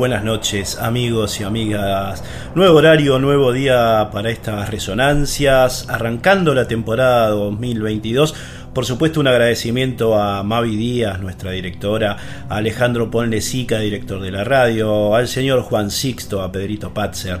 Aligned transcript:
Buenas 0.00 0.24
noches 0.24 0.78
amigos 0.78 1.40
y 1.40 1.44
amigas. 1.44 2.24
Nuevo 2.54 2.78
horario, 2.78 3.18
nuevo 3.18 3.52
día 3.52 4.08
para 4.10 4.30
estas 4.30 4.70
resonancias, 4.70 5.90
arrancando 5.90 6.54
la 6.54 6.66
temporada 6.66 7.28
2022. 7.28 8.34
Por 8.72 8.86
supuesto 8.86 9.20
un 9.20 9.26
agradecimiento 9.26 10.18
a 10.18 10.42
Mavi 10.42 10.76
Díaz, 10.76 11.20
nuestra 11.20 11.50
directora, 11.50 12.16
a 12.48 12.56
Alejandro 12.56 13.10
Ponlesica, 13.10 13.78
director 13.78 14.22
de 14.22 14.30
la 14.30 14.42
radio, 14.42 15.14
al 15.14 15.28
señor 15.28 15.60
Juan 15.60 15.90
Sixto, 15.90 16.40
a 16.40 16.50
Pedrito 16.50 16.94
Patzer, 16.94 17.38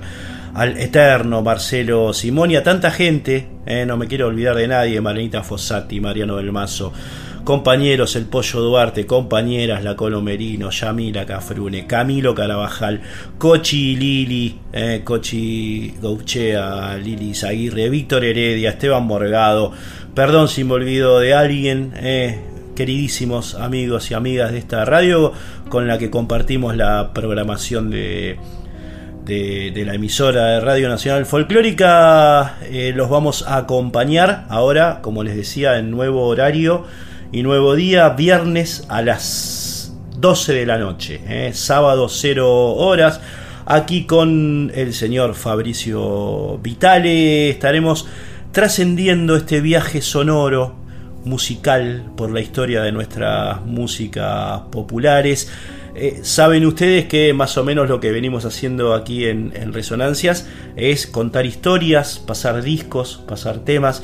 al 0.52 0.76
eterno 0.76 1.40
Marcelo 1.40 2.12
Simón 2.12 2.50
y 2.50 2.56
a 2.56 2.62
tanta 2.62 2.90
gente, 2.90 3.48
eh, 3.64 3.86
no 3.86 3.96
me 3.96 4.06
quiero 4.06 4.26
olvidar 4.26 4.56
de 4.56 4.68
nadie, 4.68 5.00
Marenita 5.00 5.42
Fossati, 5.42 5.98
Mariano 5.98 6.36
del 6.36 6.52
Mazo 6.52 6.92
compañeros 7.44 8.16
El 8.16 8.26
Pollo 8.26 8.60
Duarte, 8.60 9.06
compañeras 9.06 9.84
La 9.84 9.96
Colomerino, 9.96 10.70
Yamila 10.70 11.26
Cafrune, 11.26 11.86
Camilo 11.86 12.34
Carabajal, 12.34 13.00
Cochi 13.38 13.96
Lili, 13.96 14.58
eh, 14.72 15.02
Cochi 15.04 15.94
Gauchea, 16.00 16.96
Lili 16.96 17.34
Zaguirre, 17.34 17.90
Víctor 17.90 18.24
Heredia, 18.24 18.70
Esteban 18.70 19.04
Morgado, 19.04 19.72
perdón 20.14 20.48
si 20.48 20.64
me 20.64 20.74
olvido 20.74 21.20
de 21.20 21.34
alguien, 21.34 21.92
eh, 21.96 22.40
queridísimos 22.76 23.54
amigos 23.54 24.10
y 24.10 24.14
amigas 24.14 24.52
de 24.52 24.58
esta 24.58 24.84
radio 24.84 25.32
con 25.68 25.86
la 25.86 25.98
que 25.98 26.10
compartimos 26.10 26.76
la 26.76 27.12
programación 27.12 27.90
de, 27.90 28.38
de, 29.24 29.84
la 29.84 29.94
emisora 29.94 30.46
de 30.46 30.60
Radio 30.60 30.88
Nacional 30.88 31.26
Folclórica. 31.26 32.56
Eh, 32.62 32.92
los 32.94 33.08
vamos 33.08 33.46
a 33.46 33.58
acompañar 33.58 34.46
ahora, 34.48 35.00
como 35.02 35.22
les 35.22 35.36
decía, 35.36 35.78
en 35.78 35.90
nuevo 35.90 36.26
horario 36.26 36.84
y 37.32 37.42
nuevo 37.42 37.76
día, 37.76 38.08
viernes 38.10 38.84
a 38.88 39.02
las 39.02 39.92
12 40.18 40.52
de 40.52 40.66
la 40.66 40.78
noche, 40.78 41.20
¿eh? 41.28 41.52
sábado 41.54 42.08
0 42.08 42.74
horas. 42.74 43.20
Aquí 43.66 44.04
con 44.04 44.72
el 44.74 44.92
señor 44.94 45.34
Fabricio 45.34 46.58
Vitale 46.58 47.50
estaremos 47.50 48.08
trascendiendo 48.50 49.36
este 49.36 49.60
viaje 49.60 50.02
sonoro, 50.02 50.74
musical, 51.24 52.10
por 52.16 52.32
la 52.32 52.40
historia 52.40 52.82
de 52.82 52.90
nuestras 52.90 53.64
músicas 53.64 54.62
populares. 54.72 55.52
Eh, 55.94 56.20
saben 56.22 56.66
ustedes 56.66 57.06
que 57.06 57.32
más 57.32 57.56
o 57.58 57.64
menos 57.64 57.88
lo 57.88 58.00
que 58.00 58.10
venimos 58.10 58.44
haciendo 58.44 58.92
aquí 58.92 59.26
en, 59.26 59.52
en 59.54 59.72
Resonancias 59.72 60.48
es 60.74 61.06
contar 61.06 61.46
historias, 61.46 62.18
pasar 62.18 62.62
discos, 62.62 63.22
pasar 63.28 63.58
temas 63.58 64.02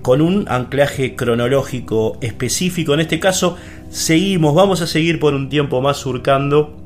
con 0.00 0.20
un 0.20 0.46
anclaje 0.48 1.14
cronológico 1.14 2.18
específico. 2.20 2.94
En 2.94 3.00
este 3.00 3.20
caso, 3.20 3.56
seguimos, 3.90 4.54
vamos 4.54 4.80
a 4.80 4.86
seguir 4.86 5.18
por 5.18 5.34
un 5.34 5.48
tiempo 5.48 5.80
más 5.80 5.98
surcando 5.98 6.76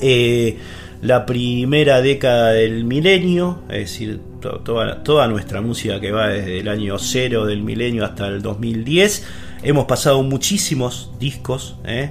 eh, 0.00 0.56
la 1.02 1.26
primera 1.26 2.00
década 2.00 2.52
del 2.52 2.84
milenio, 2.84 3.62
es 3.68 3.90
decir, 3.90 4.20
toda, 4.40 5.02
toda 5.02 5.26
nuestra 5.28 5.60
música 5.60 6.00
que 6.00 6.12
va 6.12 6.28
desde 6.28 6.60
el 6.60 6.68
año 6.68 6.98
cero 6.98 7.44
del 7.44 7.62
milenio 7.62 8.04
hasta 8.04 8.26
el 8.28 8.40
2010. 8.40 9.26
Hemos 9.62 9.86
pasado 9.86 10.22
muchísimos 10.22 11.10
discos 11.18 11.76
eh, 11.84 12.10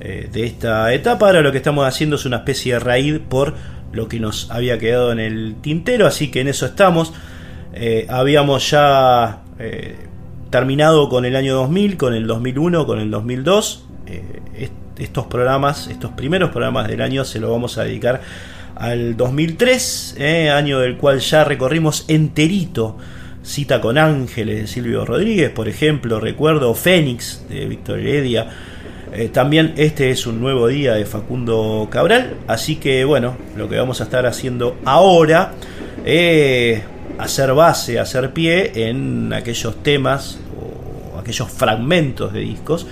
de 0.00 0.44
esta 0.44 0.92
etapa. 0.92 1.26
Ahora 1.26 1.40
lo 1.40 1.50
que 1.50 1.58
estamos 1.58 1.86
haciendo 1.86 2.16
es 2.16 2.26
una 2.26 2.38
especie 2.38 2.74
de 2.74 2.80
raíz 2.80 3.18
por 3.28 3.54
lo 3.92 4.06
que 4.06 4.20
nos 4.20 4.50
había 4.50 4.78
quedado 4.78 5.12
en 5.12 5.18
el 5.18 5.56
tintero, 5.60 6.06
así 6.06 6.30
que 6.30 6.40
en 6.40 6.48
eso 6.48 6.66
estamos. 6.66 7.12
habíamos 8.08 8.70
ya 8.70 9.42
eh, 9.58 9.96
terminado 10.50 11.08
con 11.08 11.24
el 11.24 11.36
año 11.36 11.54
2000, 11.54 11.96
con 11.96 12.14
el 12.14 12.26
2001, 12.26 12.86
con 12.86 12.98
el 13.00 13.10
2002. 13.10 13.84
Eh, 14.06 14.70
estos 14.98 15.26
programas, 15.26 15.86
estos 15.88 16.10
primeros 16.12 16.50
programas 16.50 16.88
del 16.88 17.00
año 17.02 17.24
se 17.24 17.38
los 17.38 17.50
vamos 17.50 17.78
a 17.78 17.84
dedicar 17.84 18.20
al 18.74 19.16
2003, 19.16 20.16
eh, 20.18 20.50
año 20.50 20.80
del 20.80 20.96
cual 20.96 21.20
ya 21.20 21.44
recorrimos 21.44 22.04
enterito. 22.08 22.96
Cita 23.42 23.80
con 23.80 23.96
Ángeles 23.96 24.60
de 24.62 24.66
Silvio 24.66 25.04
Rodríguez, 25.04 25.50
por 25.50 25.68
ejemplo, 25.68 26.20
recuerdo 26.20 26.74
Fénix 26.74 27.44
de 27.48 27.66
Víctor 27.66 28.00
Heredia. 28.00 28.48
Eh, 29.12 29.30
también 29.32 29.72
este 29.76 30.10
es 30.10 30.26
un 30.26 30.40
nuevo 30.40 30.66
día 30.66 30.94
de 30.94 31.06
Facundo 31.06 31.88
Cabral, 31.90 32.34
así 32.46 32.76
que 32.76 33.04
bueno, 33.04 33.36
lo 33.56 33.68
que 33.68 33.78
vamos 33.78 34.00
a 34.00 34.04
estar 34.04 34.26
haciendo 34.26 34.76
ahora 34.84 35.52
es 36.04 36.82
hacer 37.18 37.52
base, 37.52 37.98
hacer 37.98 38.32
pie 38.32 38.88
en 38.88 39.32
aquellos 39.32 39.82
temas 39.82 40.38
o 40.56 41.18
aquellos 41.18 41.50
fragmentos 41.50 42.32
de 42.32 42.40
discos 42.40 42.86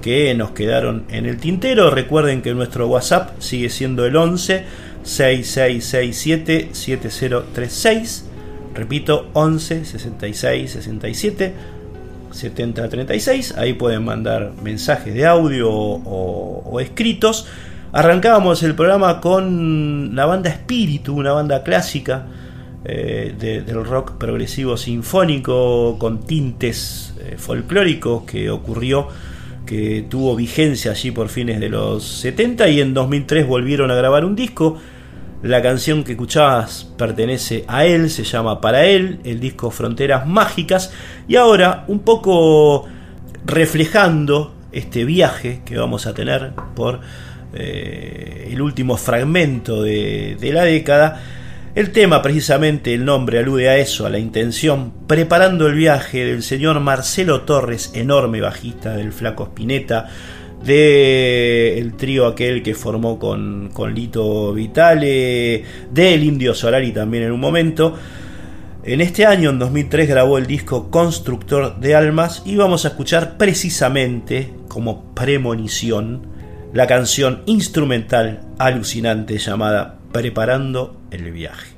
que 0.00 0.34
nos 0.34 0.50
quedaron 0.50 1.04
en 1.10 1.26
el 1.26 1.38
tintero. 1.38 1.90
Recuerden 1.90 2.42
que 2.42 2.54
nuestro 2.54 2.86
WhatsApp 2.88 3.40
sigue 3.40 3.68
siendo 3.70 4.04
el 4.06 4.16
11 4.16 4.64
6667 5.02 6.70
7036. 6.72 8.26
Repito, 8.74 9.28
11 9.32 9.84
66 9.84 10.70
67 10.70 11.54
70 12.30 12.88
36. 12.88 13.54
Ahí 13.56 13.72
pueden 13.74 14.04
mandar 14.04 14.52
mensajes 14.62 15.14
de 15.14 15.26
audio 15.26 15.70
o, 15.70 16.80
escritos. 16.80 17.46
Arrancábamos 17.92 18.62
el 18.62 18.74
programa 18.74 19.20
con 19.20 20.14
la 20.14 20.24
banda 20.24 20.48
Espíritu, 20.48 21.16
una 21.16 21.32
banda 21.32 21.64
clásica 21.64 22.26
eh, 22.82 23.34
del 23.38 23.84
rock 23.84 24.12
progresivo 24.12 24.76
sinfónico 24.78 25.98
con 25.98 26.20
tintes 26.20 27.14
eh, 27.20 27.36
folclóricos 27.36 28.22
que 28.22 28.48
ocurrió 28.48 29.08
que 29.66 30.06
tuvo 30.08 30.34
vigencia 30.34 30.92
allí 30.92 31.10
por 31.10 31.28
fines 31.28 31.60
de 31.60 31.68
los 31.68 32.04
70 32.04 32.68
y 32.70 32.80
en 32.80 32.94
2003 32.94 33.46
volvieron 33.46 33.90
a 33.90 33.94
grabar 33.94 34.24
un 34.24 34.34
disco. 34.34 34.78
La 35.42 35.62
canción 35.62 36.04
que 36.04 36.12
escuchabas 36.12 36.90
pertenece 36.96 37.64
a 37.68 37.84
él, 37.84 38.10
se 38.10 38.24
llama 38.24 38.60
Para 38.60 38.86
él, 38.86 39.20
el 39.24 39.40
disco 39.40 39.70
Fronteras 39.70 40.26
Mágicas 40.26 40.92
y 41.28 41.36
ahora 41.36 41.84
un 41.86 42.00
poco 42.00 42.88
reflejando 43.44 44.54
este 44.72 45.04
viaje 45.04 45.60
que 45.64 45.76
vamos 45.76 46.06
a 46.06 46.14
tener 46.14 46.52
por 46.74 47.00
eh, 47.52 48.48
el 48.50 48.60
último 48.62 48.96
fragmento 48.96 49.82
de, 49.82 50.36
de 50.40 50.52
la 50.52 50.64
década 50.64 51.22
el 51.74 51.92
tema, 51.92 52.20
precisamente, 52.20 52.92
el 52.94 53.04
nombre 53.04 53.38
alude 53.38 53.68
a 53.68 53.76
eso, 53.76 54.04
a 54.04 54.10
la 54.10 54.18
intención, 54.18 54.92
preparando 55.06 55.68
el 55.68 55.74
viaje 55.74 56.24
del 56.24 56.42
señor 56.42 56.80
Marcelo 56.80 57.42
Torres, 57.42 57.92
enorme 57.94 58.40
bajista 58.40 58.96
del 58.96 59.12
Flaco 59.12 59.44
Spinetta, 59.44 60.08
del 60.64 61.78
el 61.78 61.94
trío 61.96 62.26
aquel 62.26 62.64
que 62.64 62.74
formó 62.74 63.20
con, 63.20 63.70
con 63.72 63.94
Lito 63.94 64.52
Vitale, 64.52 65.64
del 65.92 66.24
Indio 66.24 66.54
Solari 66.54 66.90
también 66.90 67.24
en 67.24 67.32
un 67.32 67.40
momento. 67.40 67.96
En 68.82 69.00
este 69.00 69.24
año, 69.24 69.50
en 69.50 69.60
2003, 69.60 70.08
grabó 70.08 70.38
el 70.38 70.46
disco 70.46 70.90
Constructor 70.90 71.78
de 71.78 71.94
Almas 71.94 72.42
y 72.44 72.56
vamos 72.56 72.84
a 72.84 72.88
escuchar 72.88 73.36
precisamente 73.36 74.52
como 74.66 75.14
premonición 75.14 76.26
la 76.72 76.88
canción 76.88 77.42
instrumental 77.46 78.40
alucinante 78.58 79.38
llamada 79.38 79.99
Preparando 80.12 80.96
el 81.12 81.30
viaje. 81.30 81.69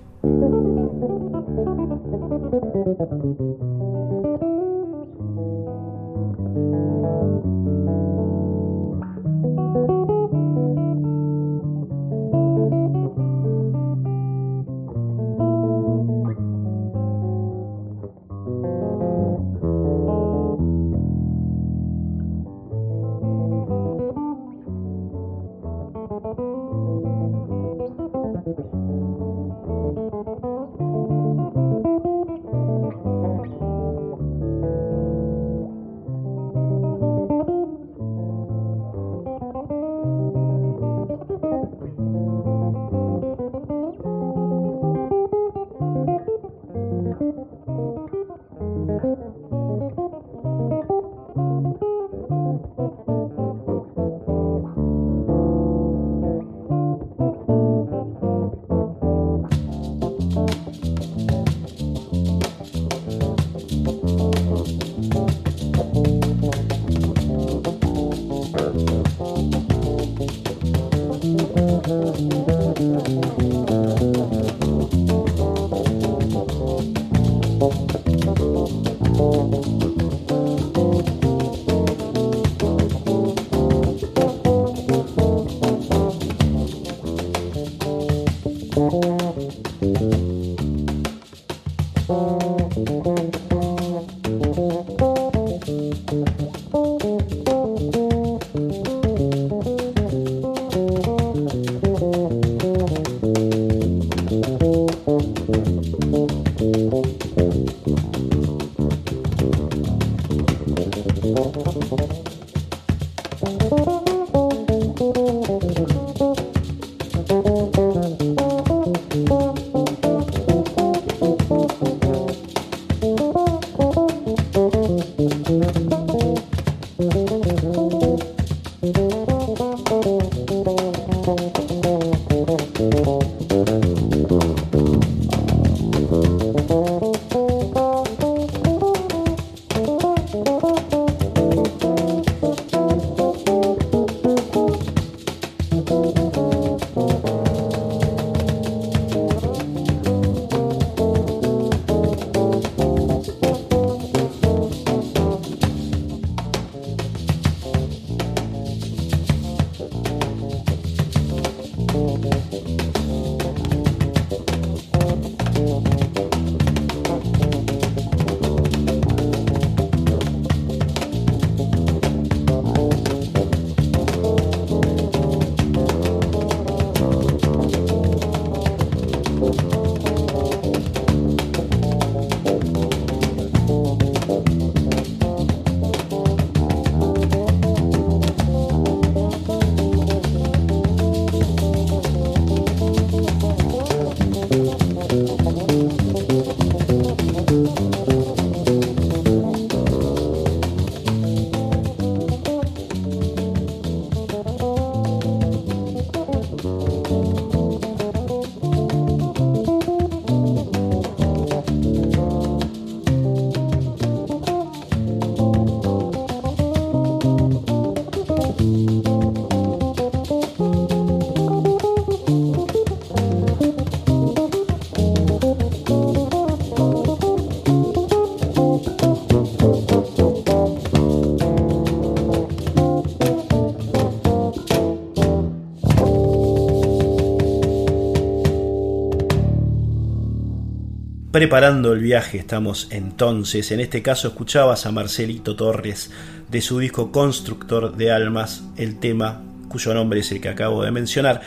Preparando 241.33 241.95
el 241.95 242.01
viaje 242.01 242.39
estamos 242.39 242.89
entonces. 242.91 243.73
En 243.73 243.81
este 243.81 244.03
caso 244.03 244.29
escuchabas 244.29 244.85
a 244.85 244.93
Marcelito 244.93 245.57
Torres 245.57 246.11
de 246.51 246.61
su 246.61 246.79
disco 246.79 247.11
Constructor 247.11 247.97
de 247.97 248.13
Almas, 248.13 248.65
el 248.77 248.99
tema 249.01 249.43
cuyo 249.69 249.95
nombre 249.95 250.21
es 250.21 250.31
el 250.31 250.43
que 250.43 250.51
acabo 250.51 250.85
de 250.85 250.91
mencionar. 250.91 251.41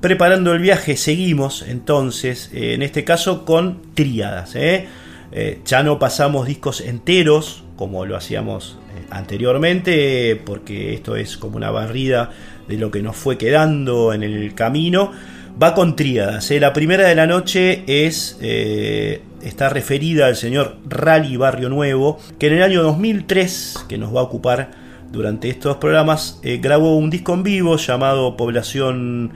Preparando 0.00 0.52
el 0.52 0.60
viaje 0.60 0.96
seguimos 0.96 1.62
entonces, 1.62 2.50
eh, 2.54 2.74
en 2.74 2.82
este 2.82 3.02
caso 3.02 3.44
con 3.44 3.82
tríadas. 3.94 4.54
¿eh? 4.54 4.86
Eh, 5.32 5.60
ya 5.66 5.82
no 5.82 5.98
pasamos 5.98 6.46
discos 6.46 6.80
enteros 6.80 7.64
como 7.76 8.06
lo 8.06 8.16
hacíamos 8.16 8.78
anteriormente, 9.10 10.40
porque 10.44 10.94
esto 10.94 11.16
es 11.16 11.36
como 11.36 11.56
una 11.56 11.72
barrida 11.72 12.30
de 12.68 12.76
lo 12.76 12.92
que 12.92 13.02
nos 13.02 13.16
fue 13.16 13.38
quedando 13.38 14.12
en 14.12 14.22
el 14.22 14.54
camino 14.54 15.10
va 15.60 15.74
con 15.74 15.96
tríadas. 15.96 16.50
¿eh? 16.50 16.60
La 16.60 16.72
primera 16.72 17.08
de 17.08 17.14
la 17.14 17.26
noche 17.26 17.84
es 17.86 18.38
eh, 18.40 19.20
está 19.42 19.68
referida 19.68 20.26
al 20.26 20.36
señor 20.36 20.76
Rally 20.88 21.36
Barrio 21.36 21.68
Nuevo, 21.68 22.18
que 22.38 22.48
en 22.48 22.54
el 22.54 22.62
año 22.62 22.82
2003, 22.82 23.86
que 23.88 23.98
nos 23.98 24.14
va 24.14 24.20
a 24.20 24.24
ocupar 24.24 24.70
durante 25.10 25.48
estos 25.48 25.76
programas, 25.76 26.40
eh, 26.42 26.58
grabó 26.62 26.96
un 26.96 27.10
disco 27.10 27.34
en 27.34 27.42
vivo 27.42 27.76
llamado 27.76 28.36
Población 28.36 29.32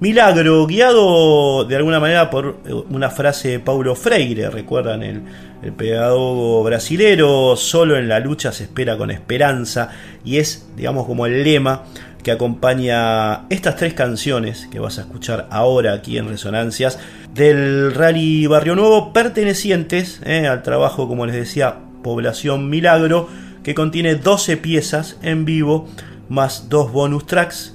Milagro, 0.00 0.66
guiado 0.66 1.64
de 1.64 1.76
alguna 1.76 1.98
manera 1.98 2.30
por 2.30 2.58
una 2.88 3.10
frase 3.10 3.48
de 3.48 3.58
Paulo 3.58 3.96
Freire, 3.96 4.48
recuerdan 4.48 5.02
el, 5.02 5.22
el 5.62 5.72
pedagogo 5.72 6.62
brasilero, 6.62 7.56
solo 7.56 7.96
en 7.96 8.08
la 8.08 8.20
lucha 8.20 8.52
se 8.52 8.64
espera 8.64 8.96
con 8.96 9.10
esperanza, 9.10 9.90
y 10.24 10.36
es, 10.36 10.68
digamos, 10.76 11.04
como 11.04 11.26
el 11.26 11.42
lema 11.42 11.82
que 12.22 12.30
acompaña 12.30 13.48
estas 13.48 13.76
tres 13.76 13.94
canciones 13.94 14.68
que 14.70 14.78
vas 14.78 14.98
a 14.98 15.02
escuchar 15.02 15.48
ahora 15.50 15.94
aquí 15.94 16.18
en 16.18 16.28
Resonancias 16.28 16.98
del 17.34 17.94
Rally 17.94 18.46
Barrio 18.46 18.74
Nuevo, 18.74 19.12
pertenecientes 19.12 20.20
eh, 20.24 20.46
al 20.46 20.62
trabajo, 20.62 21.08
como 21.08 21.26
les 21.26 21.34
decía, 21.34 21.76
Población 22.02 22.70
Milagro, 22.70 23.28
que 23.62 23.74
contiene 23.74 24.14
12 24.14 24.56
piezas 24.56 25.18
en 25.22 25.44
vivo 25.44 25.86
más 26.28 26.68
dos 26.68 26.92
bonus 26.92 27.26
tracks, 27.26 27.74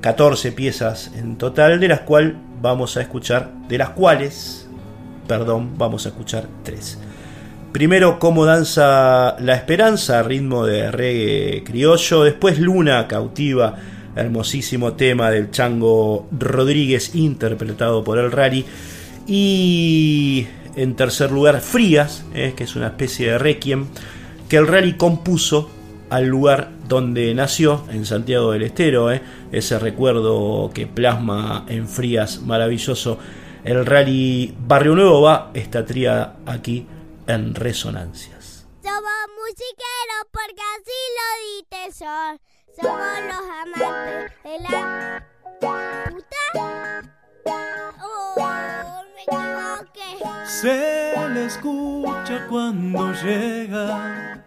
14 0.00 0.48
eh, 0.48 0.52
piezas 0.52 1.10
en 1.14 1.36
total, 1.36 1.80
de 1.80 1.88
las 1.88 2.00
cuales 2.00 2.34
vamos 2.60 2.96
a 2.96 3.02
escuchar, 3.02 3.50
de 3.68 3.78
las 3.78 3.90
cuales, 3.90 4.68
perdón, 5.26 5.76
vamos 5.76 6.06
a 6.06 6.10
escuchar 6.10 6.46
tres. 6.62 6.98
Primero, 7.72 8.18
cómo 8.18 8.44
danza 8.44 9.36
la 9.40 9.54
esperanza, 9.54 10.22
ritmo 10.22 10.66
de 10.66 10.90
reggae 10.90 11.64
criollo. 11.64 12.24
Después, 12.24 12.58
Luna 12.58 13.08
cautiva, 13.08 13.76
hermosísimo 14.16 14.94
tema 14.94 15.30
del 15.30 15.50
Chango 15.50 16.28
Rodríguez, 16.30 17.14
interpretado 17.14 18.04
por 18.04 18.18
el 18.18 18.32
Rari. 18.32 18.64
Y 19.26 20.46
en 20.76 20.96
tercer 20.96 21.30
lugar, 21.30 21.60
Frías, 21.60 22.24
eh, 22.34 22.54
que 22.56 22.64
es 22.64 22.76
una 22.76 22.88
especie 22.88 23.32
de 23.32 23.38
requiem 23.38 23.86
que 24.48 24.58
el 24.58 24.66
Rally 24.66 24.98
compuso 24.98 25.70
al 26.10 26.26
lugar 26.26 26.72
donde 26.86 27.34
nació, 27.34 27.86
en 27.90 28.04
Santiago 28.04 28.52
del 28.52 28.64
Estero. 28.64 29.10
Eh, 29.10 29.22
ese 29.50 29.78
recuerdo 29.78 30.70
que 30.74 30.86
plasma 30.86 31.64
en 31.68 31.88
Frías 31.88 32.42
maravilloso. 32.42 33.18
El 33.64 33.86
Rally 33.86 34.54
Barrio 34.66 34.94
Nuevo 34.94 35.22
va 35.22 35.50
esta 35.54 35.86
tría 35.86 36.34
aquí 36.44 36.86
en 37.26 37.54
resonancias. 37.54 38.66
Somos 38.82 39.22
musiqueros 39.38 40.26
porque 40.30 40.60
así 40.76 41.88
lo 41.88 41.92
sol. 41.92 42.51
Somos 42.80 43.18
los 43.28 43.44
amantes 43.62 44.32
de 44.42 44.54
la 44.60 45.24
puta. 45.60 47.02
Oh, 48.02 49.02
me. 49.14 49.24
Se 50.46 51.14
le 51.28 51.46
escucha 51.46 52.46
cuando 52.48 53.12
llega. 53.12 54.44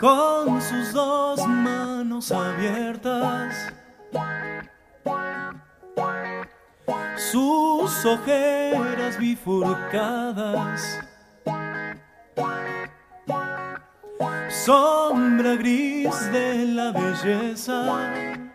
Con 0.00 0.60
sus 0.60 0.92
dos 0.92 1.46
manos 1.46 2.30
abiertas 2.30 3.72
sus 7.16 8.04
ojeras 8.04 9.18
bifurcadas. 9.18 11.00
Sombra 14.48 15.56
gris 15.56 16.32
de 16.32 16.66
la 16.74 16.92
belleza. 16.92 18.45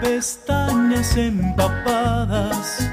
Pestañas 0.00 1.16
empapadas. 1.16 2.88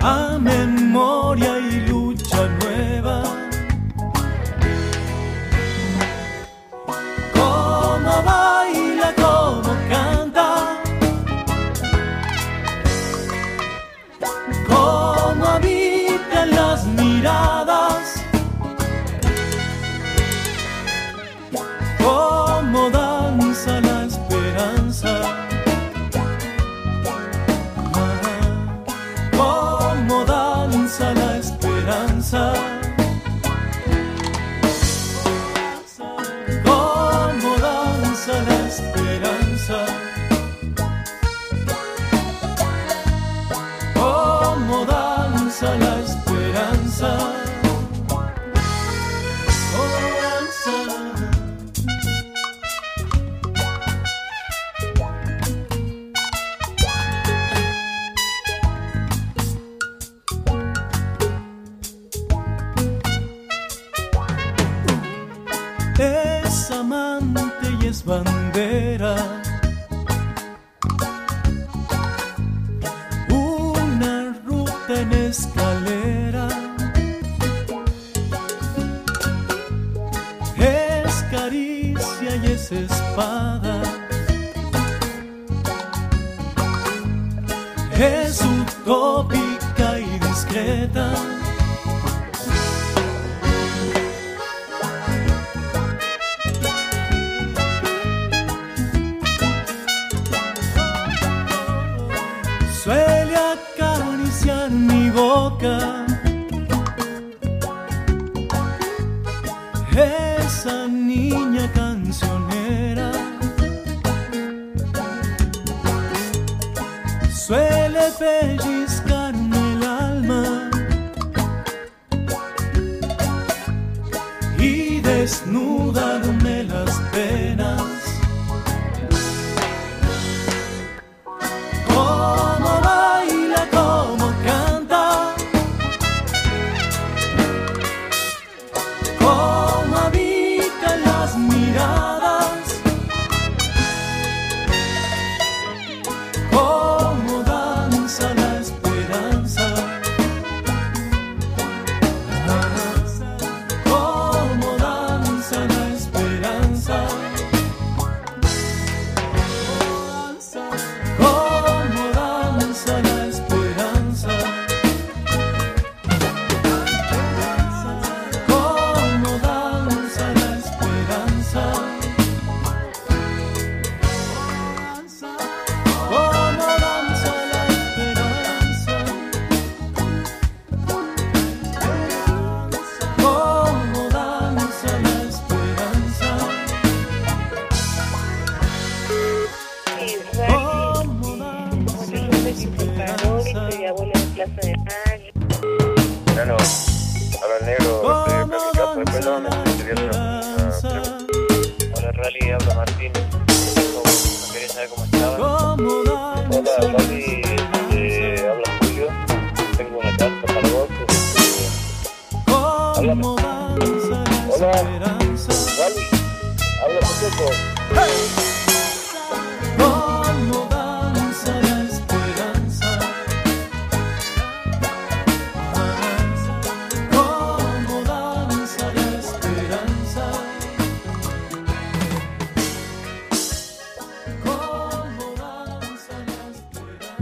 A 0.00 0.38
memoria 0.38 1.58
y 1.58 1.80
lucha 1.88 2.48
nueva. 2.60 3.22
Como 7.34 8.22
baila, 8.22 9.14
como 9.16 9.72
canta. 9.88 10.49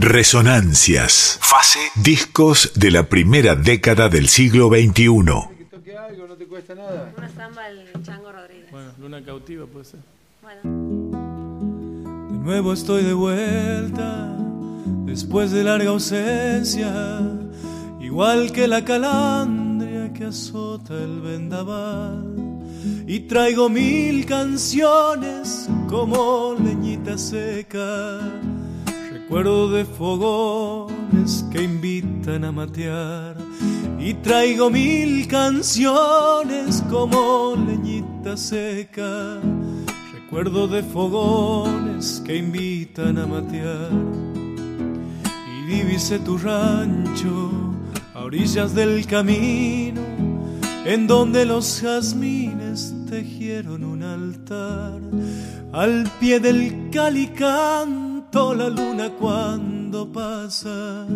Resonancias. 0.08 1.38
Fase. 1.42 1.78
Discos 1.96 2.72
de 2.74 2.90
la 2.90 3.10
primera 3.10 3.54
década 3.54 4.08
del 4.08 4.28
siglo 4.28 4.70
XXI. 4.70 5.06
Una 5.06 5.50
samba 7.36 7.66
al 7.66 7.92
Chango 8.02 8.32
Rodríguez. 8.32 8.70
Bueno, 8.70 8.90
Luna 8.98 9.22
cautiva 9.22 9.66
puede 9.66 9.84
ser. 9.84 10.00
Bueno. 10.40 10.62
De 12.30 12.38
nuevo 12.38 12.72
estoy 12.72 13.04
de 13.04 13.12
vuelta, 13.12 14.34
después 15.04 15.50
de 15.50 15.64
larga 15.64 15.90
ausencia, 15.90 17.20
igual 18.00 18.50
que 18.52 18.66
la 18.66 18.86
calandria 18.86 20.14
que 20.14 20.24
azota 20.24 20.94
el 20.94 21.20
vendaval. 21.20 22.34
Y 23.06 23.20
traigo 23.20 23.68
mil 23.68 24.24
canciones 24.24 25.68
como 25.86 26.56
leñita 26.58 27.18
seca, 27.18 28.20
recuerdo 29.28 29.70
de 29.70 29.84
fogones 29.84 31.44
que 31.52 31.62
invitan 31.62 32.44
a 32.44 32.50
matear. 32.50 33.36
Y 34.00 34.14
traigo 34.14 34.70
mil 34.70 35.28
canciones 35.28 36.82
como 36.88 37.54
leñita 37.54 38.38
seca, 38.38 39.38
recuerdo 40.14 40.66
de 40.66 40.82
fogones 40.82 42.22
que 42.24 42.36
invitan 42.36 43.18
a 43.18 43.26
matear. 43.26 43.90
Y 45.46 45.74
divisé 45.74 46.20
tu 46.20 46.38
rancho 46.38 47.50
a 48.14 48.20
orillas 48.20 48.74
del 48.74 49.06
camino, 49.06 50.00
en 50.86 51.06
donde 51.06 51.44
los 51.44 51.82
jazmines 51.82 52.94
tejieron 53.10 53.84
un 53.84 54.02
altar. 54.02 55.02
Al 55.74 56.10
pie 56.18 56.40
del 56.40 56.88
la 58.32 58.68
luna 58.68 59.10
cuando 59.18 60.06
pasa, 60.06 61.06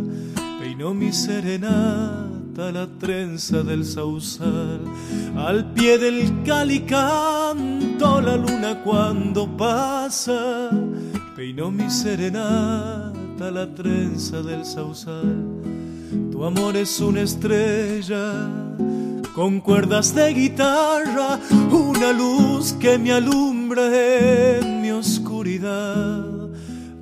peinó 0.61 0.95
mi 0.95 1.13
serenata 1.13 2.73
la 2.73 2.87
trenza 2.99 3.63
del 3.63 3.85
sausal. 3.85 4.81
Al 5.37 5.73
pie 5.73 5.99
del 5.99 6.43
calicanto 6.45 8.21
la 8.21 8.37
luna 8.37 8.83
cuando 8.83 9.47
pasa, 9.57 10.71
peinó 11.37 11.71
mi 11.71 11.91
serenata 11.91 13.51
la 13.51 13.67
trenza 13.67 14.43
del 14.43 14.65
sausal. 14.65 15.61
Tu 16.31 16.45
amor 16.45 16.77
es 16.77 16.99
una 17.01 17.21
estrella 17.21 18.33
con 19.35 19.61
cuerdas 19.61 20.15
de 20.15 20.33
guitarra, 20.33 21.39
una 21.71 22.13
luz 22.13 22.73
que 22.75 22.99
me 22.99 23.13
alumbra 23.13 23.91
en 24.59 24.81
mi 24.81 24.91
oscuridad. 24.91 26.42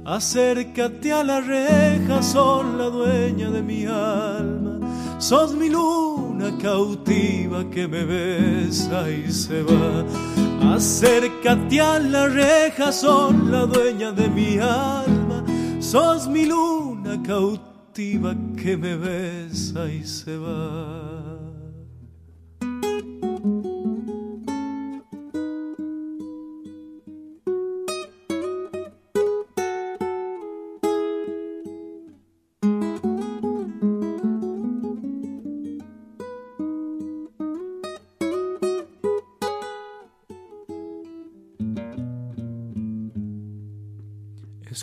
Acércate 0.05 1.13
a 1.13 1.23
la 1.23 1.41
reja, 1.41 2.23
son 2.23 2.79
la 2.79 2.87
dueña 2.87 3.51
de 3.51 3.63
mi 3.63 3.85
alma. 3.85 4.79
Sos 5.19 5.55
mi 5.55 5.69
luna 5.69 6.57
cautiva 6.59 7.69
que 7.71 7.87
me 7.87 8.05
besa 8.05 9.11
y 9.11 9.31
se 9.31 9.63
va. 9.63 10.75
Acércate 10.75 11.81
a 11.81 11.99
la 11.99 12.27
reja, 12.29 12.91
son 12.91 13.51
la 13.51 13.67
dueña 13.67 14.13
de 14.13 14.29
mi 14.29 14.59
alma. 14.59 15.45
Sos 15.81 16.27
mi 16.29 16.47
luna 16.47 17.23
cautiva 17.23 18.35
que 18.57 18.77
me 18.79 18.97
besa 18.97 19.87
y 19.87 20.03
se 20.05 20.39
va. 20.39 21.19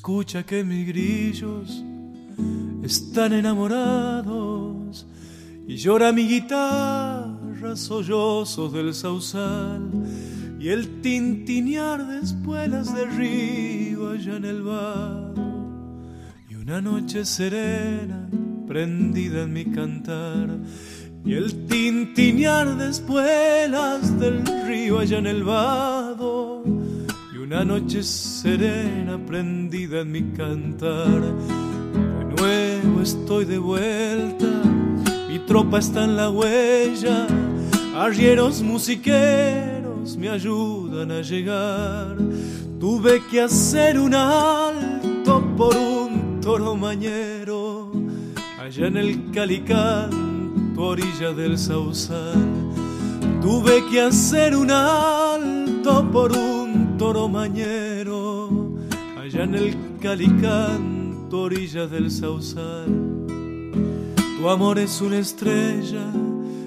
Escucha 0.07 0.43
que 0.43 0.63
mis 0.63 0.87
grillos 0.87 1.83
están 2.81 3.33
enamorados 3.33 5.05
y 5.67 5.75
llora 5.75 6.13
mi 6.13 6.25
guitarra 6.25 7.75
sollozos 7.75 8.71
del 8.71 8.93
sausal 8.93 9.91
y 10.61 10.69
el 10.69 11.01
tintinear 11.01 12.07
de 12.07 12.19
espuelas 12.21 12.95
de 12.95 13.05
río 13.05 14.11
allá 14.11 14.37
en 14.37 14.45
el 14.45 14.61
bar 14.63 15.33
y 16.49 16.55
una 16.55 16.79
noche 16.79 17.25
serena 17.25 18.29
prendida 18.65 19.43
en 19.43 19.51
mi 19.51 19.65
cantar 19.65 20.57
y 21.25 21.33
el 21.33 21.67
tintinear 21.67 22.77
de 22.77 22.91
espuelas 22.91 24.17
del 24.17 24.45
río 24.65 24.99
allá 24.99 25.17
en 25.17 25.27
el 25.27 25.43
vado 25.43 26.63
una 27.47 27.63
noche 27.63 28.03
serena 28.03 29.17
prendida 29.25 30.01
en 30.01 30.11
mi 30.11 30.21
cantar. 30.35 31.21
De 31.21 32.41
nuevo 32.41 33.01
estoy 33.01 33.45
de 33.45 33.57
vuelta, 33.57 34.47
mi 35.29 35.39
tropa 35.39 35.79
está 35.79 36.03
en 36.03 36.17
la 36.17 36.29
huella, 36.29 37.25
arrieros 37.95 38.61
musiqueros 38.61 40.17
me 40.17 40.27
ayudan 40.27 41.09
a 41.09 41.21
llegar. 41.21 42.17
Tuve 42.81 43.21
que 43.31 43.39
hacer 43.39 43.97
un 43.97 44.13
alto 44.13 45.41
por 45.55 45.73
un 45.77 46.41
toro 46.41 46.75
mañero, 46.75 47.93
allá 48.59 48.87
en 48.87 48.97
el 48.97 49.31
Calicán, 49.31 50.73
tu 50.75 50.81
orilla 50.81 51.31
del 51.31 51.57
Sausal. 51.57 52.45
Tuve 53.41 53.85
que 53.89 54.01
hacer 54.01 54.53
un 54.53 54.69
alto 54.69 56.11
por 56.11 56.33
un 56.33 56.56
toro 56.97 57.29
mañero, 57.29 58.49
allá 59.17 59.43
en 59.43 59.55
el 59.55 59.77
Calicán, 60.01 61.27
tu 61.29 61.37
orilla 61.37 61.85
del 61.85 62.09
Sausal. 62.09 62.87
Tu 64.39 64.49
amor 64.49 64.79
es 64.79 64.99
una 65.01 65.19
estrella 65.19 66.11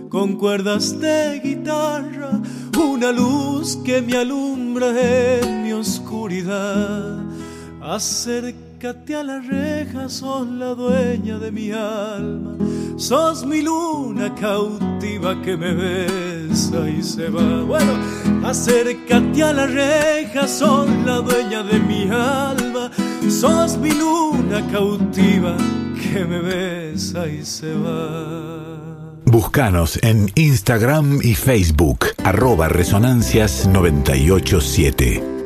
con 0.08 0.36
cuerdas 0.36 0.98
de 1.00 1.40
guitarra, 1.42 2.40
una 2.78 3.10
luz 3.10 3.76
que 3.84 4.00
me 4.02 4.16
alumbra 4.16 4.92
en 5.40 5.64
mi 5.64 5.72
oscuridad. 5.72 7.24
Acércate 8.80 9.14
a 9.14 9.22
la 9.22 9.40
reja, 9.40 10.08
sos 10.08 10.48
la 10.48 10.74
dueña 10.74 11.38
de 11.38 11.52
mi 11.52 11.70
alma, 11.70 12.56
sos 12.96 13.44
mi 13.44 13.60
luna 13.60 14.34
cautiva 14.34 15.42
que 15.42 15.54
me 15.54 15.74
besa 15.74 16.88
y 16.88 17.02
se 17.02 17.28
va. 17.28 17.62
Bueno, 17.62 17.92
acércate 18.42 19.42
a 19.42 19.52
la 19.52 19.66
reja, 19.66 20.48
sos 20.48 20.88
la 21.04 21.16
dueña 21.16 21.62
de 21.62 21.78
mi 21.78 22.04
alma, 22.04 22.90
sos 23.28 23.76
mi 23.76 23.90
luna 23.90 24.66
cautiva 24.72 25.58
que 26.00 26.24
me 26.24 26.40
besa 26.40 27.28
y 27.28 27.44
se 27.44 27.74
va. 27.74 28.64
Búscanos 29.26 29.98
en 30.02 30.32
Instagram 30.36 31.20
y 31.22 31.34
Facebook, 31.34 32.06
arroba 32.24 32.70
resonancias987. 32.70 35.39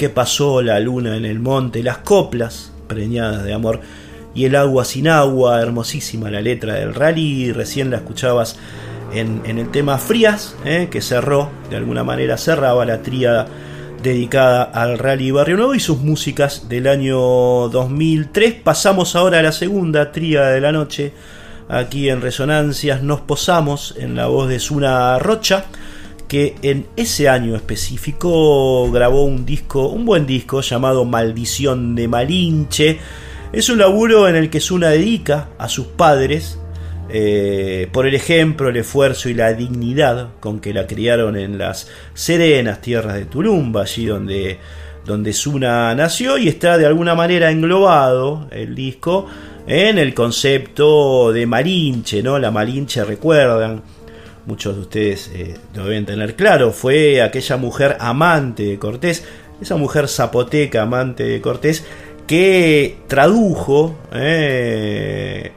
Que 0.00 0.08
pasó, 0.08 0.62
la 0.62 0.80
luna 0.80 1.14
en 1.14 1.26
el 1.26 1.40
monte, 1.40 1.82
las 1.82 1.98
coplas 1.98 2.72
preñadas 2.88 3.44
de 3.44 3.52
amor 3.52 3.82
y 4.34 4.46
el 4.46 4.56
agua 4.56 4.86
sin 4.86 5.08
agua, 5.08 5.60
hermosísima 5.60 6.30
la 6.30 6.40
letra 6.40 6.76
del 6.76 6.94
rally, 6.94 7.52
recién 7.52 7.90
la 7.90 7.98
escuchabas 7.98 8.56
en, 9.12 9.42
en 9.44 9.58
el 9.58 9.70
tema 9.70 9.98
Frías, 9.98 10.56
eh, 10.64 10.88
que 10.90 11.02
cerró, 11.02 11.50
de 11.68 11.76
alguna 11.76 12.02
manera 12.02 12.38
cerraba 12.38 12.86
la 12.86 13.02
tríada 13.02 13.46
dedicada 14.02 14.62
al 14.62 14.98
rally 14.98 15.32
Barrio 15.32 15.58
Nuevo 15.58 15.74
y 15.74 15.80
sus 15.80 15.98
músicas 15.98 16.66
del 16.70 16.86
año 16.86 17.18
2003. 17.68 18.54
Pasamos 18.54 19.14
ahora 19.16 19.40
a 19.40 19.42
la 19.42 19.52
segunda 19.52 20.12
tríada 20.12 20.52
de 20.52 20.62
la 20.62 20.72
noche, 20.72 21.12
aquí 21.68 22.08
en 22.08 22.22
Resonancias, 22.22 23.02
nos 23.02 23.20
posamos 23.20 23.94
en 23.98 24.16
la 24.16 24.28
voz 24.28 24.48
de 24.48 24.60
Suna 24.60 25.18
Rocha 25.18 25.66
que 26.30 26.54
en 26.62 26.86
ese 26.94 27.28
año 27.28 27.56
específico 27.56 28.88
grabó 28.92 29.24
un 29.24 29.44
disco, 29.44 29.88
un 29.88 30.06
buen 30.06 30.28
disco 30.28 30.60
llamado 30.60 31.04
Maldición 31.04 31.96
de 31.96 32.06
Malinche. 32.06 33.00
Es 33.52 33.68
un 33.68 33.78
laburo 33.78 34.28
en 34.28 34.36
el 34.36 34.48
que 34.48 34.60
Suna 34.60 34.90
dedica 34.90 35.48
a 35.58 35.68
sus 35.68 35.86
padres 35.88 36.56
eh, 37.12 37.88
por 37.90 38.06
el 38.06 38.14
ejemplo, 38.14 38.68
el 38.68 38.76
esfuerzo 38.76 39.28
y 39.28 39.34
la 39.34 39.52
dignidad 39.54 40.28
con 40.38 40.60
que 40.60 40.72
la 40.72 40.86
criaron 40.86 41.36
en 41.36 41.58
las 41.58 41.88
serenas 42.14 42.80
tierras 42.80 43.14
de 43.14 43.24
Tulumba, 43.24 43.82
allí 43.82 44.06
donde, 44.06 44.58
donde 45.04 45.32
Suna 45.32 45.92
nació 45.96 46.38
y 46.38 46.46
está 46.46 46.78
de 46.78 46.86
alguna 46.86 47.16
manera 47.16 47.50
englobado 47.50 48.46
el 48.52 48.76
disco 48.76 49.26
en 49.66 49.98
el 49.98 50.14
concepto 50.14 51.32
de 51.32 51.44
Malinche, 51.46 52.22
¿no? 52.22 52.38
La 52.38 52.52
Malinche, 52.52 53.02
recuerdan, 53.02 53.82
muchos 54.46 54.76
de 54.76 54.80
ustedes 54.80 55.30
eh, 55.34 55.54
lo 55.74 55.84
deben 55.84 56.06
tener 56.06 56.36
claro, 56.36 56.72
fue 56.72 57.22
aquella 57.22 57.56
mujer 57.56 57.96
amante 58.00 58.64
de 58.64 58.78
Cortés, 58.78 59.24
esa 59.60 59.76
mujer 59.76 60.08
zapoteca 60.08 60.82
amante 60.82 61.24
de 61.24 61.40
Cortés, 61.40 61.84
que 62.26 62.98
tradujo 63.08 63.98
eh, 64.12 65.52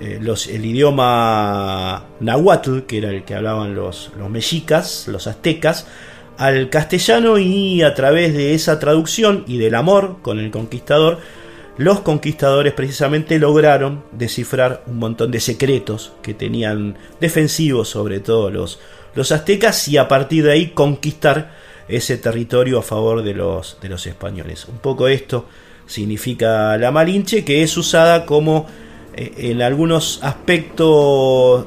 eh, 0.00 0.18
los, 0.20 0.46
el 0.46 0.64
idioma 0.64 2.06
nahuatl, 2.20 2.80
que 2.80 2.98
era 2.98 3.10
el 3.10 3.24
que 3.24 3.34
hablaban 3.34 3.74
los, 3.74 4.10
los 4.18 4.30
mexicas, 4.30 5.06
los 5.08 5.26
aztecas, 5.26 5.86
al 6.38 6.70
castellano 6.70 7.38
y 7.38 7.82
a 7.82 7.94
través 7.94 8.34
de 8.34 8.54
esa 8.54 8.78
traducción 8.78 9.44
y 9.46 9.58
del 9.58 9.74
amor 9.74 10.18
con 10.22 10.38
el 10.38 10.50
conquistador, 10.50 11.18
los 11.78 12.00
conquistadores 12.00 12.74
precisamente 12.74 13.38
lograron 13.38 14.04
descifrar 14.12 14.82
un 14.86 14.98
montón 14.98 15.30
de 15.30 15.40
secretos 15.40 16.12
que 16.22 16.34
tenían 16.34 16.96
defensivos 17.20 17.88
sobre 17.88 18.20
todo 18.20 18.50
los, 18.50 18.78
los 19.14 19.32
aztecas 19.32 19.88
y 19.88 19.96
a 19.96 20.08
partir 20.08 20.44
de 20.44 20.52
ahí 20.52 20.68
conquistar 20.68 21.52
ese 21.88 22.16
territorio 22.18 22.78
a 22.78 22.82
favor 22.82 23.22
de 23.22 23.34
los, 23.34 23.78
de 23.80 23.88
los 23.88 24.06
españoles. 24.06 24.66
Un 24.68 24.78
poco 24.78 25.08
esto 25.08 25.46
significa 25.86 26.76
la 26.78 26.90
Malinche, 26.90 27.44
que 27.44 27.62
es 27.62 27.76
usada 27.76 28.24
como 28.24 28.66
eh, 29.14 29.32
en 29.36 29.62
algunos 29.62 30.20
aspectos 30.22 31.66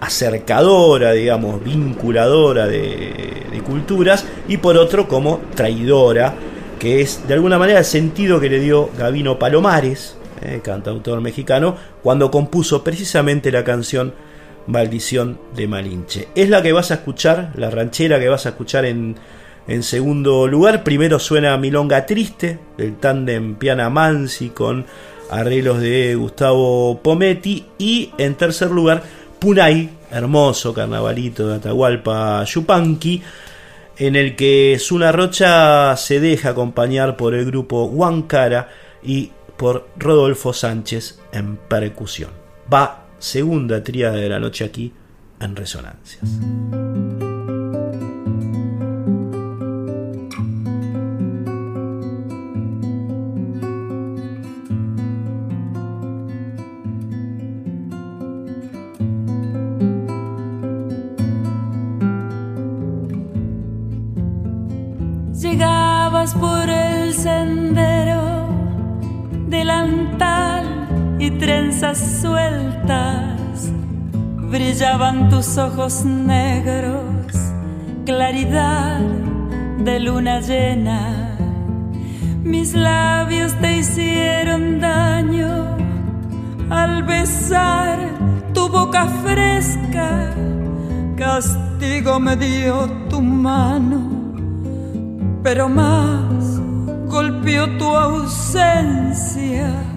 acercadora, 0.00 1.12
digamos, 1.12 1.62
vinculadora 1.62 2.66
de, 2.66 3.46
de, 3.50 3.62
culturas, 3.62 4.26
y 4.48 4.58
por 4.58 4.76
otro 4.76 5.08
como 5.08 5.40
traidora, 5.54 6.34
que 6.82 7.00
es 7.00 7.28
de 7.28 7.34
alguna 7.34 7.60
manera 7.60 7.78
el 7.78 7.84
sentido 7.84 8.40
que 8.40 8.50
le 8.50 8.58
dio 8.58 8.90
Gavino 8.98 9.38
Palomares, 9.38 10.16
eh, 10.42 10.62
cantautor 10.64 11.20
mexicano, 11.20 11.76
cuando 12.02 12.32
compuso 12.32 12.82
precisamente 12.82 13.52
la 13.52 13.62
canción 13.62 14.14
Maldición 14.66 15.38
de 15.54 15.68
Malinche. 15.68 16.26
Es 16.34 16.48
la 16.48 16.60
que 16.60 16.72
vas 16.72 16.90
a 16.90 16.94
escuchar, 16.94 17.52
la 17.54 17.70
ranchera 17.70 18.18
que 18.18 18.28
vas 18.28 18.46
a 18.46 18.48
escuchar 18.48 18.84
en, 18.84 19.14
en 19.68 19.84
segundo 19.84 20.48
lugar. 20.48 20.82
Primero 20.82 21.20
suena 21.20 21.56
Milonga 21.56 22.04
Triste, 22.04 22.58
el 22.78 22.96
tándem 22.96 23.54
Piana 23.54 23.88
Mansi 23.88 24.48
con 24.48 24.84
arreglos 25.30 25.78
de 25.78 26.16
Gustavo 26.16 26.98
Pometti. 27.00 27.64
Y 27.78 28.10
en 28.18 28.34
tercer 28.34 28.72
lugar, 28.72 29.04
Punay, 29.38 29.88
hermoso 30.10 30.74
carnavalito 30.74 31.46
de 31.46 31.54
Atahualpa 31.54 32.42
Yupanqui, 32.42 33.22
en 34.06 34.16
el 34.16 34.34
que 34.34 34.78
Zuna 34.80 35.12
Rocha 35.12 35.96
se 35.96 36.18
deja 36.18 36.50
acompañar 36.50 37.16
por 37.16 37.34
el 37.34 37.44
grupo 37.44 37.84
Huancara 37.84 38.68
y 39.00 39.30
por 39.56 39.88
Rodolfo 39.96 40.52
Sánchez 40.52 41.20
en 41.32 41.56
percusión. 41.56 42.32
Va 42.72 43.06
segunda 43.20 43.84
tríada 43.84 44.16
de 44.16 44.28
la 44.28 44.40
noche 44.40 44.64
aquí 44.64 44.92
en 45.38 45.54
Resonancias. 45.54 46.20
Trenzas 71.42 71.98
sueltas, 72.22 73.72
brillaban 74.48 75.28
tus 75.28 75.58
ojos 75.58 76.04
negros, 76.04 77.34
claridad 78.06 79.00
de 79.78 79.98
luna 79.98 80.38
llena. 80.38 81.36
Mis 82.44 82.74
labios 82.74 83.52
te 83.60 83.78
hicieron 83.78 84.78
daño 84.78 85.76
al 86.70 87.02
besar 87.02 87.98
tu 88.54 88.68
boca 88.68 89.08
fresca, 89.24 90.32
castigo 91.16 92.20
me 92.20 92.36
dio 92.36 92.88
tu 93.10 93.20
mano 93.20 94.12
pero 95.42 95.68
más 95.68 96.32
odio 97.52 97.78
tu 97.78 97.84
ausencia. 97.84 99.91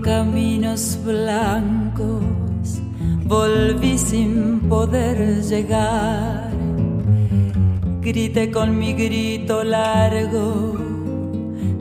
Caminos 0.00 0.98
blancos, 1.04 2.80
volví 3.24 3.98
sin 3.98 4.60
poder 4.68 5.42
llegar. 5.42 6.50
Grité 8.00 8.50
con 8.50 8.78
mi 8.78 8.92
grito 8.92 9.62
largo, 9.62 10.79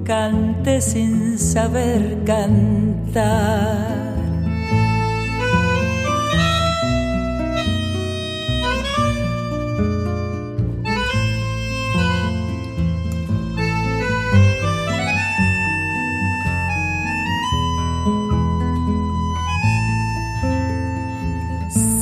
cante 0.10 0.82
sin 0.82 1.38
saber 1.38 2.18
cantar. 2.26 4.00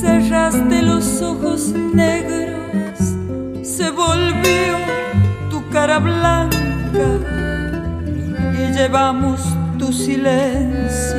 Cerraste 0.00 0.80
los 0.80 1.20
ojos 1.20 1.74
negros 1.92 2.98
se 3.62 3.90
volvió 3.90 4.78
tu 5.50 5.62
cara 5.68 5.98
blanca 5.98 7.37
llevamos 8.78 9.40
tu 9.76 9.92
silencio 9.92 11.18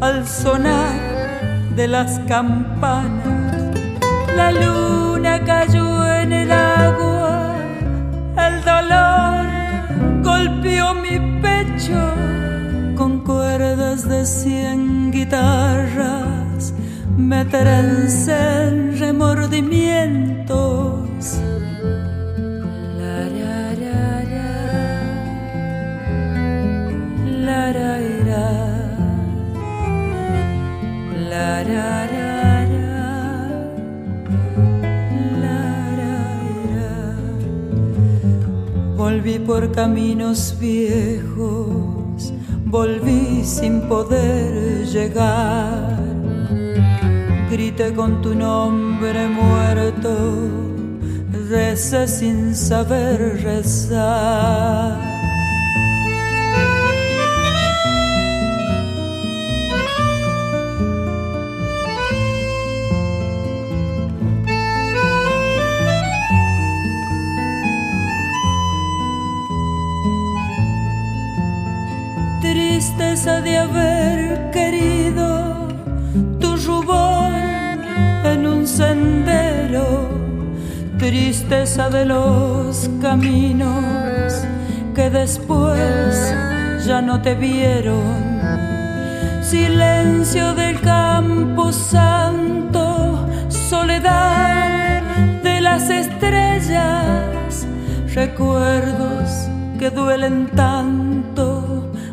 al 0.00 0.26
sonar 0.26 0.98
de 1.76 1.86
las 1.86 2.18
campanas. 2.26 3.54
La 4.36 4.50
luna 4.50 5.44
cayó 5.44 6.12
en 6.12 6.32
el 6.32 6.50
agua, 6.50 7.54
el 8.46 8.64
dolor 8.64 9.46
golpeó 10.24 10.94
mi 10.94 11.20
pecho 11.40 12.02
con 12.96 13.20
cuerdas 13.20 14.08
de 14.08 14.26
cien 14.26 15.12
guitarras. 15.12 16.74
Me 17.16 17.42
en 17.42 18.98
remordimiento 18.98 20.99
Volví 39.20 39.38
por 39.38 39.72
caminos 39.72 40.56
viejos, 40.58 42.32
volví 42.64 43.44
sin 43.44 43.82
poder 43.82 44.86
llegar. 44.86 45.98
Grité 47.50 47.92
con 47.92 48.22
tu 48.22 48.34
nombre 48.34 49.28
muerto, 49.28 50.14
recé 51.50 52.06
sin 52.06 52.54
saber 52.54 53.42
rezar. 53.42 55.09
De 73.24 73.58
haber 73.58 74.50
querido 74.50 75.68
tu 76.40 76.56
rubor 76.56 77.30
en 78.24 78.46
un 78.46 78.66
sendero, 78.66 80.08
tristeza 80.96 81.90
de 81.90 82.06
los 82.06 82.88
caminos 83.02 84.46
que 84.94 85.10
después 85.10 86.34
ya 86.86 87.02
no 87.02 87.20
te 87.20 87.34
vieron, 87.34 88.40
silencio 89.42 90.54
del 90.54 90.80
campo 90.80 91.72
santo, 91.72 93.28
soledad 93.50 95.02
de 95.42 95.60
las 95.60 95.90
estrellas, 95.90 97.66
recuerdos 98.14 99.50
que 99.78 99.90
duelen 99.90 100.46
tanto 100.56 100.99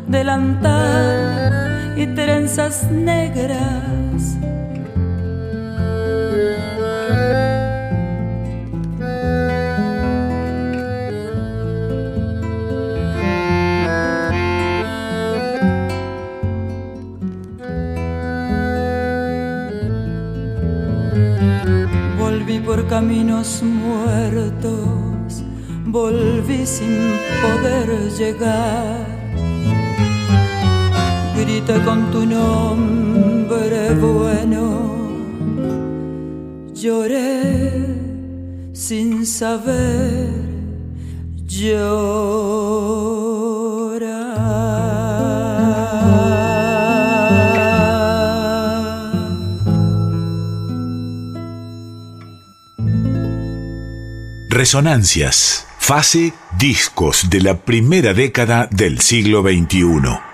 delantal 0.08 1.94
y 1.96 2.06
trenzas 2.14 2.90
negras. 2.90 4.38
Volví 22.18 22.60
por 22.60 22.86
caminos 22.88 23.62
muertos, 23.62 25.44
volví 25.86 26.66
sin 26.66 26.96
poder 27.42 28.10
llegar 28.16 29.17
con 31.84 32.10
tu 32.10 32.24
nombre 32.24 33.90
bueno. 33.94 35.08
Lloré 36.72 37.84
sin 38.72 39.26
saber 39.26 40.30
llorar. 41.46 41.98
Resonancias, 54.48 55.66
fase 55.78 56.32
discos 56.58 57.28
de 57.28 57.42
la 57.42 57.58
primera 57.58 58.14
década 58.14 58.68
del 58.70 59.00
siglo 59.00 59.42
XXI. 59.42 60.27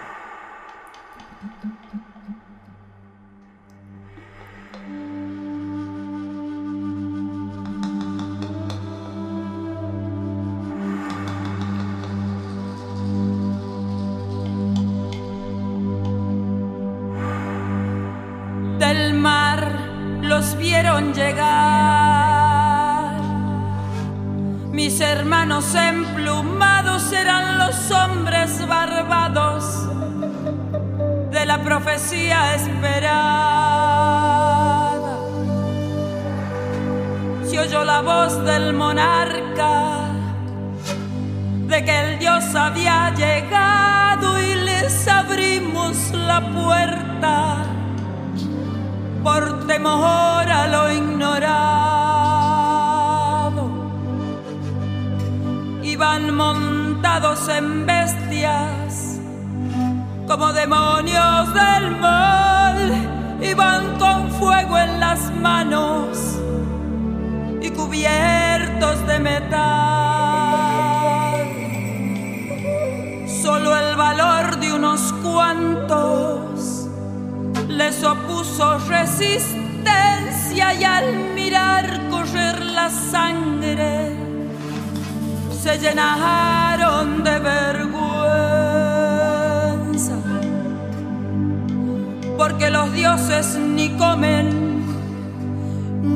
Ni 93.42 93.88
comen 93.98 94.46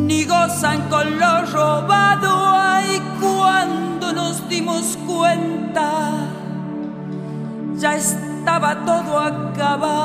ni 0.07 0.25
gozan 0.25 0.89
con 0.89 1.19
lo 1.19 1.47
robado. 1.47 2.31
Ay, 2.55 3.03
cuando 3.21 4.13
nos 4.13 4.49
dimos 4.49 4.97
cuenta, 5.05 6.13
ya 7.77 7.97
estaba 7.97 8.85
todo 8.85 9.19
acabado. 9.19 9.99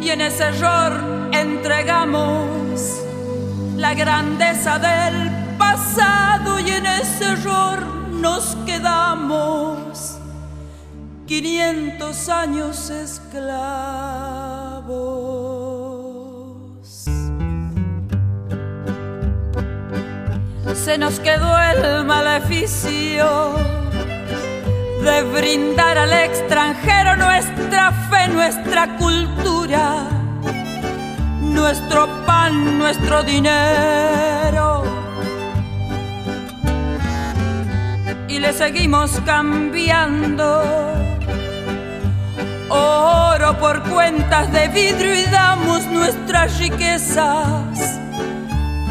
Y 0.00 0.08
en 0.08 0.22
ese 0.22 0.44
error 0.44 0.92
entregamos 1.32 3.02
la 3.76 3.92
grandeza 3.92 4.78
del 4.78 5.30
pasado 5.58 6.58
y 6.58 6.70
en 6.70 6.86
ese 6.86 7.26
error 7.26 7.84
nos 8.12 8.56
quedamos 8.64 9.89
500 11.30 12.28
años 12.28 12.90
esclavos. 12.90 13.44
Se 20.74 20.98
nos 20.98 21.20
quedó 21.20 21.56
el 21.56 22.04
maleficio 22.04 23.54
de 25.04 25.22
brindar 25.22 25.98
al 25.98 26.12
extranjero 26.12 27.14
nuestra 27.16 27.92
fe, 28.10 28.26
nuestra 28.26 28.96
cultura, 28.96 30.08
nuestro 31.42 32.08
pan, 32.26 32.76
nuestro 32.76 33.22
dinero. 33.22 34.82
Y 38.26 38.40
le 38.40 38.52
seguimos 38.52 39.12
cambiando 39.24 41.00
oro 42.70 43.58
por 43.58 43.82
cuentas 43.82 44.50
de 44.52 44.68
vidrio 44.68 45.14
y 45.14 45.24
damos 45.24 45.84
nuestras 45.86 46.58
riquezas 46.58 47.98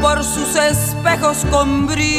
por 0.02 0.24
sus 0.24 0.56
espejos 0.56 1.46
con 1.50 1.88
brillo. 1.88 2.14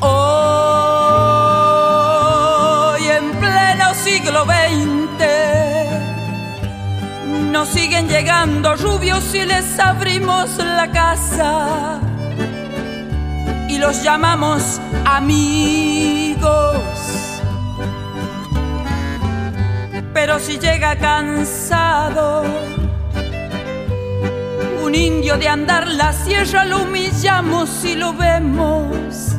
Hoy 0.00 0.26
en 3.06 3.30
pleno 3.38 3.94
siglo 3.94 4.44
XX 4.44 4.58
nos 7.52 7.68
siguen 7.68 8.08
llegando 8.08 8.74
rubios 8.76 9.34
y 9.34 9.44
les 9.44 9.78
abrimos 9.78 10.56
la 10.58 10.90
casa 10.90 12.00
y 13.68 13.76
los 13.78 14.02
llamamos 14.02 14.80
amigos. 15.04 17.17
Pero 20.20 20.34
si 20.40 20.58
llega 20.58 20.96
cansado, 20.96 22.42
un 24.82 24.92
indio 24.92 25.38
de 25.38 25.46
andar 25.46 25.86
la 25.86 26.12
sierra 26.12 26.64
lo 26.64 26.82
humillamos 26.82 27.84
y 27.84 27.94
lo 27.94 28.12
vemos 28.14 29.36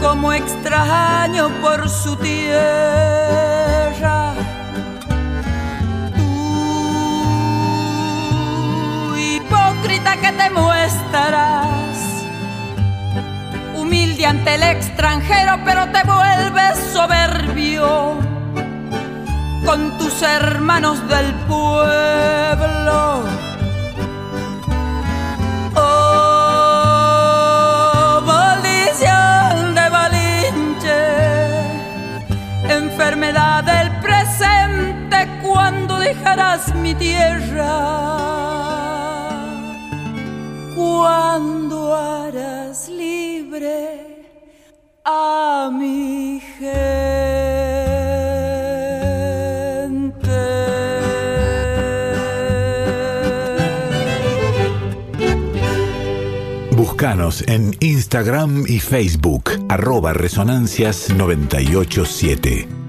como 0.00 0.32
extraño 0.32 1.48
por 1.62 1.88
su 1.88 2.16
tierra. 2.16 2.64
Tú, 6.16 6.76
hipócrita 9.16 10.16
que 10.16 10.32
te 10.32 10.50
muestras, 10.50 11.98
humilde 13.76 14.26
ante 14.26 14.56
el 14.56 14.64
extranjero, 14.64 15.60
pero 15.64 15.86
te 15.92 16.02
vuelves 16.02 16.76
soberbio 16.92 18.34
con 19.66 19.98
tus 19.98 20.22
hermanos 20.22 20.96
del 21.08 21.34
pueblo. 21.50 23.24
Oh, 25.74 27.02
maldición 28.24 29.74
de 29.74 29.90
Malinche, 29.90 31.02
enfermedad 32.68 33.64
del 33.64 33.90
presente, 34.00 35.28
¿cuándo 35.42 35.98
dejarás 35.98 36.72
mi 36.76 36.94
tierra? 36.94 37.74
¿Cuándo 40.76 41.94
harás 41.96 42.88
libre 42.88 44.28
a 45.04 45.68
mi 45.72 46.40
gente? 46.58 47.15
En 57.46 57.74
Instagram 57.80 58.64
y 58.68 58.78
Facebook, 58.78 59.50
arroba 59.68 60.14
resonancias987. 60.14 62.85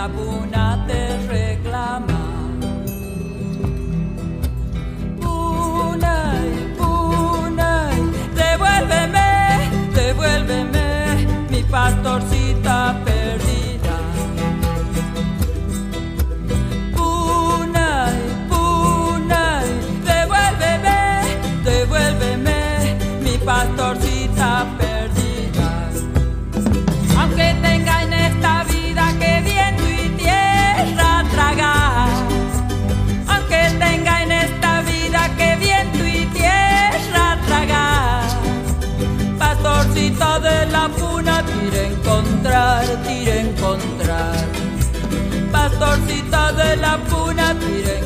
La 0.00 0.08
puna 0.08 0.84
te 0.86 1.39
la 46.80 46.98
puna, 47.08 47.54
tire 47.54 47.99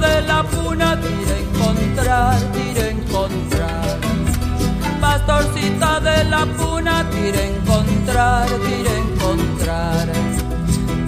de 0.00 0.22
la 0.22 0.42
puna, 0.42 0.98
tira 1.00 1.34
a 1.34 1.38
encontrar, 1.38 2.38
tira 2.52 2.82
a 2.82 2.90
encontrar. 2.90 3.98
Pastorcita 5.00 6.00
de 6.00 6.24
la 6.24 6.46
puna, 6.46 7.08
tira 7.10 7.38
a 7.38 7.46
encontrar, 7.46 8.48
tira 8.48 8.90
a 8.90 8.98
encontrar. 8.98 10.06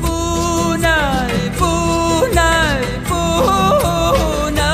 Puna 0.03 1.27
y 1.45 1.51
puna 1.59 2.49
y 2.83 2.85
puna. 3.09 4.71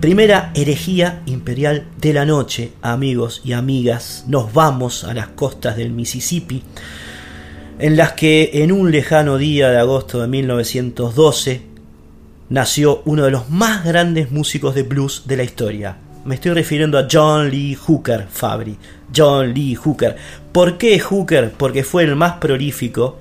Primera 0.00 0.50
herejía 0.54 1.22
de 1.46 2.12
la 2.12 2.24
noche, 2.24 2.72
amigos 2.82 3.40
y 3.44 3.52
amigas. 3.52 4.24
Nos 4.26 4.52
vamos 4.52 5.04
a 5.04 5.14
las 5.14 5.28
costas 5.28 5.76
del 5.76 5.92
Mississippi, 5.92 6.60
en 7.78 7.96
las 7.96 8.14
que 8.14 8.50
en 8.64 8.72
un 8.72 8.90
lejano 8.90 9.38
día 9.38 9.70
de 9.70 9.78
agosto 9.78 10.20
de 10.20 10.26
1912 10.26 11.62
nació 12.48 13.00
uno 13.04 13.26
de 13.26 13.30
los 13.30 13.48
más 13.48 13.84
grandes 13.84 14.32
músicos 14.32 14.74
de 14.74 14.82
blues 14.82 15.22
de 15.26 15.36
la 15.36 15.44
historia. 15.44 15.98
Me 16.24 16.34
estoy 16.34 16.52
refiriendo 16.52 16.98
a 16.98 17.06
John 17.08 17.48
Lee 17.48 17.76
Hooker, 17.76 18.26
Fabri. 18.28 18.76
John 19.14 19.54
Lee 19.54 19.76
Hooker. 19.76 20.16
¿Por 20.50 20.78
qué 20.78 20.98
Hooker? 20.98 21.52
Porque 21.52 21.84
fue 21.84 22.02
el 22.02 22.16
más 22.16 22.38
prolífico 22.38 23.18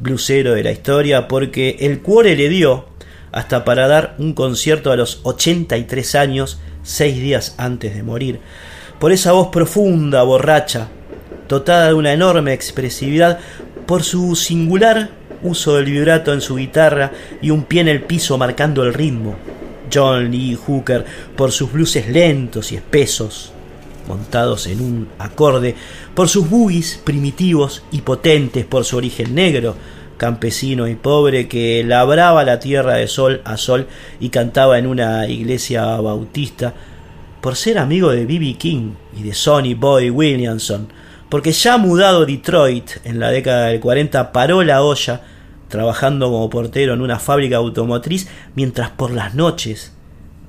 bluesero 0.00 0.54
de 0.54 0.64
la 0.64 0.72
historia, 0.72 1.28
porque 1.28 1.76
el 1.78 2.00
cuore 2.00 2.34
le 2.34 2.48
dio 2.48 2.87
hasta 3.32 3.64
para 3.64 3.88
dar 3.88 4.14
un 4.18 4.32
concierto 4.32 4.92
a 4.92 4.96
los 4.96 5.20
83 5.22 6.14
años, 6.14 6.60
seis 6.82 7.16
días 7.16 7.54
antes 7.58 7.94
de 7.94 8.02
morir. 8.02 8.40
Por 8.98 9.12
esa 9.12 9.32
voz 9.32 9.48
profunda, 9.48 10.22
borracha, 10.22 10.88
dotada 11.48 11.88
de 11.88 11.94
una 11.94 12.12
enorme 12.12 12.52
expresividad, 12.52 13.38
por 13.86 14.02
su 14.02 14.36
singular 14.36 15.10
uso 15.42 15.76
del 15.76 15.86
vibrato 15.86 16.32
en 16.32 16.40
su 16.40 16.56
guitarra 16.56 17.12
y 17.40 17.50
un 17.50 17.64
pie 17.64 17.80
en 17.80 17.88
el 17.88 18.02
piso 18.02 18.36
marcando 18.38 18.82
el 18.82 18.94
ritmo. 18.94 19.36
John 19.92 20.30
Lee 20.30 20.54
Hooker, 20.54 21.04
por 21.36 21.52
sus 21.52 21.72
blues 21.72 21.96
lentos 22.08 22.72
y 22.72 22.76
espesos, 22.76 23.52
montados 24.06 24.66
en 24.66 24.80
un 24.80 25.08
acorde, 25.18 25.74
por 26.14 26.28
sus 26.28 26.48
boogies 26.48 27.00
primitivos 27.02 27.82
y 27.90 28.02
potentes, 28.02 28.66
por 28.66 28.84
su 28.84 28.96
origen 28.96 29.34
negro, 29.34 29.76
campesino 30.18 30.86
y 30.86 30.94
pobre 30.94 31.48
que 31.48 31.82
labraba 31.82 32.44
la 32.44 32.58
tierra 32.58 32.96
de 32.96 33.08
sol 33.08 33.40
a 33.44 33.56
sol 33.56 33.88
y 34.20 34.28
cantaba 34.28 34.78
en 34.78 34.86
una 34.86 35.26
iglesia 35.26 35.84
bautista, 36.00 36.74
por 37.40 37.56
ser 37.56 37.78
amigo 37.78 38.10
de 38.10 38.26
B.B. 38.26 38.56
King 38.58 38.92
y 39.16 39.22
de 39.22 39.32
Sonny 39.32 39.72
Boy 39.72 40.10
Williamson, 40.10 40.88
porque 41.30 41.52
ya 41.52 41.78
mudado 41.78 42.26
Detroit 42.26 42.90
en 43.04 43.18
la 43.18 43.30
década 43.30 43.68
del 43.68 43.80
40 43.80 44.32
paró 44.32 44.62
la 44.62 44.82
olla 44.82 45.22
trabajando 45.68 46.30
como 46.30 46.50
portero 46.50 46.94
en 46.94 47.00
una 47.00 47.18
fábrica 47.18 47.56
automotriz 47.56 48.28
mientras 48.54 48.90
por 48.90 49.12
las 49.12 49.34
noches 49.34 49.92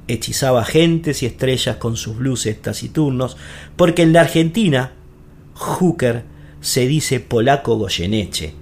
hechizaba 0.08 0.66
gentes 0.66 1.22
y 1.22 1.28
estrellas 1.28 1.78
con 1.78 1.96
sus 1.96 2.18
blues 2.18 2.50
taciturnos, 2.62 3.38
porque 3.76 4.02
en 4.02 4.14
la 4.14 4.22
Argentina 4.22 4.92
Hooker 5.54 6.24
se 6.62 6.88
dice 6.88 7.20
polaco 7.20 7.76
Goyeneche, 7.76 8.54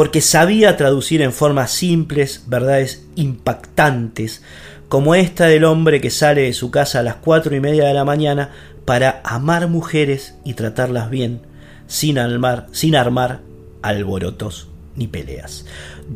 porque 0.00 0.22
sabía 0.22 0.78
traducir 0.78 1.20
en 1.20 1.30
formas 1.30 1.72
simples 1.72 2.44
verdades 2.46 3.04
impactantes, 3.16 4.42
como 4.88 5.14
esta 5.14 5.44
del 5.44 5.64
hombre 5.64 6.00
que 6.00 6.08
sale 6.08 6.40
de 6.44 6.54
su 6.54 6.70
casa 6.70 7.00
a 7.00 7.02
las 7.02 7.16
cuatro 7.16 7.54
y 7.54 7.60
media 7.60 7.84
de 7.84 7.92
la 7.92 8.06
mañana 8.06 8.50
para 8.86 9.20
amar 9.24 9.68
mujeres 9.68 10.36
y 10.42 10.54
tratarlas 10.54 11.10
bien, 11.10 11.42
sin 11.86 12.18
armar, 12.18 12.66
sin 12.72 12.96
armar 12.96 13.42
alborotos 13.82 14.68
ni 14.96 15.06
peleas. 15.06 15.66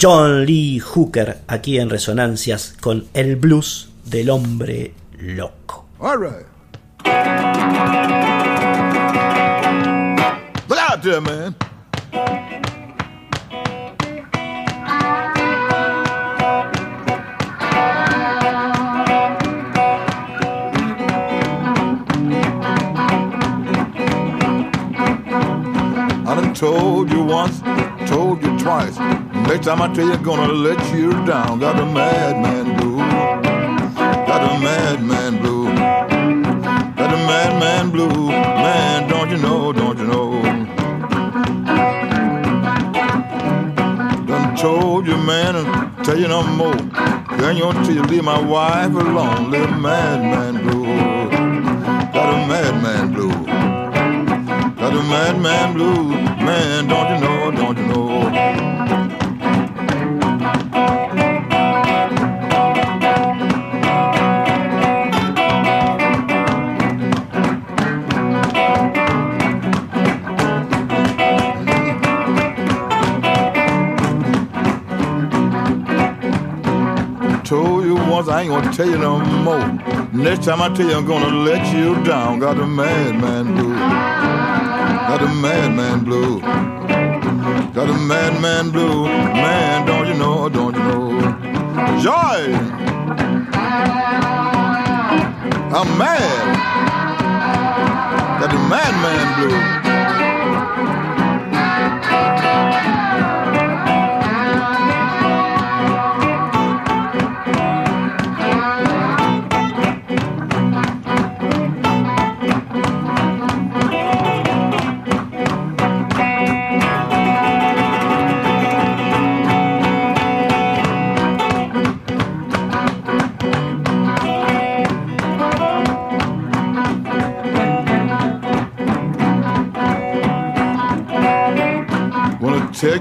John 0.00 0.46
Lee 0.46 0.78
Hooker 0.78 1.40
aquí 1.46 1.78
en 1.78 1.90
Resonancias 1.90 2.74
con 2.80 3.04
el 3.12 3.36
blues 3.36 3.90
del 4.06 4.30
hombre 4.30 4.94
loco. 5.18 5.86
All 5.98 6.16
right. 6.16 6.46
Out 10.70 11.02
there, 11.02 11.20
man. 11.20 11.54
Told 26.54 27.10
you 27.10 27.22
once, 27.24 27.60
told 28.08 28.40
you 28.42 28.56
twice. 28.58 28.96
Next 29.48 29.66
time 29.66 29.82
I 29.82 29.92
tell 29.92 30.06
you, 30.06 30.16
gonna 30.18 30.52
let 30.52 30.78
you 30.94 31.10
down. 31.26 31.58
Got 31.58 31.80
a 31.80 31.84
madman 31.84 32.76
blue. 32.76 32.96
Got 32.96 34.42
a 34.42 34.60
madman 34.60 35.38
blue. 35.38 35.64
Got 36.94 37.12
a 37.12 37.16
madman 37.26 37.90
blue. 37.90 38.28
Man, 38.28 39.08
don't 39.08 39.30
you 39.30 39.38
know, 39.38 39.72
don't 39.72 39.98
you 39.98 40.06
know? 40.06 40.42
Done 44.26 44.56
told 44.56 45.06
you, 45.08 45.16
man, 45.16 45.56
and 45.56 46.04
tell 46.04 46.18
you 46.18 46.28
no 46.28 46.44
more. 46.44 46.74
Then 47.36 47.56
you 47.56 47.68
until 47.68 47.94
you 47.94 48.02
leave 48.04 48.24
my 48.24 48.40
wife 48.40 48.92
alone. 48.92 49.50
Little 49.50 49.76
madman 49.76 50.62
blue. 50.62 50.84
Got 52.12 52.32
a 52.32 52.46
madman 52.46 53.12
blue. 53.12 53.73
Got 54.84 54.92
a 54.92 55.02
madman 55.04 55.72
blue. 55.72 56.08
Man, 56.44 56.86
don't 56.88 57.14
you 57.14 57.18
know, 57.24 57.50
don't 57.50 57.78
you 57.78 57.86
know? 57.86 58.20
Told 77.42 77.86
you 77.86 77.94
once, 77.94 78.28
I 78.28 78.42
ain't 78.42 78.50
gonna 78.50 78.70
tell 78.70 78.86
you 78.86 78.98
no 78.98 79.18
more. 79.18 79.66
Next 80.12 80.44
time 80.44 80.60
I 80.60 80.68
tell 80.74 80.86
you, 80.86 80.94
I'm 80.94 81.06
gonna 81.06 81.34
let 81.34 81.74
you 81.74 82.04
down. 82.04 82.38
Got 82.38 82.58
a 82.58 82.66
madman 82.66 83.54
blue. 83.54 84.63
Got 85.06 85.22
a 85.22 85.28
madman 85.28 86.02
blue. 86.02 86.40
Got 86.40 87.90
a 87.90 87.92
madman 87.92 88.70
blue. 88.70 89.04
Man, 89.04 89.86
don't 89.86 90.06
you 90.08 90.14
know, 90.14 90.48
don't 90.48 90.74
you 90.74 90.82
know? 90.82 91.10
Joy! 92.00 92.54
I'm 95.76 95.98
mad. 95.98 96.46
Got 98.40 98.50
the 98.50 98.58
madman 98.68 99.26
blue. 99.38 99.93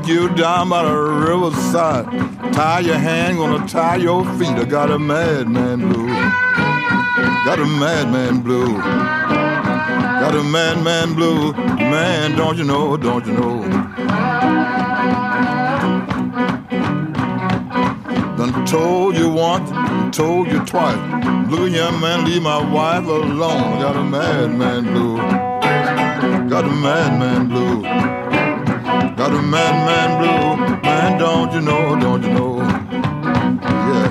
Take 0.04 0.14
you 0.14 0.30
down 0.36 0.70
by 0.70 0.84
the 0.84 0.96
riverside. 0.96 2.06
Tie 2.54 2.80
your 2.82 2.98
hand, 2.98 3.38
gonna 3.38 3.68
tie 3.68 3.96
your 3.96 4.26
feet. 4.38 4.50
I 4.50 4.66
got 4.66 4.92
a 4.92 5.00
madman 5.00 5.80
blue. 5.80 6.08
Got 7.46 7.60
a 7.60 7.66
madman 7.66 8.42
blue. 8.42 8.78
Got 8.78 10.36
a 10.36 10.44
madman 10.44 11.16
blue. 11.16 11.54
Man, 11.54 12.36
don't 12.36 12.58
you 12.58 12.64
know, 12.64 12.98
don't 12.98 13.26
you 13.26 13.34
know? 13.34 13.62
Done 18.38 18.66
told 18.66 19.16
you 19.16 19.30
once, 19.30 19.70
told 20.16 20.48
you 20.48 20.60
twice. 20.66 20.98
Blue 21.48 21.68
young 21.68 22.00
man, 22.02 22.26
leave 22.26 22.42
my 22.42 22.62
wife 22.72 23.06
alone. 23.06 23.80
Got 23.80 23.96
a 23.96 24.04
madman 24.04 24.84
blue. 24.86 25.18
Got 26.50 26.66
a 26.66 26.72
madman 26.72 27.48
blue. 27.48 28.23
Got 29.24 29.36
a 29.36 29.42
madman 29.42 30.10
blue. 30.20 30.82
Man, 30.84 31.18
don't 31.18 31.54
you 31.54 31.62
know, 31.62 31.98
don't 31.98 32.24
you 32.24 32.30
know? 32.34 32.58
Yeah. 32.60 34.10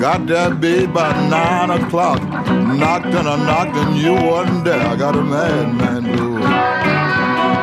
Got 0.00 0.26
that 0.26 0.60
babe 0.60 0.92
by 0.92 1.12
nine 1.28 1.70
o'clock. 1.70 2.20
Knocked 2.20 3.14
and 3.14 3.28
I 3.28 3.36
knocked 3.46 3.76
and 3.76 3.96
you 3.96 4.14
wasn't 4.14 4.64
there. 4.64 4.84
I 4.84 4.96
got 4.96 5.14
a 5.14 5.22
madman 5.22 6.02
blue. 6.10 6.40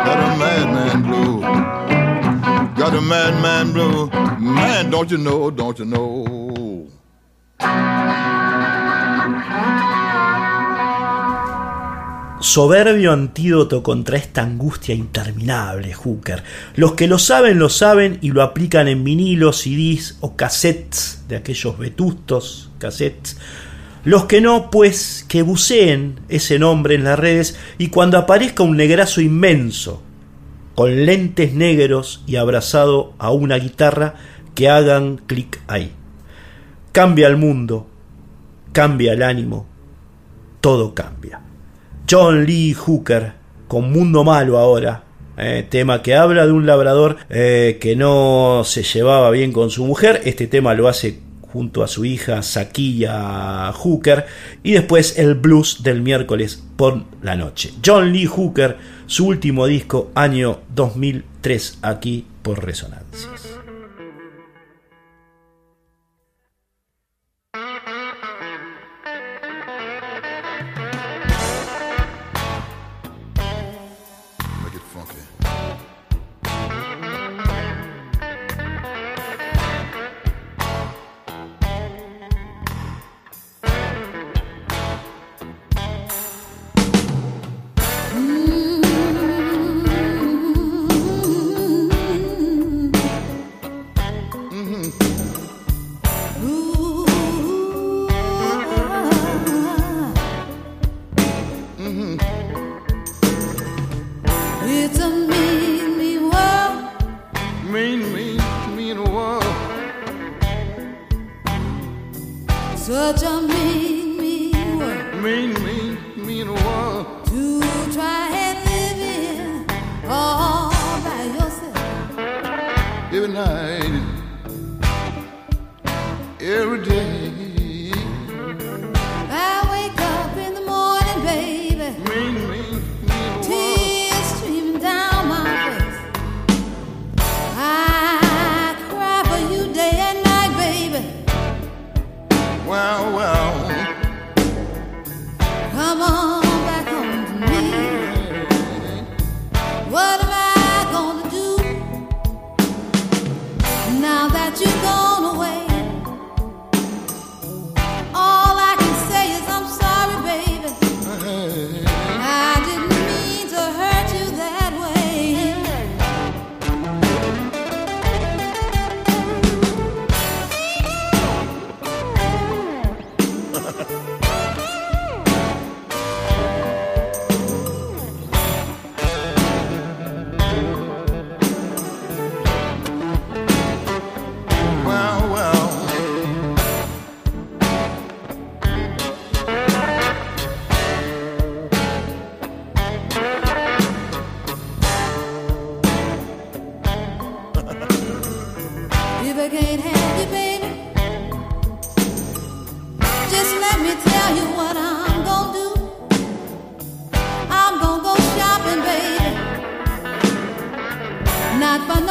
Got 0.08 0.20
a 0.24 0.38
madman 0.40 1.02
blue. 1.04 1.42
Got 2.78 2.94
a 2.94 3.02
madman 3.02 3.74
blue. 3.74 4.10
Man, 4.40 4.90
don't 4.90 5.12
you 5.12 5.18
know, 5.18 5.52
don't 5.52 5.78
you 5.78 5.84
know? 5.84 6.35
Soberbio 12.46 13.12
antídoto 13.12 13.82
contra 13.82 14.18
esta 14.18 14.44
angustia 14.44 14.94
interminable, 14.94 15.96
Hooker. 15.96 16.44
Los 16.76 16.94
que 16.94 17.08
lo 17.08 17.18
saben, 17.18 17.58
lo 17.58 17.70
saben 17.70 18.20
y 18.22 18.30
lo 18.30 18.44
aplican 18.44 18.88
en 18.88 19.04
vinilos, 19.04 19.64
CDs 19.64 20.20
o 20.22 20.36
cassettes 20.36 21.24
de 21.28 21.38
aquellos 21.38 21.76
vetustos 21.80 22.70
cassettes. 22.78 23.38
Los 24.04 24.26
que 24.26 24.42
no, 24.42 24.70
pues 24.70 25.26
que 25.28 25.42
buceen 25.42 26.20
ese 26.30 26.60
nombre 26.60 26.94
en 26.94 27.04
las 27.04 27.18
redes 27.18 27.58
y 27.80 27.88
cuando 27.88 28.20
aparezca 28.20 28.62
un 28.62 28.78
negrazo 28.78 29.22
inmenso, 29.22 30.04
con 30.76 31.04
lentes 31.08 31.56
negros 31.56 32.24
y 32.28 32.36
abrazado 32.36 33.16
a 33.18 33.32
una 33.32 33.56
guitarra, 33.56 34.14
que 34.54 34.70
hagan 34.70 35.18
clic 35.18 35.60
ahí. 35.66 35.92
Cambia 36.92 37.26
el 37.26 37.38
mundo, 37.38 37.88
cambia 38.72 39.14
el 39.14 39.24
ánimo, 39.24 39.66
todo 40.62 40.94
cambia. 40.94 41.45
John 42.10 42.46
Lee 42.46 42.74
Hooker, 42.74 43.34
con 43.68 43.92
Mundo 43.92 44.24
Malo 44.24 44.60
ahora, 44.60 45.04
eh, 45.38 45.66
tema 45.68 46.02
que 46.02 46.16
habla 46.16 46.46
de 46.46 46.52
un 46.52 46.66
labrador 46.66 47.18
eh, 47.30 47.78
que 47.82 47.96
no 47.96 48.62
se 48.64 48.84
llevaba 48.84 49.32
bien 49.32 49.52
con 49.52 49.70
su 49.70 49.86
mujer. 49.86 50.22
Este 50.26 50.48
tema 50.48 50.74
lo 50.74 50.88
hace 50.88 51.20
junto 51.42 51.84
a 51.84 51.88
su 51.88 52.06
hija 52.06 52.42
Saquilla 52.44 53.72
Hooker. 53.74 54.26
Y 54.62 54.74
después 54.74 55.18
el 55.18 55.36
blues 55.36 55.84
del 55.84 56.02
miércoles 56.02 56.64
por 56.76 57.04
la 57.22 57.36
noche. 57.36 57.74
John 57.84 58.14
Lee 58.14 58.28
Hooker, 58.28 58.78
su 59.08 59.28
último 59.28 59.66
disco, 59.66 60.12
año 60.16 60.60
2003, 60.76 61.80
aquí 61.82 62.26
por 62.42 62.64
Resonancias. 62.64 63.45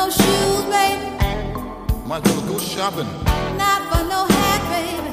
No 0.05 0.11
shoes, 0.11 0.65
baby. 0.65 1.07
Might 2.07 2.27
as 2.27 2.37
well 2.37 2.47
go 2.53 2.59
shopping. 2.59 3.09
Not 3.57 3.81
for 3.91 4.03
no 4.13 4.21
hat, 4.37 4.63
baby. 4.75 5.13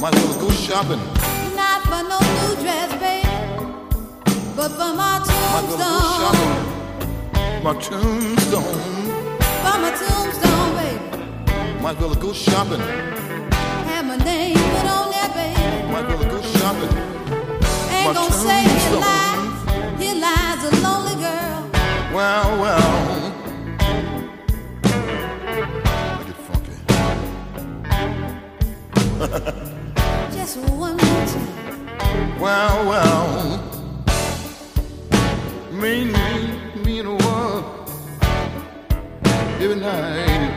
Might 0.00 0.14
as 0.14 0.24
well 0.26 0.40
go 0.40 0.50
shopping. 0.50 1.02
Not 1.60 1.80
for 1.90 2.02
no 2.12 2.18
new 2.36 2.52
dress, 2.62 2.90
baby. 3.04 3.28
But 4.56 4.70
for 4.78 4.90
my 5.00 5.20
as 5.20 5.28
well 5.28 5.76
go 5.76 5.90
shopping. 6.18 6.54
My 7.64 7.72
tombstone. 7.86 8.80
For 9.64 9.76
my 9.84 9.90
tombstone, 10.00 10.70
baby. 10.78 11.82
Might 11.82 11.96
as 11.96 12.02
well 12.02 12.14
go 12.14 12.32
shopping. 12.32 12.80
Have 13.90 14.06
my 14.06 14.16
name 14.16 14.54
put 14.72 14.86
on 14.96 15.10
there, 15.12 15.30
baby. 15.36 15.92
Might 15.92 16.06
as 16.06 16.18
well 16.20 16.30
go 16.30 16.40
shopping. 16.56 16.92
Ain't 17.92 18.06
My 18.08 18.14
gonna 18.14 18.32
say 18.32 18.62
here 18.62 18.92
tombstone. 18.92 19.00
lies, 19.00 20.00
here 20.00 20.18
lies 20.26 20.60
a 20.64 20.70
lonely 20.84 21.16
girl. 21.16 21.70
Well, 22.14 22.60
well. 22.62 23.13
well, 32.44 32.86
well. 32.86 33.58
me 36.84 36.98
and 36.98 37.08
a 37.08 37.14
world 37.24 37.64
every 39.62 39.76
night. 39.76 40.53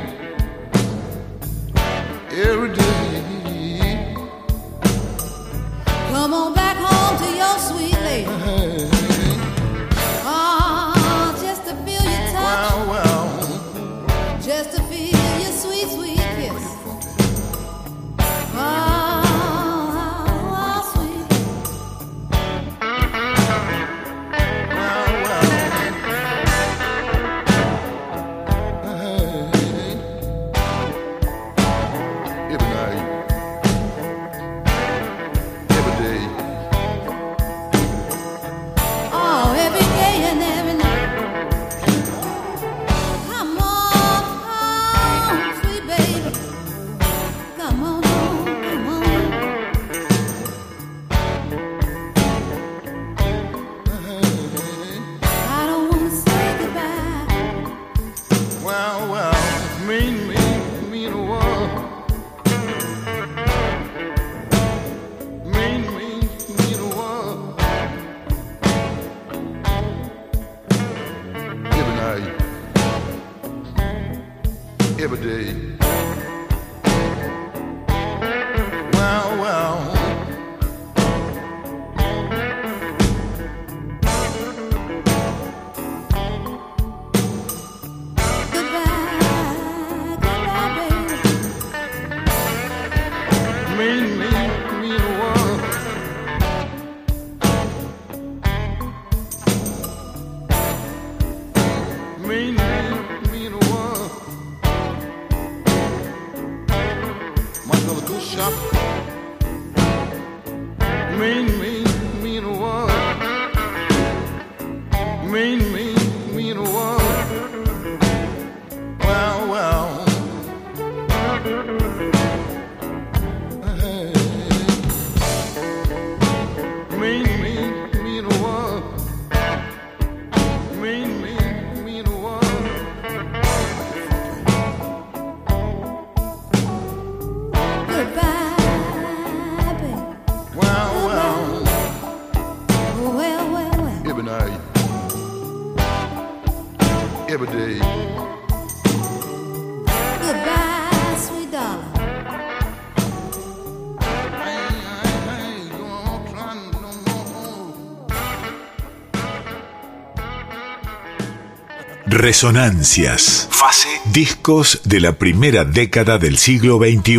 Resonancias. 162.10 163.50
Fase. 163.52 163.90
Discos 164.14 164.80
de 164.86 165.02
la 165.02 165.18
primera 165.18 165.66
década 165.66 166.18
del 166.18 166.38
siglo 166.38 166.80
XXI. 166.80 167.18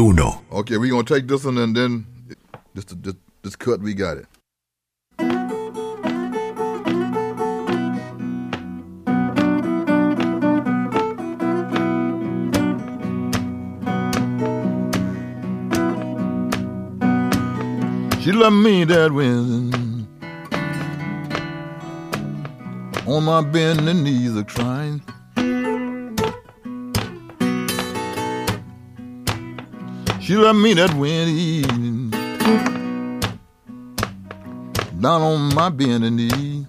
Okay, 0.50 0.78
we're 0.78 0.90
gonna 0.90 1.04
take 1.04 1.26
this 1.26 1.44
one 1.44 1.58
and 1.58 1.76
then 1.76 2.06
this 2.74 2.86
this, 2.86 3.14
this 3.42 3.54
cut 3.54 3.80
we 3.82 3.92
got 3.92 4.16
it. 4.16 4.26
She 18.22 18.32
loved 18.32 18.56
me 18.56 18.84
that 18.84 19.12
when 19.12 19.87
on 23.08 23.24
my 23.24 23.40
bending 23.40 24.04
knees 24.04 24.36
a 24.36 24.44
crying. 24.44 25.02
She 30.20 30.36
left 30.36 30.58
me 30.58 30.74
that 30.74 30.92
when 30.94 31.28
evening 31.28 32.10
down 35.00 35.22
on 35.22 35.54
my 35.54 35.70
bending 35.70 36.16
knee. 36.16 36.66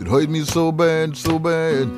It 0.00 0.06
hurt 0.06 0.30
me 0.30 0.44
so 0.44 0.72
bad, 0.72 1.16
so 1.16 1.38
bad. 1.38 1.88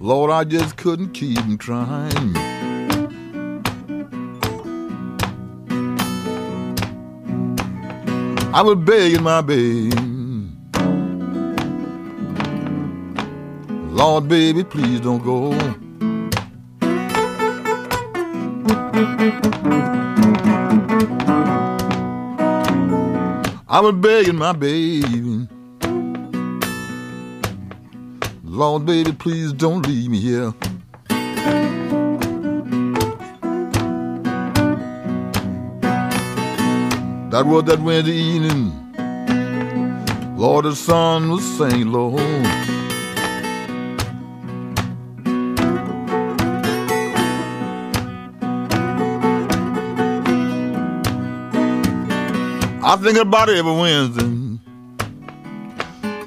Lord, 0.00 0.30
I 0.30 0.44
just 0.44 0.76
couldn't 0.76 1.12
keep 1.12 1.58
trying. 1.58 2.51
I 8.54 8.60
was 8.60 8.76
begging 8.76 9.22
my 9.22 9.40
babe. 9.40 9.94
Lord, 13.90 14.28
baby, 14.28 14.62
please 14.62 15.00
don't 15.00 15.24
go. 15.24 15.52
I 23.68 23.80
was 23.80 23.94
begging 23.94 24.36
my 24.36 24.52
baby. 24.52 25.48
Lord, 28.44 28.84
baby, 28.84 29.12
please 29.12 29.54
don't 29.54 29.86
leave 29.86 30.10
me 30.10 30.20
here. 30.20 30.52
That 37.32 37.46
was 37.46 37.64
that 37.64 37.80
winter 37.80 38.10
evening. 38.10 38.70
Lord, 40.36 40.66
the 40.66 40.76
sun 40.76 41.30
was 41.30 41.42
saying 41.56 41.90
low. 41.90 42.14
I 52.84 52.96
think 53.00 53.16
about 53.16 53.48
it 53.48 53.56
every 53.56 53.72
Wednesday 53.72 54.58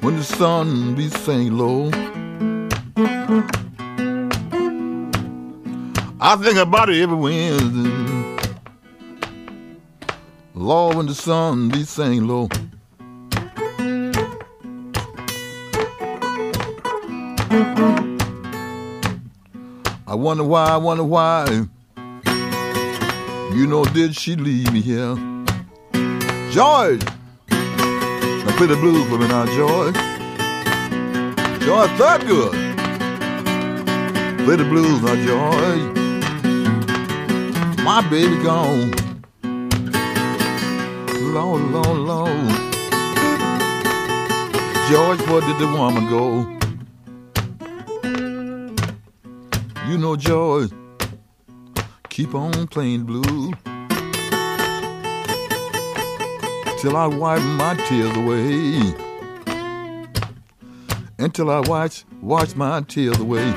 when 0.00 0.16
the 0.16 0.24
sun 0.24 0.96
be 0.96 1.08
saying 1.08 1.56
low. 1.56 1.88
I 6.20 6.34
think 6.34 6.58
about 6.58 6.90
it 6.90 7.00
every 7.00 7.16
Wednesday. 7.16 8.15
Lord, 10.66 10.96
when 10.96 11.06
the 11.06 11.14
sun 11.14 11.68
be 11.68 11.84
saying 11.84 12.26
low. 12.26 12.48
I 20.08 20.14
wonder 20.16 20.42
why, 20.42 20.64
I 20.64 20.76
wonder 20.76 21.04
why. 21.04 21.66
You 23.54 23.68
know, 23.68 23.84
did 23.84 24.16
she 24.16 24.34
leave 24.34 24.72
me 24.72 24.80
here? 24.80 25.14
George! 26.50 27.04
Now 27.48 28.56
play 28.56 28.66
the 28.66 28.76
blues 28.80 29.08
for 29.08 29.18
me 29.18 29.28
now, 29.28 29.46
George. 29.54 29.94
George 31.60 31.90
Thurgood. 31.90 32.50
Play 34.44 34.56
the 34.56 34.64
blues 34.64 35.00
now, 35.00 35.14
George. 35.24 35.94
My 37.84 38.00
baby 38.10 38.42
gone. 38.42 39.05
Lord, 41.36 41.60
Lord, 41.70 41.98
Lord. 41.98 42.48
George, 44.88 45.20
where 45.28 45.42
did 45.42 45.58
the 45.58 45.70
woman 45.76 46.08
go? 46.08 46.48
You 49.86 49.98
know, 49.98 50.16
George, 50.16 50.70
keep 52.08 52.34
on 52.34 52.66
playing 52.68 53.04
blues 53.04 53.52
till 56.80 56.96
I 56.96 57.06
wipe 57.06 57.42
my 57.42 57.74
tears 57.86 58.16
away. 58.16 58.94
Until 61.18 61.50
I 61.50 61.60
watch, 61.60 62.06
watch 62.22 62.56
my 62.56 62.80
tears 62.80 63.20
away. 63.20 63.52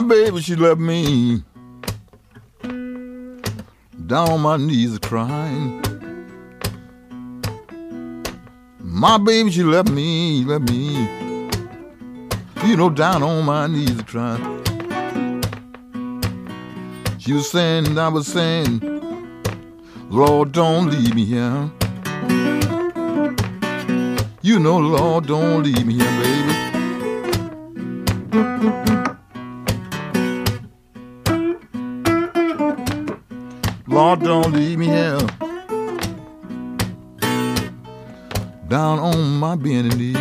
My 0.00 0.04
baby, 0.06 0.40
she 0.40 0.54
left 0.54 0.78
me 0.80 1.42
down 4.06 4.30
on 4.30 4.40
my 4.40 4.56
knees 4.56 4.94
a 4.94 5.00
crying. 5.00 5.82
My 8.78 9.18
baby, 9.18 9.50
she 9.50 9.64
left 9.64 9.90
me, 9.90 10.44
left 10.44 10.70
me, 10.70 10.92
you 12.64 12.76
know, 12.76 12.90
down 12.90 13.24
on 13.24 13.44
my 13.44 13.66
knees 13.66 13.98
a 13.98 14.04
crying. 14.04 14.62
She 17.18 17.32
was 17.32 17.50
saying, 17.50 17.98
I 17.98 18.06
was 18.06 18.28
saying, 18.28 18.78
Lord, 20.10 20.52
don't 20.52 20.90
leave 20.92 21.12
me 21.16 21.24
here. 21.24 21.72
You 24.42 24.60
know, 24.60 24.78
Lord, 24.78 25.26
don't 25.26 25.64
leave 25.64 25.84
me 25.84 25.94
here, 25.94 26.22
baby. 26.22 26.58
Don't 33.98 34.52
leave 34.52 34.78
me 34.78 34.86
here. 34.86 35.18
Down 38.68 39.00
on 39.00 39.40
my 39.40 39.56
bending 39.56 39.98
knee. 39.98 40.16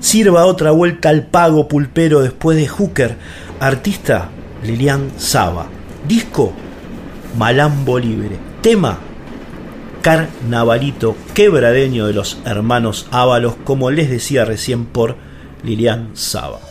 Sirva 0.00 0.46
otra 0.46 0.70
vuelta 0.70 1.10
al 1.10 1.26
pago 1.26 1.68
pulpero 1.68 2.22
después 2.22 2.56
de 2.56 2.66
Hooker. 2.66 3.18
Artista 3.60 4.30
Lilian 4.62 5.10
Saba. 5.18 5.66
Disco 6.08 6.54
Malambo 7.36 7.98
Libre. 7.98 8.36
Tema 8.62 8.98
Carnavalito 10.02 11.16
quebradeño 11.34 12.06
de 12.06 12.12
los 12.12 12.38
hermanos 12.44 13.06
Ábalos, 13.10 13.56
como 13.64 13.90
les 13.90 14.08
decía 14.08 14.44
recién 14.44 14.86
por 14.86 15.16
Lilian 15.64 16.10
Saba. 16.14 16.65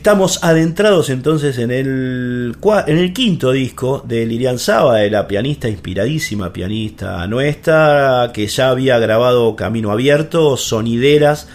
Estamos 0.00 0.42
adentrados 0.42 1.10
entonces 1.10 1.58
en 1.58 1.70
el, 1.70 2.56
en 2.86 2.98
el 2.98 3.12
quinto 3.12 3.52
disco 3.52 4.02
de 4.08 4.24
Lilian 4.24 4.58
Saba, 4.58 4.96
de 4.96 5.10
la 5.10 5.28
pianista 5.28 5.68
inspiradísima, 5.68 6.54
pianista 6.54 7.26
nuestra, 7.26 8.30
que 8.32 8.46
ya 8.46 8.70
había 8.70 8.98
grabado 8.98 9.54
Camino 9.56 9.90
Abierto, 9.90 10.56
Sonideras, 10.56 11.48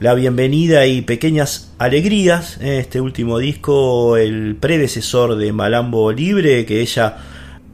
La 0.00 0.12
Bienvenida 0.12 0.86
y 0.86 1.00
Pequeñas 1.00 1.72
Alegrías. 1.78 2.58
Este 2.60 3.00
último 3.00 3.38
disco, 3.38 4.18
el 4.18 4.56
predecesor 4.56 5.36
de 5.36 5.50
Malambo 5.54 6.12
Libre, 6.12 6.66
que 6.66 6.82
ella 6.82 7.16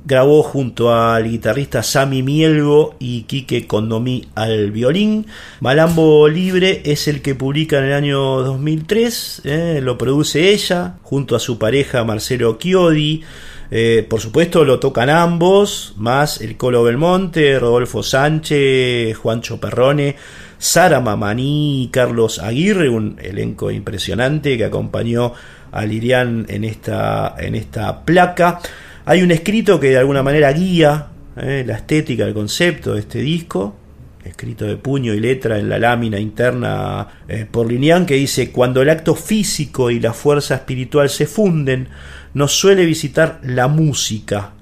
grabó 0.04 0.42
junto 0.42 0.94
al 0.94 1.28
guitarrista 1.28 1.82
Sami 1.82 2.22
Mielgo 2.22 2.94
y 2.98 3.22
Quique 3.22 3.66
Condomí 3.66 4.26
al 4.34 4.70
violín. 4.70 5.26
Malambo 5.60 6.28
Libre 6.28 6.82
es 6.84 7.08
el 7.08 7.22
que 7.22 7.34
publica 7.34 7.78
en 7.78 7.84
el 7.84 7.92
año 7.94 8.42
2003, 8.42 9.42
eh, 9.44 9.80
lo 9.82 9.96
produce 9.96 10.50
ella 10.50 10.96
junto 11.02 11.34
a 11.34 11.40
su 11.40 11.58
pareja 11.58 12.04
Marcelo 12.04 12.58
Chiodi. 12.58 13.22
Eh, 13.70 14.06
por 14.08 14.20
supuesto 14.20 14.64
lo 14.64 14.78
tocan 14.78 15.08
ambos, 15.08 15.94
más 15.96 16.40
el 16.40 16.56
Colo 16.56 16.82
Belmonte, 16.84 17.58
Rodolfo 17.58 18.02
Sánchez, 18.02 19.16
Juancho 19.16 19.58
Perrone, 19.58 20.16
Sara 20.58 21.00
Mamaní, 21.00 21.88
Carlos 21.90 22.38
Aguirre, 22.38 22.88
un 22.88 23.18
elenco 23.20 23.70
impresionante 23.70 24.56
que 24.58 24.66
acompañó 24.66 25.32
a 25.72 25.84
Lirian 25.86 26.46
en 26.48 26.64
esta, 26.64 27.34
en 27.38 27.54
esta 27.54 28.04
placa. 28.04 28.60
Hay 29.06 29.22
un 29.22 29.30
escrito 29.30 29.78
que 29.78 29.90
de 29.90 29.98
alguna 29.98 30.22
manera 30.22 30.50
guía 30.52 31.08
eh, 31.36 31.62
la 31.66 31.74
estética, 31.74 32.24
el 32.24 32.32
concepto 32.32 32.94
de 32.94 33.00
este 33.00 33.18
disco, 33.18 33.76
escrito 34.24 34.64
de 34.64 34.76
puño 34.76 35.12
y 35.12 35.20
letra 35.20 35.58
en 35.58 35.68
la 35.68 35.78
lámina 35.78 36.18
interna 36.18 37.08
eh, 37.28 37.46
por 37.50 37.70
Linian, 37.70 38.06
que 38.06 38.14
dice, 38.14 38.50
cuando 38.50 38.80
el 38.80 38.88
acto 38.88 39.14
físico 39.14 39.90
y 39.90 40.00
la 40.00 40.14
fuerza 40.14 40.54
espiritual 40.54 41.10
se 41.10 41.26
funden, 41.26 41.88
nos 42.32 42.52
suele 42.52 42.86
visitar 42.86 43.40
la 43.42 43.68
música, 43.68 44.52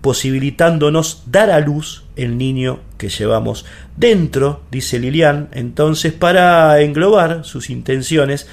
posibilitándonos 0.00 1.24
dar 1.26 1.50
a 1.50 1.60
luz 1.60 2.04
el 2.16 2.38
niño 2.38 2.80
que 2.96 3.10
llevamos 3.10 3.66
dentro, 3.94 4.62
dice 4.70 4.98
Lilian, 5.00 5.48
entonces 5.52 6.14
para 6.14 6.80
englobar 6.80 7.44
sus 7.44 7.68
intenciones 7.68 8.48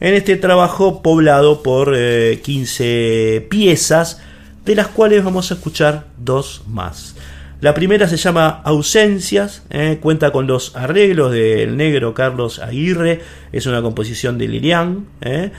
en 0.00 0.12
este 0.12 0.36
trabajo 0.36 1.00
poblado 1.00 1.62
por 1.62 1.96
15 1.96 3.36
eh, 3.36 3.40
piezas, 3.40 4.20
de 4.64 4.74
las 4.74 4.88
cuales 4.88 5.24
vamos 5.24 5.50
a 5.50 5.54
escuchar 5.54 6.06
dos 6.18 6.62
más. 6.68 7.14
La 7.62 7.74
primera 7.74 8.08
se 8.08 8.16
llama 8.16 8.60
Ausencias, 8.64 9.62
eh, 9.70 9.98
cuenta 10.00 10.32
con 10.32 10.48
los 10.48 10.74
arreglos 10.74 11.30
del 11.30 11.76
negro 11.76 12.12
Carlos 12.12 12.58
Aguirre, 12.58 13.20
es 13.52 13.66
una 13.66 13.80
composición 13.82 14.36
de 14.36 14.48
Lilian. 14.48 15.06
Eh. 15.20 15.50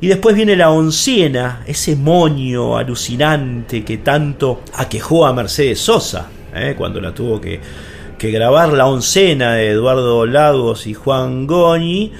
y 0.00 0.06
después 0.06 0.34
viene 0.34 0.56
la 0.56 0.70
oncena, 0.70 1.62
ese 1.66 1.94
moño 1.94 2.78
alucinante 2.78 3.84
que 3.84 3.98
tanto 3.98 4.62
aquejó 4.74 5.26
a 5.26 5.34
Mercedes 5.34 5.78
Sosa, 5.78 6.30
eh, 6.54 6.74
cuando 6.76 7.02
la 7.02 7.14
tuvo 7.14 7.38
que, 7.38 7.60
que, 8.18 8.30
grabar, 8.30 8.72
la 8.72 8.86
oncena 8.86 9.52
de 9.52 9.72
Eduardo 9.72 10.24
Lagos 10.24 10.86
y 10.86 10.94
Juan 10.94 11.46
Goñi, 11.46 12.12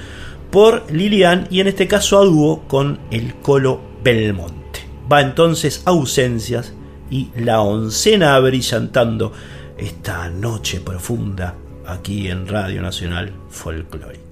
por 0.51 0.91
Lilian, 0.91 1.47
y 1.49 1.59
en 1.59 1.67
este 1.67 1.87
caso 1.87 2.21
a 2.21 2.23
dúo 2.25 2.67
con 2.67 2.99
el 3.09 3.33
Colo 3.35 3.81
Belmont. 4.03 4.62
Va 5.11 5.21
entonces 5.21 5.83
ausencias 5.85 6.73
y 7.09 7.29
la 7.35 7.61
oncena 7.61 8.39
brillantando 8.39 9.31
esta 9.77 10.29
noche 10.29 10.79
profunda 10.79 11.55
aquí 11.85 12.27
en 12.29 12.47
Radio 12.47 12.81
Nacional 12.81 13.33
Folclórica. 13.49 14.22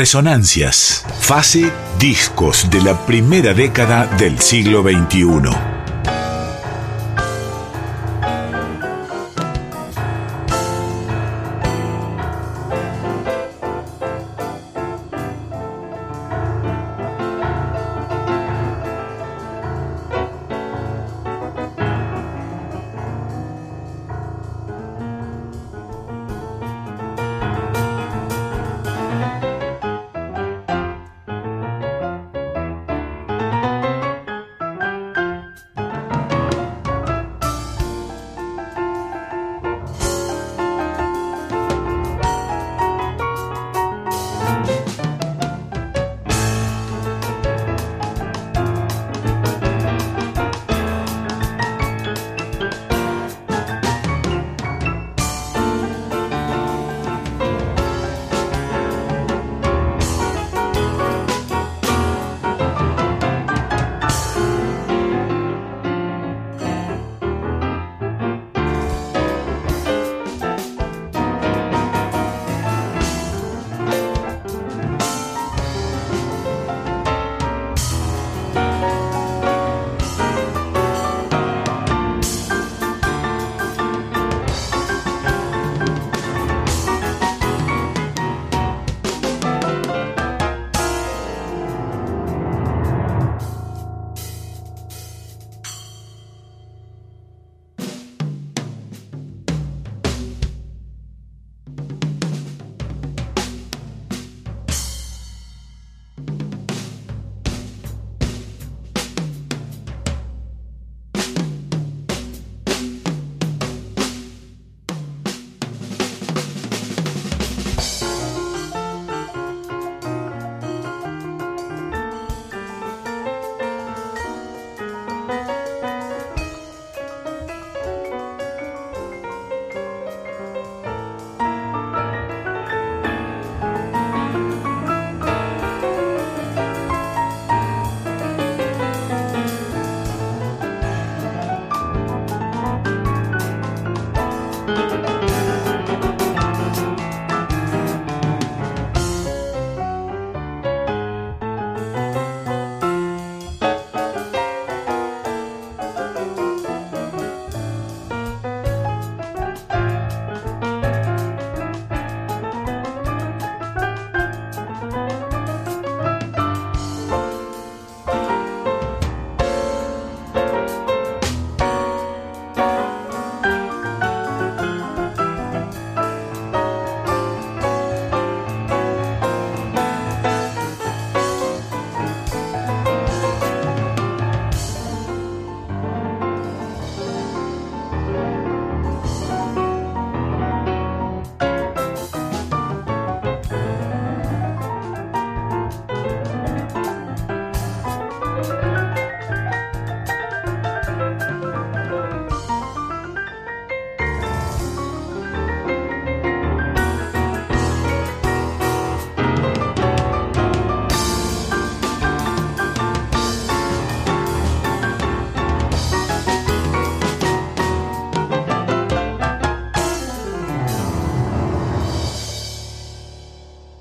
Resonancias. 0.00 1.04
Fase 1.20 1.70
discos 1.98 2.70
de 2.70 2.80
la 2.80 3.04
primera 3.04 3.52
década 3.52 4.06
del 4.16 4.38
siglo 4.38 4.82
XXI. 4.82 5.69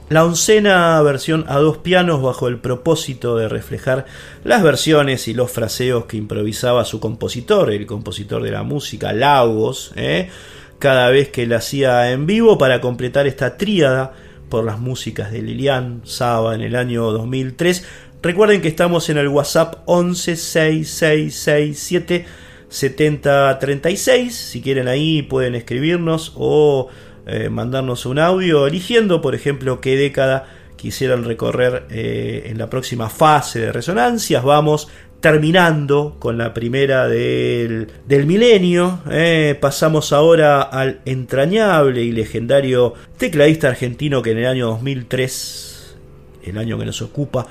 La 0.09 0.25
oncena 0.25 1.01
versión 1.03 1.45
a 1.47 1.59
dos 1.59 1.77
pianos 1.77 2.23
bajo 2.23 2.47
el 2.47 2.57
propósito 2.57 3.37
de 3.37 3.47
reflejar 3.47 4.07
las 4.43 4.63
versiones 4.63 5.27
y 5.27 5.35
los 5.35 5.51
fraseos 5.51 6.05
que 6.05 6.17
improvisaba 6.17 6.83
su 6.83 6.99
compositor, 6.99 7.71
el 7.71 7.85
compositor 7.85 8.41
de 8.41 8.49
la 8.49 8.63
música, 8.63 9.13
Lagos, 9.13 9.91
¿eh? 9.95 10.31
cada 10.79 11.09
vez 11.09 11.29
que 11.29 11.45
la 11.45 11.57
hacía 11.57 12.11
en 12.11 12.25
vivo 12.25 12.57
para 12.57 12.81
completar 12.81 13.27
esta 13.27 13.55
tríada 13.55 14.13
por 14.49 14.65
las 14.65 14.79
músicas 14.79 15.31
de 15.31 15.43
Lilian 15.43 16.01
Saba 16.05 16.55
en 16.55 16.61
el 16.61 16.75
año 16.75 17.11
2003. 17.11 17.85
Recuerden 18.23 18.63
que 18.63 18.67
estamos 18.67 19.11
en 19.11 19.19
el 19.19 19.27
WhatsApp 19.27 19.87
116667 19.87 22.25
7036. 22.67 24.35
Si 24.35 24.61
quieren 24.61 24.87
ahí 24.87 25.21
pueden 25.21 25.53
escribirnos 25.53 26.33
o 26.35 26.87
eh, 27.31 27.49
mandarnos 27.49 28.05
un 28.05 28.17
audio 28.17 28.65
eligiendo, 28.65 29.21
por 29.21 29.35
ejemplo, 29.35 29.81
qué 29.81 29.95
década 29.95 30.47
quisieran 30.75 31.25
recorrer 31.25 31.85
eh, 31.91 32.43
en 32.47 32.57
la 32.57 32.69
próxima 32.69 33.09
fase 33.09 33.59
de 33.59 33.71
resonancias. 33.71 34.43
Vamos 34.43 34.87
terminando 35.19 36.15
con 36.17 36.37
la 36.37 36.53
primera 36.53 37.07
del, 37.07 37.87
milenio. 38.25 39.01
Eh, 39.11 39.57
pasamos 39.59 40.13
ahora 40.13 40.61
al 40.61 41.01
entrañable 41.05 42.01
y 42.01 42.11
legendario 42.11 42.93
tecladista 43.17 43.67
argentino 43.67 44.21
que 44.21 44.31
en 44.31 44.39
el 44.39 44.47
año 44.47 44.67
2003, 44.67 45.97
el 46.45 46.57
año 46.57 46.79
que 46.79 46.85
nos 46.85 47.01
ocupa, 47.01 47.45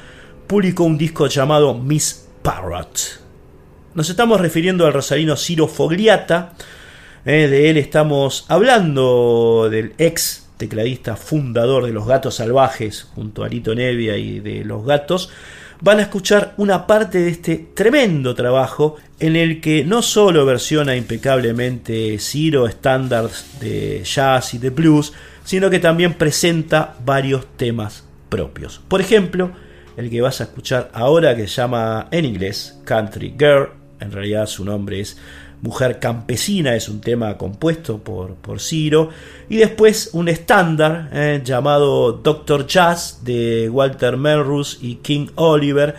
publicó 0.47 0.85
un 0.85 0.99
disco 0.99 1.27
llamado 1.27 1.75
Miss 1.75 2.27
Parrot. 2.43 3.21
Nos 3.95 4.11
estamos 4.11 4.41
refiriendo 4.41 4.87
al 4.87 4.93
rosarino 4.93 5.37
Ciro 5.37 5.69
Fogliata, 5.69 6.55
eh, 7.31 7.47
de 7.47 7.69
él 7.69 7.77
estamos 7.77 8.47
hablando, 8.49 9.69
del 9.71 9.93
ex 9.99 10.49
tecladista 10.57 11.15
fundador 11.15 11.85
de 11.85 11.93
Los 11.93 12.07
Gatos 12.07 12.37
Salvajes, 12.37 13.03
junto 13.15 13.45
a 13.45 13.51
Lito 13.51 13.75
Nevia 13.75 14.17
y 14.17 14.41
de 14.41 14.65
Los 14.65 14.87
Gatos, 14.87 15.29
van 15.83 15.99
a 15.99 16.03
escuchar 16.05 16.55
una 16.57 16.87
parte 16.87 17.19
de 17.19 17.29
este 17.29 17.67
tremendo 17.75 18.35
trabajo 18.35 18.97
en 19.21 19.37
el 19.37 19.61
que 19.61 19.85
no 19.85 20.01
solo 20.01 20.47
versiona 20.47 20.97
impecablemente 20.97 22.19
Ciro 22.19 22.67
estándares 22.67 23.61
de 23.61 24.03
jazz 24.05 24.55
y 24.55 24.59
de 24.59 24.71
blues, 24.71 25.13
sino 25.45 25.69
que 25.69 25.81
también 25.81 26.15
presenta 26.15 26.95
varios 27.05 27.45
temas 27.59 28.07
propios. 28.31 28.81
Por 28.89 29.03
ejemplo, 29.03 29.51
el 29.99 30.09
que 30.09 30.23
vas 30.23 30.41
a 30.41 30.45
escuchar 30.45 30.91
ahora 30.95 31.37
que 31.37 31.47
se 31.47 31.57
llama 31.57 32.09
en 32.11 32.25
inglés 32.25 32.81
Country 32.87 33.35
Girl, 33.39 33.69
en 34.01 34.13
realidad 34.13 34.47
su 34.47 34.65
nombre 34.65 35.01
es 35.01 35.19
Mujer 35.63 35.99
Campesina 35.99 36.75
es 36.75 36.89
un 36.89 37.01
tema 37.01 37.37
compuesto 37.37 37.99
por, 37.99 38.35
por 38.35 38.61
Ciro. 38.61 39.11
Y 39.49 39.57
después 39.57 40.11
un 40.13 40.29
estándar 40.29 41.11
eh, 41.13 41.43
llamado 41.45 42.13
Doctor 42.13 42.67
Jazz 42.67 43.21
de 43.25 43.69
Walter 43.69 44.17
Melrose 44.17 44.79
y 44.81 44.97
King 44.97 45.29
Oliver 45.35 45.97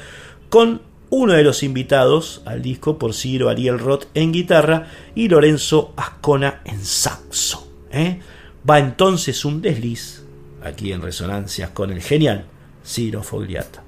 con 0.49 0.81
uno 1.09 1.33
de 1.33 1.43
los 1.43 1.63
invitados 1.63 2.41
al 2.45 2.61
disco 2.61 2.97
por 2.97 3.13
Ciro 3.13 3.49
Ariel 3.49 3.79
Roth 3.79 4.05
en 4.13 4.31
guitarra 4.31 4.87
y 5.15 5.27
Lorenzo 5.27 5.93
Ascona 5.97 6.61
en 6.65 6.83
saxo. 6.83 7.67
¿eh? 7.91 8.19
Va 8.69 8.79
entonces 8.79 9.43
un 9.45 9.61
desliz 9.61 10.23
aquí 10.63 10.91
en 10.91 11.01
resonancias 11.01 11.71
con 11.71 11.91
el 11.91 12.01
genial 12.01 12.45
Ciro 12.85 13.23
Fogliata. 13.23 13.83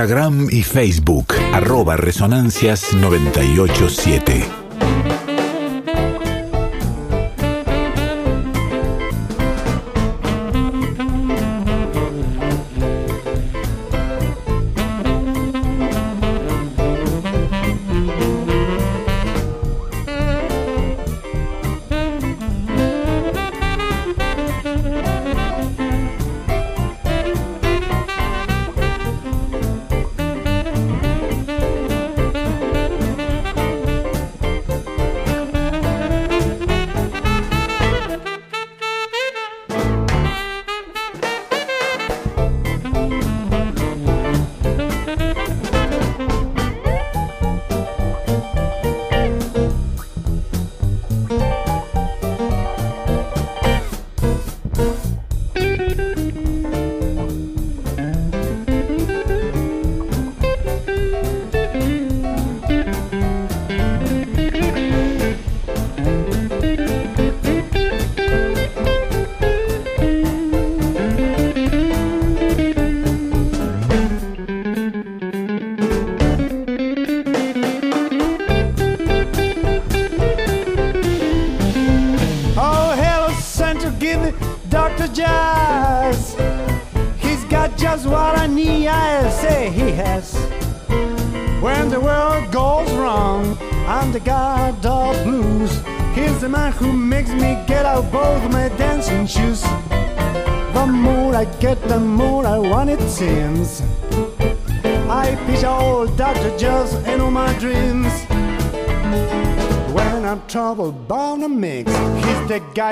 Instagram 0.00 0.48
y 0.50 0.62
Facebook, 0.62 1.34
arroba 1.52 1.98
resonancias987. 1.98 4.69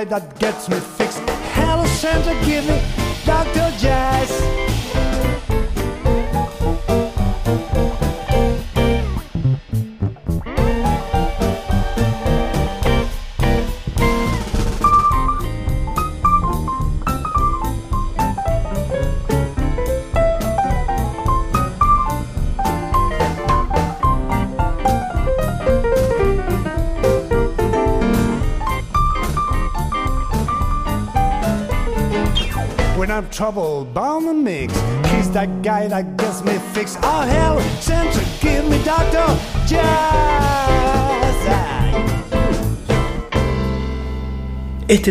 That 0.04 0.38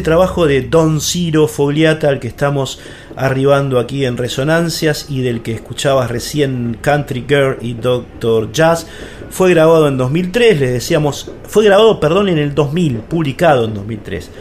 trabajo 0.08 0.48
de 0.48 0.62
Don 0.62 1.02
Ciro 1.02 1.50
Fogliata, 1.50 2.08
al 2.08 2.22
que 2.22 2.30
estamos 2.30 2.80
arribando 3.18 3.78
aquí 3.78 4.06
en 4.06 4.16
Resonancias 4.16 5.08
y 5.10 5.20
del 5.20 5.42
que 5.42 5.52
escuchabas 5.52 6.10
recién 6.10 6.78
Country 6.80 7.26
Girl 7.28 7.58
y 7.60 7.74
Doctor 7.74 8.54
Jazz, 8.54 8.88
fue 9.30 9.50
grabado 9.50 9.86
en 9.90 9.98
2003, 9.98 10.62
les 10.62 10.72
decíamos, 10.72 11.30
fue 11.44 11.66
grabado, 11.66 12.00
perdón, 12.00 12.30
en 12.30 12.38
el 12.38 12.56
2000, 12.56 13.00
publicado 13.00 13.66
en 13.66 13.74
2003. 13.74 14.32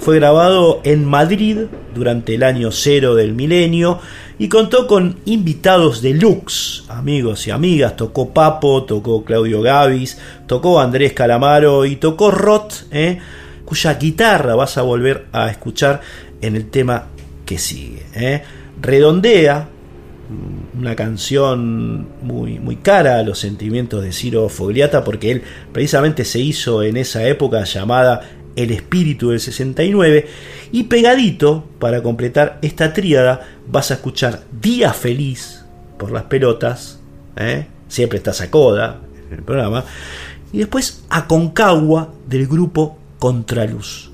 Fue 0.00 0.16
grabado 0.16 0.80
en 0.82 1.04
Madrid 1.04 1.66
durante 1.94 2.34
el 2.34 2.42
año 2.42 2.72
cero 2.72 3.14
del 3.14 3.32
milenio 3.32 4.00
y 4.40 4.48
contó 4.48 4.88
con 4.88 5.18
invitados 5.24 6.02
deluxe, 6.02 6.82
amigos 6.88 7.46
y 7.46 7.52
amigas. 7.52 7.94
Tocó 7.96 8.30
Papo, 8.30 8.82
tocó 8.82 9.24
Claudio 9.24 9.62
Gavis, 9.62 10.18
tocó 10.48 10.80
Andrés 10.80 11.12
Calamaro 11.12 11.84
y 11.84 11.94
tocó 11.94 12.32
Roth, 12.32 12.86
¿eh? 12.90 13.20
Cuya 13.64 13.94
guitarra 13.94 14.54
vas 14.54 14.78
a 14.78 14.82
volver 14.82 15.26
a 15.32 15.48
escuchar 15.50 16.00
en 16.40 16.56
el 16.56 16.70
tema 16.70 17.06
que 17.46 17.58
sigue. 17.58 18.02
¿eh? 18.14 18.42
Redondea, 18.80 19.68
una 20.78 20.96
canción 20.96 22.08
muy, 22.22 22.58
muy 22.58 22.76
cara 22.76 23.18
a 23.18 23.22
los 23.22 23.38
sentimientos 23.38 24.02
de 24.02 24.12
Ciro 24.12 24.48
Fogliata, 24.48 25.04
porque 25.04 25.30
él 25.30 25.42
precisamente 25.72 26.24
se 26.24 26.40
hizo 26.40 26.82
en 26.82 26.96
esa 26.96 27.26
época 27.26 27.64
llamada 27.64 28.22
El 28.56 28.70
Espíritu 28.70 29.30
del 29.30 29.40
69, 29.40 30.26
y 30.72 30.84
pegadito, 30.84 31.64
para 31.78 32.02
completar 32.02 32.58
esta 32.62 32.92
tríada, 32.92 33.46
vas 33.68 33.90
a 33.90 33.94
escuchar 33.94 34.42
Día 34.60 34.92
Feliz 34.92 35.64
por 35.98 36.10
las 36.10 36.24
pelotas, 36.24 37.00
¿eh? 37.36 37.66
siempre 37.88 38.18
está 38.18 38.32
Sacoda 38.32 39.00
en 39.28 39.38
el 39.38 39.44
programa, 39.44 39.84
y 40.52 40.58
después 40.58 41.04
Aconcagua 41.08 42.12
del 42.26 42.46
grupo 42.46 42.98
Contraluz. 43.22 44.10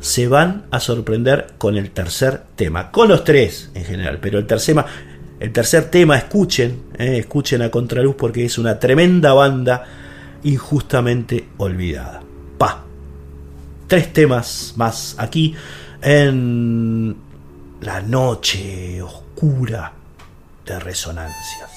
Se 0.00 0.26
van 0.26 0.64
a 0.72 0.80
sorprender 0.80 1.54
con 1.58 1.76
el 1.76 1.92
tercer 1.92 2.42
tema, 2.56 2.90
con 2.90 3.06
los 3.06 3.22
tres 3.22 3.70
en 3.72 3.84
general, 3.84 4.18
pero 4.20 4.40
el 4.40 4.48
tercer 4.48 4.74
tema, 4.74 4.86
el 5.38 5.52
tercer 5.52 5.84
tema 5.92 6.18
escuchen, 6.18 6.86
eh, 6.98 7.18
escuchen 7.18 7.62
a 7.62 7.70
Contraluz 7.70 8.16
porque 8.16 8.44
es 8.44 8.58
una 8.58 8.80
tremenda 8.80 9.32
banda 9.32 9.84
injustamente 10.42 11.50
olvidada. 11.58 12.20
Pa. 12.58 12.82
Tres 13.86 14.12
temas 14.12 14.74
más 14.74 15.14
aquí 15.18 15.54
en 16.02 17.14
la 17.80 18.00
noche 18.00 19.00
oscura 19.02 19.92
de 20.66 20.80
resonancias. 20.80 21.70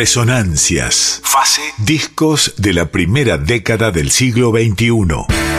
Resonancias. 0.00 1.20
Fase. 1.22 1.60
Discos 1.76 2.54
de 2.56 2.72
la 2.72 2.90
primera 2.90 3.36
década 3.36 3.90
del 3.90 4.10
siglo 4.10 4.50
XXI. 4.50 5.49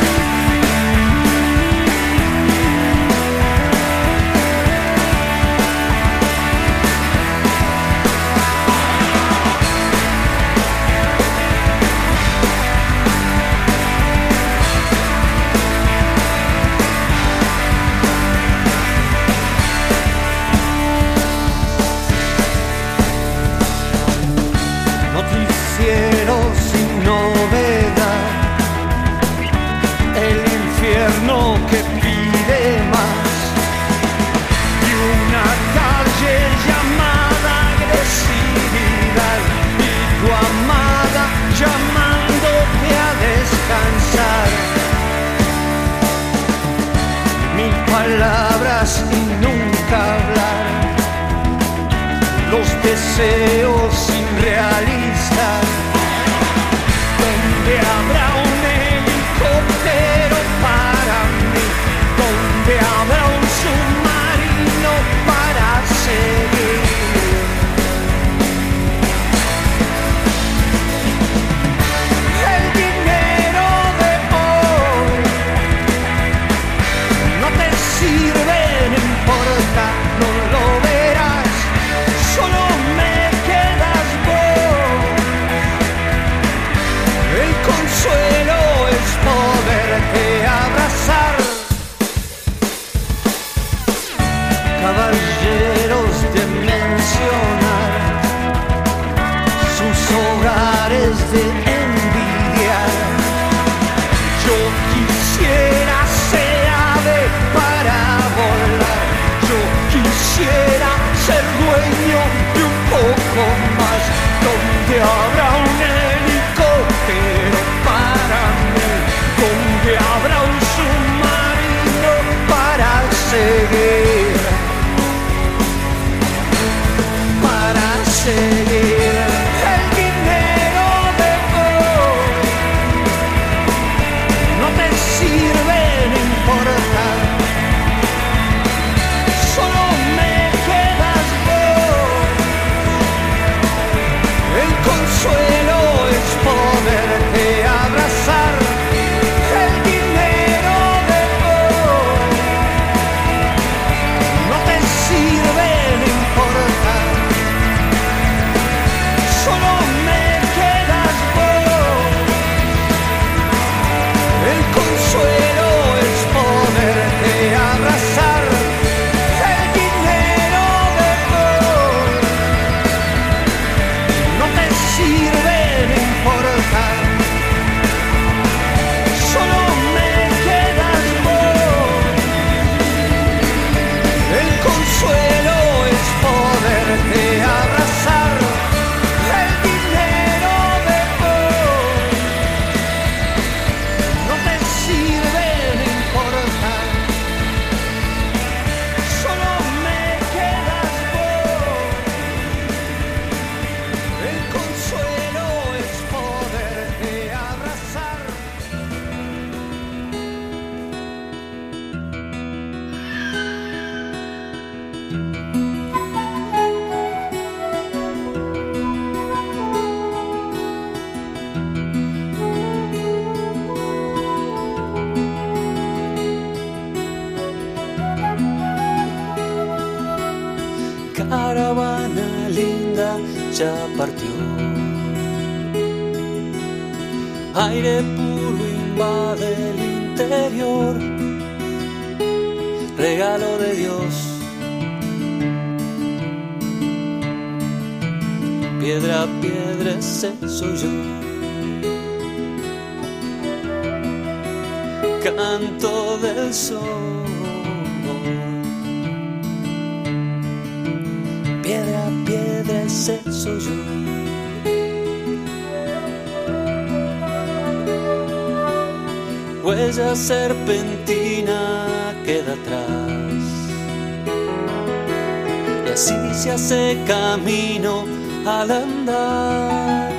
camino 277.12 278.06
al 278.46 278.72
andar, 278.72 280.12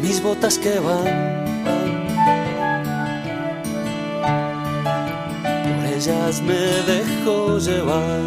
mis 0.00 0.22
botas 0.22 0.58
que 0.58 0.78
van, 0.78 1.10
por 5.64 5.82
ellas 5.96 6.40
me 6.48 6.62
dejo 6.92 7.58
llevar. 7.58 8.22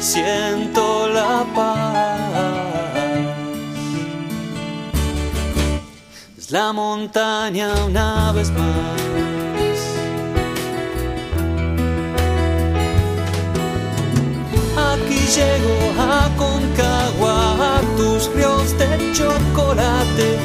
Siento 0.00 1.08
la 1.08 1.44
paz. 1.54 2.22
Es 6.38 6.50
la 6.50 6.72
montaña 6.72 7.68
una 7.86 8.32
vez 8.32 8.50
más. 8.50 9.01
Llego 15.34 15.92
a 15.98 16.28
Concagua, 16.36 17.78
a 17.78 17.80
tus 17.96 18.30
ríos 18.34 18.76
de 18.76 19.12
chocolate, 19.12 20.38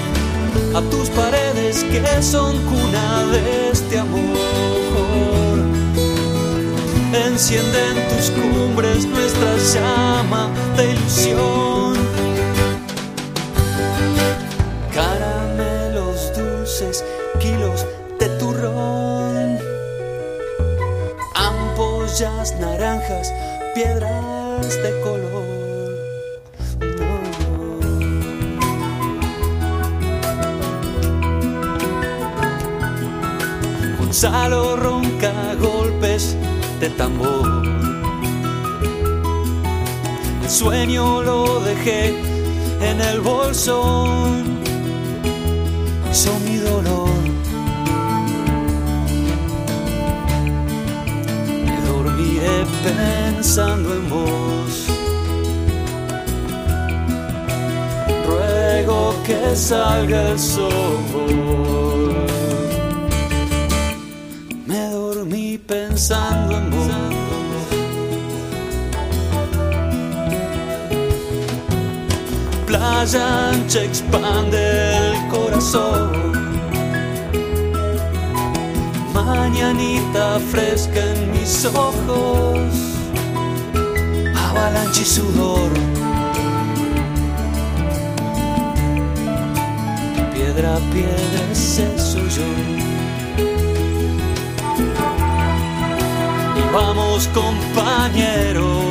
a 0.74 0.82
tus 0.90 1.10
paredes 1.10 1.84
que 1.84 2.24
son 2.24 2.56
cuna 2.66 3.24
de 3.32 3.72
este 3.72 4.00
amor. 4.00 5.60
Enciende 7.14 7.80
en 7.92 8.08
tus 8.10 8.32
cumbres 8.32 9.06
nuestra 9.06 9.58
llama 9.74 10.50
de 10.78 10.92
ilusión. 10.92 11.94
Caramelos 14.94 16.32
dulces, 16.38 17.04
kilos 17.40 17.86
de 18.20 18.30
turrón, 18.40 19.60
ampollas 21.36 22.56
naranjas, 22.60 23.34
piedras 23.76 24.37
de 24.76 25.02
color. 25.02 25.48
Gonzalo 33.98 34.76
ronca 34.76 35.34
golpes 35.60 36.35
de 36.81 36.89
tambor. 36.89 37.65
El 40.44 40.49
sueño 40.49 41.22
lo 41.23 41.61
dejé 41.61 42.19
en 42.81 42.99
el 42.99 43.22
bolsón. 43.22 44.60
Hizo 46.11 46.39
mi 46.39 46.57
dolor. 46.57 47.07
Pensando 52.84 53.94
en 53.94 54.10
vos. 54.10 54.88
Ruego 58.26 59.15
que 59.26 59.56
salga 59.56 60.30
el 60.32 60.40
sol. 60.40 62.15
Me 64.65 64.90
dormí 64.90 65.57
pensando 65.57 66.57
en 66.57 66.69
vos. 66.72 66.88
Playa 72.65 73.49
ancha 73.52 73.84
expande 73.84 74.57
el 74.98 75.28
corazón. 75.30 76.27
Mañanita 79.49 80.41
fresca 80.52 80.99
en 80.99 81.32
mis 81.32 81.64
ojos. 81.64 82.74
Avalancha 84.36 85.02
y 85.02 85.06
sudor. 85.06 85.72
Piedra 90.34 90.76
a 90.76 90.80
piedra 90.91 91.40
ese 91.49 91.88
soy 91.98 92.30
yo. 92.30 92.44
Y 96.57 96.74
vamos 96.74 97.30
compañero. 97.30 98.82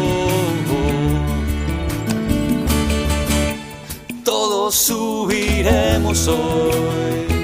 Todos 4.25 4.75
subiremos 4.75 6.27
hoy. 6.29 7.36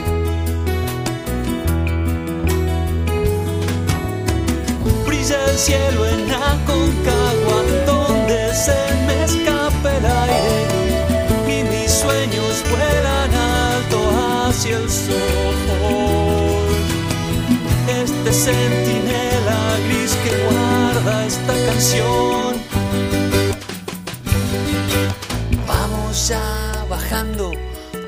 Brilla 5.33 5.51
el 5.51 5.59
cielo 5.59 6.07
en 6.07 6.31
Aconcagua, 6.31 7.63
donde 7.87 8.55
se 8.55 8.77
me 9.07 9.25
escape 9.25 9.97
el 9.97 10.05
aire 10.05 10.67
y 11.49 11.65
mis 11.65 11.91
sueños 11.91 12.63
vuelan 12.71 13.33
alto 13.35 13.99
hacia 14.49 14.77
el 14.77 14.91
sol. 14.91 15.55
Este 17.89 18.33
centinela 18.33 19.79
gris 19.87 20.15
que 20.23 20.33
guarda 20.45 21.27
esta 21.27 21.55
canción. 21.67 22.57
Vamos 25.67 26.29
ya 26.29 26.85
bajando, 26.91 27.53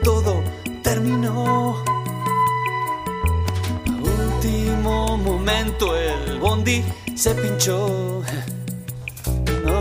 todo 0.02 0.42
terminó. 0.82 1.82
Último 4.02 5.16
momento 5.16 5.96
el 5.96 6.38
bondi 6.38 6.84
se 7.24 7.34
pinchó. 7.36 8.22
No. 9.64 9.78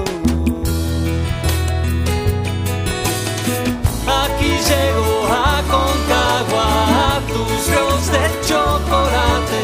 Aquí 4.22 4.52
llego 4.70 5.28
a 5.30 5.62
Concagua, 5.74 6.68
a 7.08 7.20
tus 7.28 7.68
ríos 7.68 8.04
de 8.14 8.24
chocolate, 8.48 9.64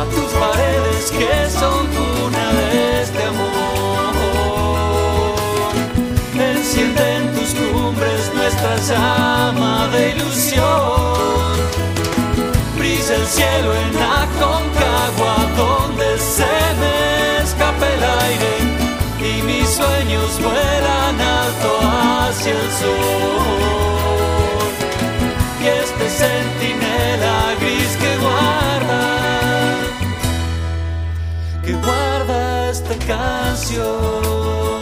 a 0.00 0.04
tus 0.14 0.30
paredes 0.40 1.04
que 1.10 1.50
son 1.50 1.86
cuna 1.88 2.46
de 2.54 3.02
este 3.02 3.22
amor. 3.22 4.08
Enciende 6.40 7.16
en 7.16 7.24
tus 7.34 7.50
cumbres 7.52 8.32
nuestra 8.34 8.76
llama 8.88 9.88
de 9.88 10.12
ilusión. 10.12 11.52
Brilla 12.78 13.14
el 13.14 13.26
cielo 13.26 13.74
en 13.74 13.94
Aconcagua, 14.22 15.47
y 19.20 19.42
mis 19.42 19.68
sueños 19.68 20.40
vuelan 20.40 21.20
alto 21.20 21.78
hacia 21.80 22.52
el 22.52 22.70
sol. 22.72 23.48
Y 25.60 25.66
este 25.66 26.08
centinela 26.08 27.54
gris 27.60 27.96
que 27.96 28.16
guarda, 28.18 29.02
que 31.64 31.72
guarda 31.72 32.70
esta 32.70 32.94
canción. 33.06 34.77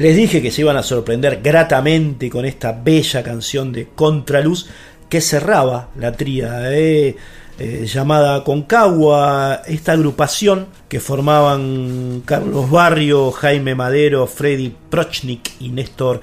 Les 0.00 0.16
dije 0.16 0.40
que 0.40 0.50
se 0.50 0.62
iban 0.62 0.78
a 0.78 0.82
sorprender 0.82 1.40
gratamente 1.42 2.30
con 2.30 2.46
esta 2.46 2.72
bella 2.72 3.22
canción 3.22 3.70
de 3.70 3.88
Contraluz 3.94 4.66
que 5.10 5.20
cerraba 5.20 5.90
la 5.94 6.12
tríada 6.12 6.74
eh, 6.74 7.16
eh, 7.58 7.84
llamada 7.86 8.42
Concagua, 8.42 9.60
esta 9.66 9.92
agrupación 9.92 10.68
que 10.88 11.00
formaban 11.00 12.22
Carlos 12.24 12.70
Barrio, 12.70 13.30
Jaime 13.30 13.74
Madero, 13.74 14.26
Freddy 14.26 14.74
Prochnik 14.88 15.50
y 15.60 15.68
Néstor 15.68 16.22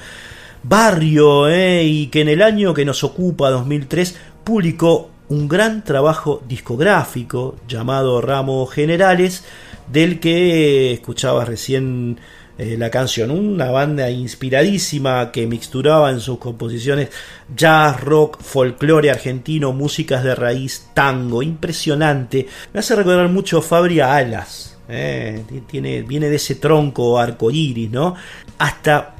Barrio, 0.63 1.47
eh, 1.47 1.83
y 1.83 2.07
que 2.07 2.21
en 2.21 2.29
el 2.29 2.41
año 2.41 2.73
que 2.73 2.83
nos 2.83 3.03
ocupa, 3.03 3.51
2003, 3.51 4.15
publicó 4.43 5.11
un 5.29 5.47
gran 5.47 5.83
trabajo 5.83 6.41
discográfico 6.47 7.57
llamado 7.67 8.21
Ramos 8.21 8.71
Generales, 8.71 9.43
del 9.91 10.19
que 10.19 10.93
escuchabas 10.93 11.47
recién 11.47 12.17
eh, 12.57 12.75
la 12.77 12.89
canción. 12.89 13.29
Una 13.29 13.69
banda 13.69 14.09
inspiradísima 14.09 15.31
que 15.31 15.45
mixturaba 15.45 16.09
en 16.09 16.19
sus 16.19 16.39
composiciones 16.39 17.09
jazz, 17.55 18.01
rock, 18.01 18.41
folclore 18.41 19.11
argentino, 19.11 19.73
músicas 19.73 20.23
de 20.23 20.33
raíz, 20.33 20.87
tango. 20.93 21.43
Impresionante. 21.43 22.47
Me 22.73 22.79
hace 22.79 22.95
recordar 22.95 23.29
mucho 23.29 23.61
Fabria 23.61 24.15
Alas. 24.15 24.77
eh, 24.89 25.43
tiene, 25.67 26.01
viene 26.01 26.29
de 26.29 26.37
ese 26.37 26.55
tronco 26.55 27.19
arcoíris, 27.19 27.91
¿no? 27.91 28.15
Hasta 28.57 29.15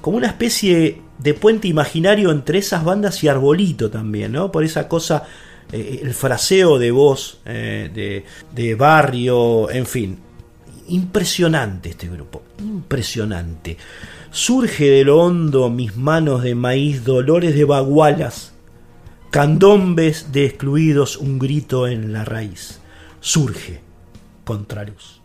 como 0.00 0.16
una 0.16 0.28
especie 0.28 1.02
de 1.18 1.34
puente 1.34 1.68
imaginario 1.68 2.30
entre 2.30 2.58
esas 2.58 2.84
bandas 2.84 3.22
y 3.22 3.28
Arbolito 3.28 3.90
también, 3.90 4.32
¿no? 4.32 4.50
Por 4.50 4.64
esa 4.64 4.88
cosa, 4.88 5.24
eh, 5.72 6.00
el 6.02 6.14
fraseo 6.14 6.78
de 6.78 6.90
voz, 6.90 7.40
de, 7.44 8.24
de 8.54 8.74
barrio, 8.76 9.68
en 9.70 9.86
fin. 9.86 10.25
Impresionante 10.88 11.90
este 11.90 12.08
grupo, 12.08 12.42
impresionante. 12.58 13.76
Surge 14.30 14.84
de 14.90 15.04
lo 15.04 15.20
hondo 15.20 15.68
mis 15.70 15.96
manos 15.96 16.42
de 16.42 16.54
maíz, 16.54 17.04
dolores 17.04 17.54
de 17.54 17.64
bagualas, 17.64 18.52
candombes 19.30 20.32
de 20.32 20.46
excluidos, 20.46 21.16
un 21.16 21.38
grito 21.38 21.88
en 21.88 22.12
la 22.12 22.24
raíz. 22.24 22.80
Surge, 23.20 23.80
contraluz. 24.44 25.15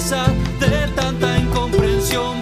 De 0.00 0.88
tanta 0.96 1.38
incomprensión 1.38 2.39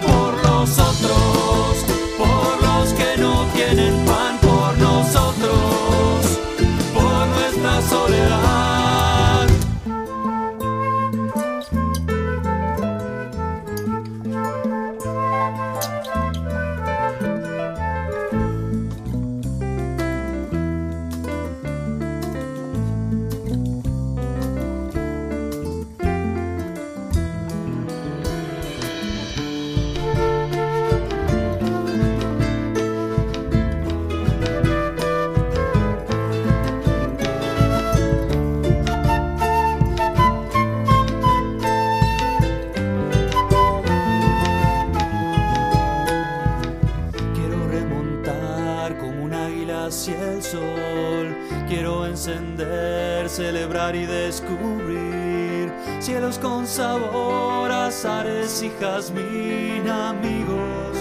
celebrar 53.29 53.95
y 53.95 54.05
descubrir 54.05 55.71
cielos 55.99 56.37
con 56.39 56.67
sabor, 56.67 57.71
azares 57.71 58.61
y 58.61 58.71
jazmín, 58.79 59.87
amigos. 59.89 60.97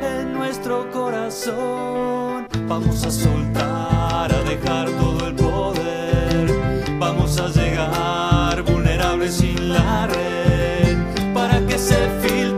En 0.00 0.32
nuestro 0.32 0.90
corazón 0.90 2.46
vamos 2.68 3.04
a 3.04 3.10
soltar, 3.10 4.32
a 4.32 4.42
dejar 4.44 4.88
todo 4.90 5.26
el 5.26 5.34
poder. 5.34 6.98
Vamos 6.98 7.40
a 7.40 7.48
llegar 7.48 8.62
vulnerables 8.62 9.34
sin 9.34 9.70
la 9.70 10.06
red 10.06 10.96
para 11.34 11.60
que 11.66 11.78
se 11.78 11.96
filtre 12.20 12.51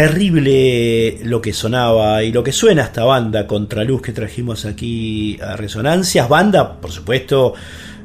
Terrible 0.00 1.18
lo 1.24 1.42
que 1.42 1.52
sonaba 1.52 2.22
y 2.22 2.32
lo 2.32 2.42
que 2.42 2.52
suena 2.52 2.84
esta 2.84 3.04
banda 3.04 3.46
Contraluz 3.46 4.00
que 4.00 4.12
trajimos 4.12 4.64
aquí 4.64 5.38
a 5.42 5.56
Resonancias. 5.56 6.26
Banda, 6.26 6.80
por 6.80 6.90
supuesto, 6.90 7.52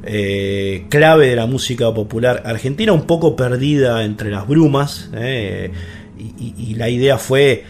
eh, 0.04 0.84
clave 0.90 1.28
de 1.28 1.36
la 1.36 1.46
música 1.46 1.94
popular 1.94 2.42
argentina, 2.44 2.92
un 2.92 3.06
poco 3.06 3.34
perdida 3.34 4.04
entre 4.04 4.30
las 4.30 4.46
brumas. 4.46 5.08
eh, 5.14 5.70
y, 6.18 6.74
la 6.74 6.90
idea 6.90 7.16
fue 7.16 7.64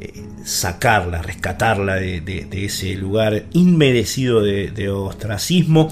eh, 0.00 0.12
sacarla, 0.44 1.20
rescatarla 1.20 1.96
de, 1.96 2.46
ese 2.52 2.94
lugar 2.94 3.46
inmerecido 3.54 4.40
de, 4.40 4.88
ostracismo. 4.88 5.88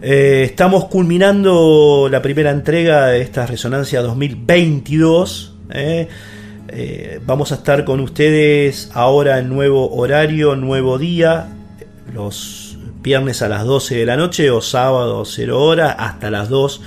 Estamos 0.00 0.86
culminando 0.86 2.08
la 2.10 2.22
primera 2.22 2.52
entrega 2.52 3.08
de 3.08 3.20
esta 3.20 3.44
Resonancia 3.44 4.00
2022. 4.00 5.56
eh. 5.74 6.08
Eh, 6.68 7.20
vamos 7.24 7.52
a 7.52 7.56
estar 7.56 7.84
con 7.84 8.00
ustedes 8.00 8.90
ahora 8.92 9.38
en 9.38 9.48
nuevo 9.48 9.94
horario, 9.94 10.56
nuevo 10.56 10.98
día, 10.98 11.48
los 12.12 12.76
viernes 13.02 13.40
a 13.42 13.48
las 13.48 13.64
12 13.64 13.96
de 13.96 14.06
la 14.06 14.16
noche 14.16 14.50
o 14.50 14.60
sábado 14.60 15.24
0 15.24 15.62
hora 15.62 15.92
hasta 15.92 16.30
las 16.30 16.48
2 16.48 16.80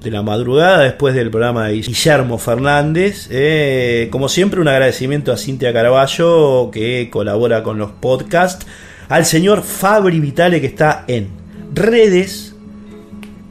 de 0.00 0.10
la 0.12 0.22
madrugada 0.22 0.82
después 0.82 1.14
del 1.14 1.30
programa 1.30 1.66
de 1.66 1.80
Guillermo 1.80 2.38
Fernández. 2.38 3.28
Eh, 3.30 4.08
como 4.12 4.28
siempre 4.28 4.60
un 4.60 4.68
agradecimiento 4.68 5.32
a 5.32 5.36
Cintia 5.36 5.72
Caraballo 5.72 6.70
que 6.70 7.10
colabora 7.10 7.64
con 7.64 7.78
los 7.78 7.90
podcasts, 7.90 8.66
al 9.08 9.24
señor 9.24 9.62
Fabri 9.62 10.20
Vitale 10.20 10.60
que 10.60 10.68
está 10.68 11.04
en 11.08 11.28
redes, 11.74 12.54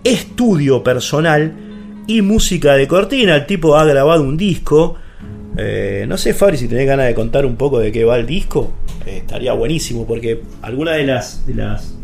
estudio 0.05 0.83
personal 0.83 1.53
y 2.07 2.21
música 2.21 2.75
de 2.75 2.87
cortina. 2.87 3.35
El 3.35 3.45
tipo 3.45 3.75
ha 3.75 3.83
grabado 3.83 4.23
un 4.23 4.37
disco. 4.37 4.97
Eh, 5.57 6.05
no 6.07 6.17
sé, 6.17 6.33
Fabri, 6.33 6.57
si 6.57 6.67
tenés 6.67 6.87
ganas 6.87 7.07
de 7.07 7.15
contar 7.15 7.45
un 7.45 7.55
poco 7.55 7.79
de 7.79 7.91
qué 7.91 8.03
va 8.03 8.17
el 8.17 8.25
disco, 8.25 8.73
eh, 9.05 9.17
estaría 9.17 9.53
buenísimo, 9.53 10.05
porque 10.05 10.41
alguna 10.61 10.93
de 10.93 11.05
las. 11.05 11.45
De 11.45 11.53
las 11.53 11.95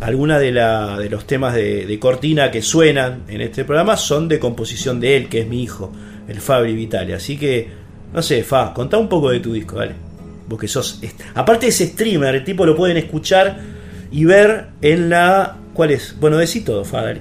de, 0.00 0.50
la, 0.52 0.98
de 0.98 1.10
los 1.10 1.26
temas 1.26 1.54
de, 1.54 1.98
cortina 2.00 2.50
que 2.50 2.62
suenan 2.62 3.24
en 3.28 3.42
este 3.42 3.64
programa 3.64 3.96
son 3.96 4.28
de 4.28 4.38
composición 4.38 4.98
de 4.98 5.16
él, 5.16 5.28
que 5.28 5.40
es 5.40 5.46
mi 5.46 5.62
hijo, 5.62 5.92
el 6.26 6.40
Fabri 6.40 6.74
Vitale. 6.74 7.14
Así 7.14 7.36
que, 7.36 7.68
no 8.12 8.22
sé, 8.22 8.42
Fa, 8.42 8.72
contá 8.72 8.96
un 8.96 9.08
poco 9.08 9.30
de 9.30 9.40
tu 9.40 9.52
disco, 9.52 9.76
dale. 9.76 9.94
Vos 10.48 10.58
que 10.58 10.68
sos. 10.68 11.00
Aparte 11.34 11.68
es 11.68 11.78
streamer, 11.78 12.34
el 12.34 12.44
tipo 12.44 12.66
lo 12.66 12.74
pueden 12.74 12.96
escuchar 12.96 13.58
y 14.10 14.24
ver 14.24 14.68
en 14.80 15.10
la. 15.10 15.58
¿Cuál 15.74 15.90
es? 15.92 16.16
Bueno, 16.18 16.38
decí 16.38 16.62
todo, 16.62 16.84
Fa, 16.84 17.02
dale. 17.02 17.20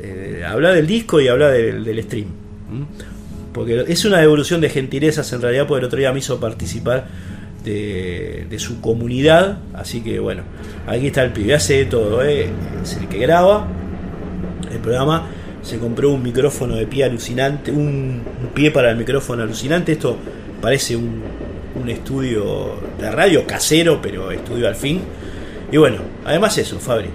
Eh, 0.00 0.42
habla 0.44 0.72
del 0.72 0.86
disco 0.86 1.20
y 1.20 1.28
habla 1.28 1.50
del, 1.50 2.02
stream. 2.02 2.26
Porque 3.52 3.84
es 3.88 4.04
una 4.04 4.18
devolución 4.18 4.60
de 4.60 4.70
gentilezas 4.70 5.32
en 5.32 5.42
realidad, 5.42 5.66
porque 5.66 5.80
el 5.80 5.86
otro 5.86 5.98
día 5.98 6.12
me 6.12 6.20
hizo 6.20 6.40
participar 6.40 7.06
de, 7.64 8.46
su 8.58 8.80
comunidad. 8.80 9.58
Así 9.74 10.00
que 10.00 10.18
bueno, 10.18 10.42
aquí 10.86 11.08
está 11.08 11.22
el 11.22 11.32
pibe, 11.32 11.54
hace 11.54 11.78
de 11.78 11.84
todo. 11.86 12.22
¿eh? 12.24 12.48
Es 12.82 12.96
el 12.96 13.08
que 13.08 13.18
graba 13.18 13.66
el 14.70 14.78
programa. 14.78 15.28
Se 15.62 15.78
compró 15.78 16.10
un 16.10 16.22
micrófono 16.22 16.74
de 16.74 16.86
pie 16.86 17.04
alucinante, 17.04 17.70
un, 17.70 18.22
pie 18.54 18.70
para 18.70 18.90
el 18.90 18.96
micrófono 18.96 19.42
alucinante. 19.42 19.92
Esto 19.92 20.16
parece 20.60 20.96
un, 20.96 21.22
un 21.80 21.88
estudio 21.88 22.80
de 22.98 23.10
radio 23.10 23.46
casero, 23.46 24.00
pero 24.02 24.30
estudio 24.32 24.66
al 24.66 24.76
fin. 24.76 25.00
Y 25.70 25.76
bueno, 25.76 25.98
además 26.24 26.58
eso, 26.58 26.78
Fabri. 26.78 27.08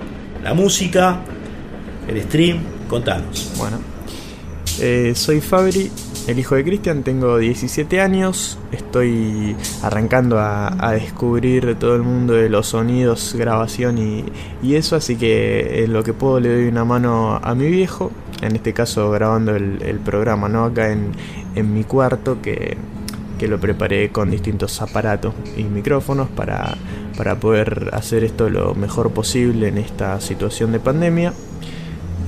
La 0.43 0.53
música, 0.53 1.19
el 2.07 2.21
stream, 2.23 2.59
contanos. 2.87 3.51
Bueno, 3.57 3.79
eh, 4.79 5.13
soy 5.15 5.41
Fabri, 5.41 5.91
el 6.27 6.39
hijo 6.39 6.55
de 6.55 6.63
Cristian, 6.65 7.03
tengo 7.03 7.37
17 7.37 8.01
años, 8.01 8.59
estoy 8.73 9.55
arrancando 9.81 10.37
a, 10.39 10.91
descubrir 10.91 11.75
todo 11.79 11.95
el 11.95 12.03
mundo 12.03 12.33
de 12.33 12.49
los 12.49 12.67
sonidos, 12.67 13.33
grabación 13.37 13.97
y, 13.97 14.75
eso, 14.75 14.97
así 14.97 15.15
que 15.15 15.85
en 15.85 15.93
lo 15.93 16.03
que 16.03 16.13
puedo 16.13 16.39
le 16.41 16.53
doy 16.53 16.67
una 16.67 16.83
mano 16.83 17.39
a 17.41 17.55
mi 17.55 17.67
viejo, 17.67 18.11
en 18.41 18.57
este 18.57 18.73
caso 18.73 19.09
grabando 19.09 19.55
el, 19.55 19.99
programa, 20.03 20.49
¿no? 20.49 20.65
Acá 20.65 20.91
en, 20.91 21.13
mi 21.73 21.85
cuarto 21.85 22.41
que, 22.41 22.77
lo 23.47 23.59
preparé 23.59 24.09
con 24.09 24.29
distintos 24.29 24.81
aparatos 24.81 25.33
y 25.55 25.63
micrófonos 25.63 26.27
para 26.27 26.75
poder 27.39 27.91
hacer 27.93 28.25
esto 28.25 28.49
lo 28.49 28.75
mejor 28.75 29.11
posible 29.11 29.69
en 29.69 29.77
esta 29.77 30.19
situación 30.19 30.73
de 30.73 30.79
pandemia. 30.79 31.33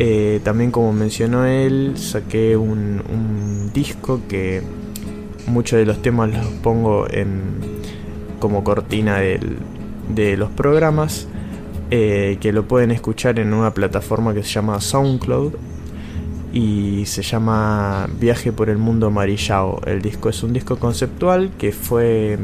Eh, 0.02 0.40
también 0.46 0.72
como 0.72 0.94
mencionó 0.94 1.46
él, 1.46 1.94
saqué 1.98 2.56
un, 2.56 3.70
disco 3.74 4.22
que 4.28 4.64
muchos 5.46 5.78
de 5.78 5.86
los 5.86 6.02
temas 6.02 6.32
los 6.32 6.46
pongo 6.64 7.08
en, 7.10 7.34
como 8.40 8.64
cortina 8.64 9.20
del, 9.20 9.58
de 10.08 10.38
los 10.38 10.50
programas, 10.50 11.28
eh, 11.92 12.38
que 12.40 12.52
lo 12.54 12.68
pueden 12.68 12.92
escuchar 12.92 13.40
en 13.40 13.54
una 13.54 13.74
plataforma 13.74 14.34
que 14.34 14.42
se 14.42 14.50
llama 14.50 14.80
SoundCloud 14.80 15.54
y 16.54 17.06
se 17.06 17.22
llama 17.22 18.08
Viaje 18.20 18.52
por 18.52 18.70
el 18.70 18.78
Mundo 18.78 19.12
Marillao. 19.12 19.82
El 19.86 20.02
disco 20.02 20.30
es 20.30 20.42
un 20.44 20.54
disco 20.54 20.78
conceptual 20.78 21.52
que 21.58 21.72
fue 21.72 22.40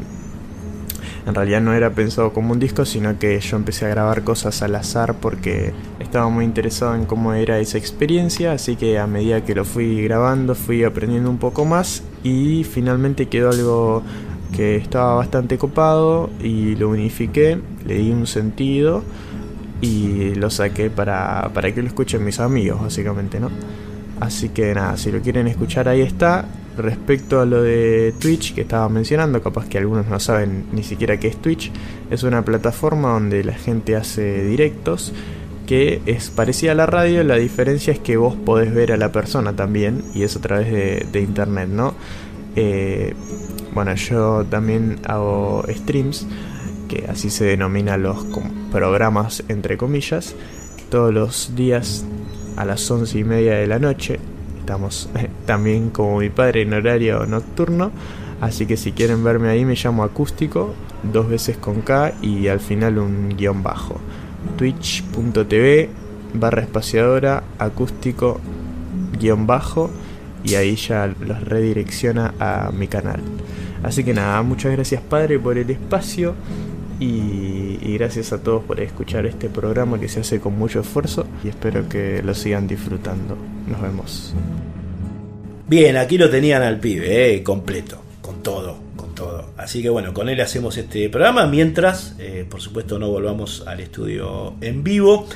en 1.26 1.34
realidad 1.34 1.60
no 1.60 1.74
era 1.74 1.90
pensado 1.90 2.32
como 2.32 2.52
un 2.52 2.60
disco, 2.60 2.84
sino 2.84 3.18
que 3.18 3.38
yo 3.40 3.56
empecé 3.56 3.86
a 3.86 3.88
grabar 3.88 4.22
cosas 4.22 4.62
al 4.62 4.76
azar 4.76 5.14
porque 5.20 5.72
estaba 5.98 6.28
muy 6.28 6.44
interesado 6.44 6.94
en 6.94 7.04
cómo 7.04 7.34
era 7.34 7.58
esa 7.58 7.78
experiencia, 7.78 8.52
así 8.52 8.76
que 8.76 8.98
a 8.98 9.08
medida 9.08 9.44
que 9.44 9.54
lo 9.54 9.64
fui 9.64 10.02
grabando 10.02 10.54
fui 10.54 10.84
aprendiendo 10.84 11.28
un 11.28 11.38
poco 11.38 11.64
más 11.64 12.04
y 12.22 12.62
finalmente 12.62 13.26
quedó 13.26 13.50
algo 13.50 14.02
que 14.54 14.76
estaba 14.76 15.16
bastante 15.16 15.58
copado 15.58 16.30
y 16.40 16.76
lo 16.76 16.90
unifiqué, 16.90 17.60
le 17.84 17.94
di 17.96 18.12
un 18.12 18.28
sentido 18.28 19.02
y 19.80 20.34
lo 20.36 20.48
saqué 20.48 20.90
para, 20.90 21.50
para 21.52 21.74
que 21.74 21.82
lo 21.82 21.88
escuchen 21.88 22.24
mis 22.24 22.38
amigos, 22.38 22.80
básicamente, 22.80 23.40
¿no? 23.40 23.50
Así 24.20 24.50
que 24.50 24.74
nada, 24.74 24.96
si 24.96 25.10
lo 25.10 25.20
quieren 25.20 25.46
escuchar 25.48 25.88
ahí 25.88 26.00
está. 26.00 26.46
Respecto 26.76 27.40
a 27.40 27.46
lo 27.46 27.62
de 27.62 28.12
Twitch 28.18 28.54
que 28.54 28.62
estaba 28.62 28.88
mencionando, 28.88 29.42
capaz 29.42 29.66
que 29.66 29.78
algunos 29.78 30.06
no 30.06 30.20
saben 30.20 30.66
ni 30.72 30.82
siquiera 30.82 31.18
qué 31.18 31.28
es 31.28 31.36
Twitch, 31.36 31.72
es 32.10 32.22
una 32.22 32.44
plataforma 32.44 33.12
donde 33.12 33.42
la 33.44 33.54
gente 33.54 33.96
hace 33.96 34.44
directos 34.44 35.12
que 35.66 36.00
es 36.06 36.30
parecida 36.30 36.72
a 36.72 36.74
la 36.74 36.86
radio, 36.86 37.24
la 37.24 37.36
diferencia 37.36 37.92
es 37.92 37.98
que 37.98 38.16
vos 38.16 38.36
podés 38.36 38.72
ver 38.72 38.92
a 38.92 38.96
la 38.96 39.10
persona 39.10 39.54
también 39.54 40.04
y 40.14 40.22
es 40.22 40.36
a 40.36 40.40
través 40.40 40.70
de, 40.70 41.20
internet, 41.20 41.68
¿no? 41.68 41.94
Eh, 42.54 43.14
bueno, 43.74 43.94
yo 43.94 44.46
también 44.48 45.00
hago 45.06 45.64
streams, 45.68 46.26
que 46.88 47.06
así 47.08 47.30
se 47.30 47.44
denomina 47.44 47.96
los 47.96 48.24
programas 48.70 49.42
entre 49.48 49.76
comillas, 49.76 50.34
todos 50.88 51.12
los 51.12 51.56
días 51.56 52.04
a 52.56 52.64
las 52.64 52.88
once 52.90 53.18
y 53.18 53.24
media 53.24 53.54
de 53.54 53.66
la 53.66 53.78
noche. 53.78 54.20
Estamos 54.66 55.08
también 55.46 55.90
como 55.90 56.18
mi 56.18 56.28
padre 56.28 56.62
en 56.62 56.74
horario 56.74 57.24
nocturno. 57.24 57.92
Así 58.40 58.66
que 58.66 58.76
si 58.76 58.90
quieren 58.90 59.22
verme 59.22 59.48
ahí 59.48 59.64
me 59.64 59.76
llamo 59.76 60.02
acústico, 60.02 60.74
dos 61.04 61.28
veces 61.28 61.56
con 61.56 61.82
K 61.82 62.14
y 62.20 62.48
al 62.48 62.58
final 62.58 62.98
un 62.98 63.36
guion 63.36 63.62
bajo. 63.62 64.00
Twitch.tv 64.58 65.88
barra 66.34 66.62
espaciadora 66.62 67.44
acústico 67.60 68.40
guion 69.20 69.46
bajo 69.46 69.88
y 70.42 70.56
ahí 70.56 70.74
ya 70.74 71.06
los 71.06 71.44
redirecciona 71.44 72.34
a 72.40 72.72
mi 72.76 72.88
canal. 72.88 73.20
Así 73.84 74.02
que 74.02 74.14
nada, 74.14 74.42
muchas 74.42 74.72
gracias 74.72 75.00
padre 75.00 75.38
por 75.38 75.58
el 75.58 75.70
espacio 75.70 76.34
y, 76.98 77.96
gracias 77.96 78.32
a 78.32 78.42
todos 78.42 78.64
por 78.64 78.80
escuchar 78.80 79.26
este 79.26 79.48
programa 79.48 80.00
que 80.00 80.08
se 80.08 80.20
hace 80.20 80.40
con 80.40 80.58
mucho 80.58 80.80
esfuerzo 80.80 81.24
y 81.44 81.48
espero 81.48 81.88
que 81.88 82.20
lo 82.24 82.34
sigan 82.34 82.66
disfrutando. 82.66 83.38
Nos 83.66 83.82
vemos. 83.82 84.34
Bien, 85.68 85.96
aquí 85.96 86.16
lo 86.16 86.30
tenían 86.30 86.62
al 86.62 86.78
pibe, 86.78 87.34
eh, 87.34 87.42
completo, 87.42 88.00
con 88.20 88.40
todo, 88.40 88.78
con 88.94 89.16
todo. 89.16 89.50
Así 89.56 89.82
que 89.82 89.88
bueno, 89.88 90.14
con 90.14 90.28
él 90.28 90.40
hacemos 90.40 90.76
este 90.76 91.08
programa 91.08 91.46
mientras, 91.48 92.14
eh, 92.20 92.46
por 92.48 92.60
supuesto, 92.60 93.00
no 93.00 93.10
volvamos 93.10 93.64
al 93.66 93.80
estudio 93.80 94.54
en 94.60 94.84
vivo. 94.84 95.26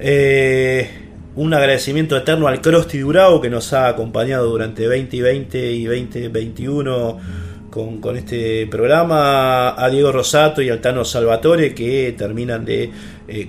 Eh, 0.00 0.90
un 1.36 1.54
agradecimiento 1.54 2.16
eterno 2.16 2.48
al 2.48 2.60
Crosti 2.60 2.98
Durao 2.98 3.40
que 3.40 3.48
nos 3.48 3.72
ha 3.72 3.86
acompañado 3.86 4.50
durante 4.50 4.86
2020 4.86 5.70
y 5.70 5.84
2021 5.84 7.18
con, 7.70 8.16
este 8.16 8.66
programa, 8.66 9.80
a 9.80 9.88
Diego 9.88 10.10
Rosato 10.10 10.60
y 10.62 10.68
al 10.68 10.80
Tano 10.80 11.04
Salvatore 11.04 11.72
que 11.72 12.12
terminan 12.18 12.64
de 12.64 12.90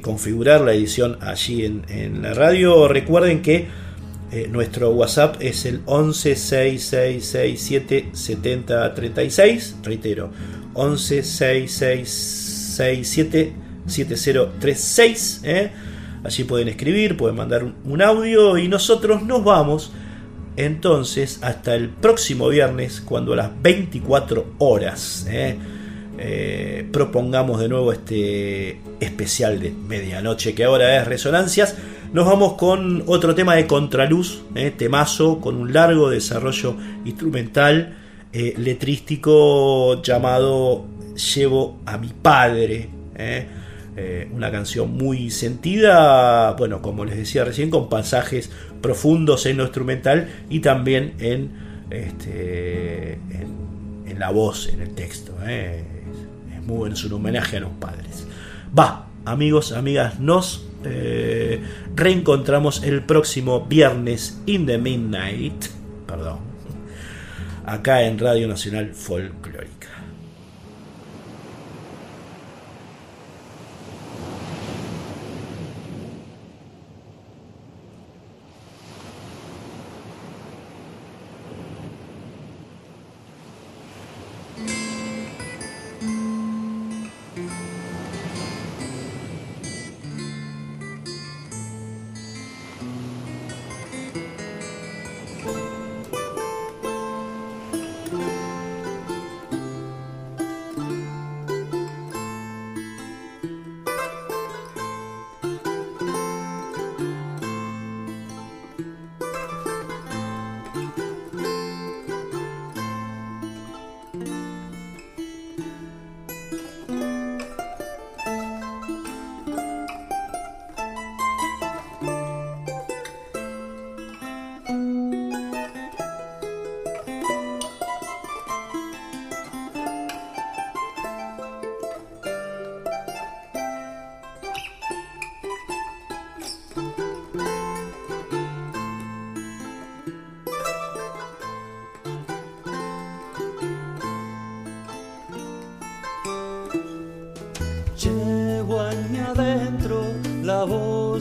configurar 0.02 0.62
la 0.62 0.74
edición 0.74 1.18
allí 1.22 1.66
en, 1.66 2.22
la 2.22 2.36
radio. 2.36 2.88
Recuerden 2.88 3.42
que 3.42 3.81
eh, 4.32 4.48
nuestro 4.50 4.92
WhatsApp 4.92 5.36
es 5.40 5.66
el 5.66 5.82
11 5.86 6.36
6667 6.36 8.10
7036. 8.14 9.78
Reitero, 9.84 10.32
11 10.74 11.24
6667 11.24 13.54
7036. 13.88 15.42
Allí 16.24 16.44
pueden 16.44 16.68
escribir, 16.68 17.18
pueden 17.18 17.36
mandar 17.36 17.66
un 17.84 18.02
audio 18.02 18.58
y 18.58 18.68
nosotros 18.68 19.24
nos 19.24 19.44
vamos 19.44 19.92
entonces, 20.58 21.40
hasta 21.42 21.76
el 21.76 21.90
próximo 21.90 22.50
viernes, 22.50 23.02
cuando 23.02 23.34
a 23.34 23.38
las 23.38 23.62
24 23.62 24.56
horas 24.58 25.26
eh, 25.30 25.56
eh, 26.18 26.88
propongamos 26.92 27.60
de 27.60 27.70
nuevo 27.70 27.94
este 27.94 28.82
especial 29.00 29.60
de 29.60 29.72
medianoche, 29.72 30.54
que 30.54 30.66
ahora 30.66 30.98
es 30.98 31.08
Resonancias, 31.08 31.76
nos 32.14 32.26
vamos 32.26 32.54
con 32.54 33.04
otro 33.08 33.36
tema 33.36 33.56
de 33.56 33.68
contraluz, 33.68 34.44
eh, 34.56 34.72
temazo, 34.72 35.40
con 35.40 35.56
un 35.56 35.74
largo 35.74 36.10
desarrollo 36.10 36.76
instrumental, 37.06 37.98
letrístico 38.34 40.02
llamado 40.02 40.86
Llevo 41.36 41.80
a 41.86 41.98
mi 41.98 42.10
padre. 42.10 42.90
una 44.34 44.50
canción 44.52 44.94
muy 44.94 45.30
sentida, 45.30 46.54
bueno, 46.54 46.82
como 46.82 47.04
les 47.04 47.18
decía 47.18 47.44
recién, 47.44 47.70
con 47.70 47.90
pasajes 47.90 48.50
profundos 48.82 49.46
en 49.46 49.58
lo 49.58 49.64
instrumental 49.64 50.30
y 50.50 50.60
también 50.60 51.14
en, 51.20 51.52
este, 51.92 53.14
en, 53.14 54.20
la 54.20 54.32
voz, 54.32 54.70
en 54.70 54.82
el 54.82 54.94
texto. 54.94 55.34
¿eh? 55.46 55.84
Es, 56.56 56.66
muy 56.66 56.78
bueno, 56.78 56.96
es 56.96 57.04
un 57.04 57.14
homenaje 57.14 57.58
a 57.58 57.62
los 57.62 57.72
padres. 57.72 58.28
Va, 58.78 59.08
amigos, 59.26 59.72
amigas, 59.72 60.20
nos 60.20 60.66
eh, 60.86 61.62
reencontramos 61.96 62.84
el 62.84 63.04
próximo 63.04 63.66
viernes 63.66 64.42
in 64.46 64.66
the 64.66 64.78
midnight, 64.78 65.66
perdón, 66.08 66.40
acá 67.66 68.04
en 68.04 68.20
Radio 68.20 68.48
Nacional 68.48 68.94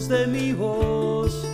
de 0.09 0.27
mi 0.27 0.52
voz. 0.52 1.47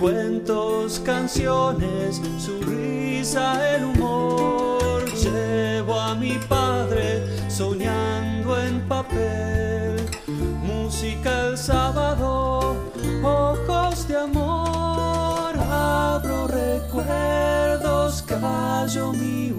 Cuentos, 0.00 1.00
canciones, 1.00 2.20
su 2.38 2.60
risa, 2.62 3.74
el 3.74 3.84
humor. 3.84 5.04
Llevo 5.14 6.00
a 6.00 6.14
mi 6.14 6.38
padre 6.48 7.22
soñando 7.48 8.60
en 8.60 8.80
papel. 8.88 9.96
Música 10.26 11.48
el 11.48 11.58
sábado, 11.58 12.76
ojos 13.22 14.08
de 14.08 14.16
amor. 14.16 15.54
Abro 15.70 16.48
recuerdos, 16.48 18.22
callo 18.22 19.12
mi 19.12 19.51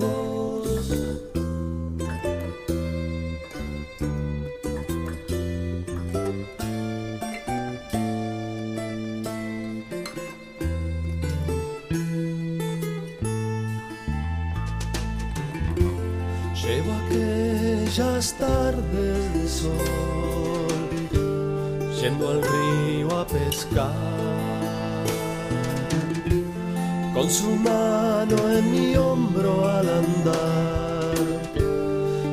su 27.34 27.50
mano 27.56 28.38
en 28.58 28.72
mi 28.72 28.96
hombro 28.96 29.68
al 29.68 29.90
andar, 29.90 31.16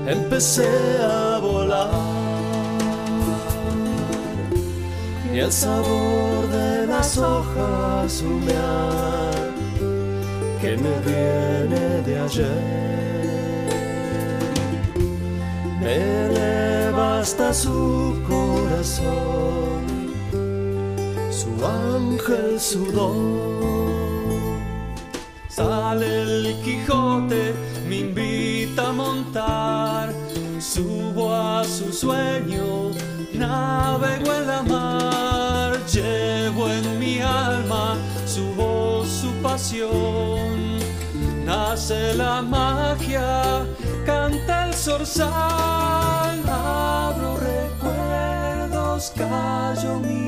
empecé 0.07 0.69
a 1.03 1.39
volar. 1.39 1.89
Y 5.33 5.39
el 5.39 5.51
sabor 5.51 6.49
de 6.49 6.87
las 6.87 7.17
hojas 7.17 8.21
humear 8.21 9.51
que 10.61 10.77
me 10.77 10.95
viene 11.11 12.03
de 12.03 12.21
ayer, 12.27 12.63
me 15.81 15.95
eleva 16.27 17.21
hasta 17.21 17.55
su 17.55 18.21
corazón, 18.29 19.83
su 21.31 21.51
ángel 21.65 22.61
sudor. 22.61 23.90
El 25.93 26.55
Quijote, 26.63 27.53
me 27.89 27.97
invita 27.97 28.91
a 28.91 28.93
montar, 28.93 30.15
subo 30.61 31.35
a 31.35 31.65
su 31.65 31.93
sueño, 31.93 32.93
navego 33.35 34.33
en 34.33 34.47
la 34.47 34.63
mar, 34.63 35.85
llevo 35.93 36.71
en 36.71 36.99
mi 37.01 37.19
alma 37.19 37.97
su 38.25 38.55
voz, 38.55 39.09
su 39.09 39.33
pasión. 39.43 40.79
Nace 41.45 42.15
la 42.15 42.41
magia, 42.41 43.67
canta 44.07 44.69
el 44.69 44.75
zorzal, 44.75 46.41
abro 46.49 47.37
recuerdos, 47.37 49.13
callo 49.17 49.99
mi 49.99 50.20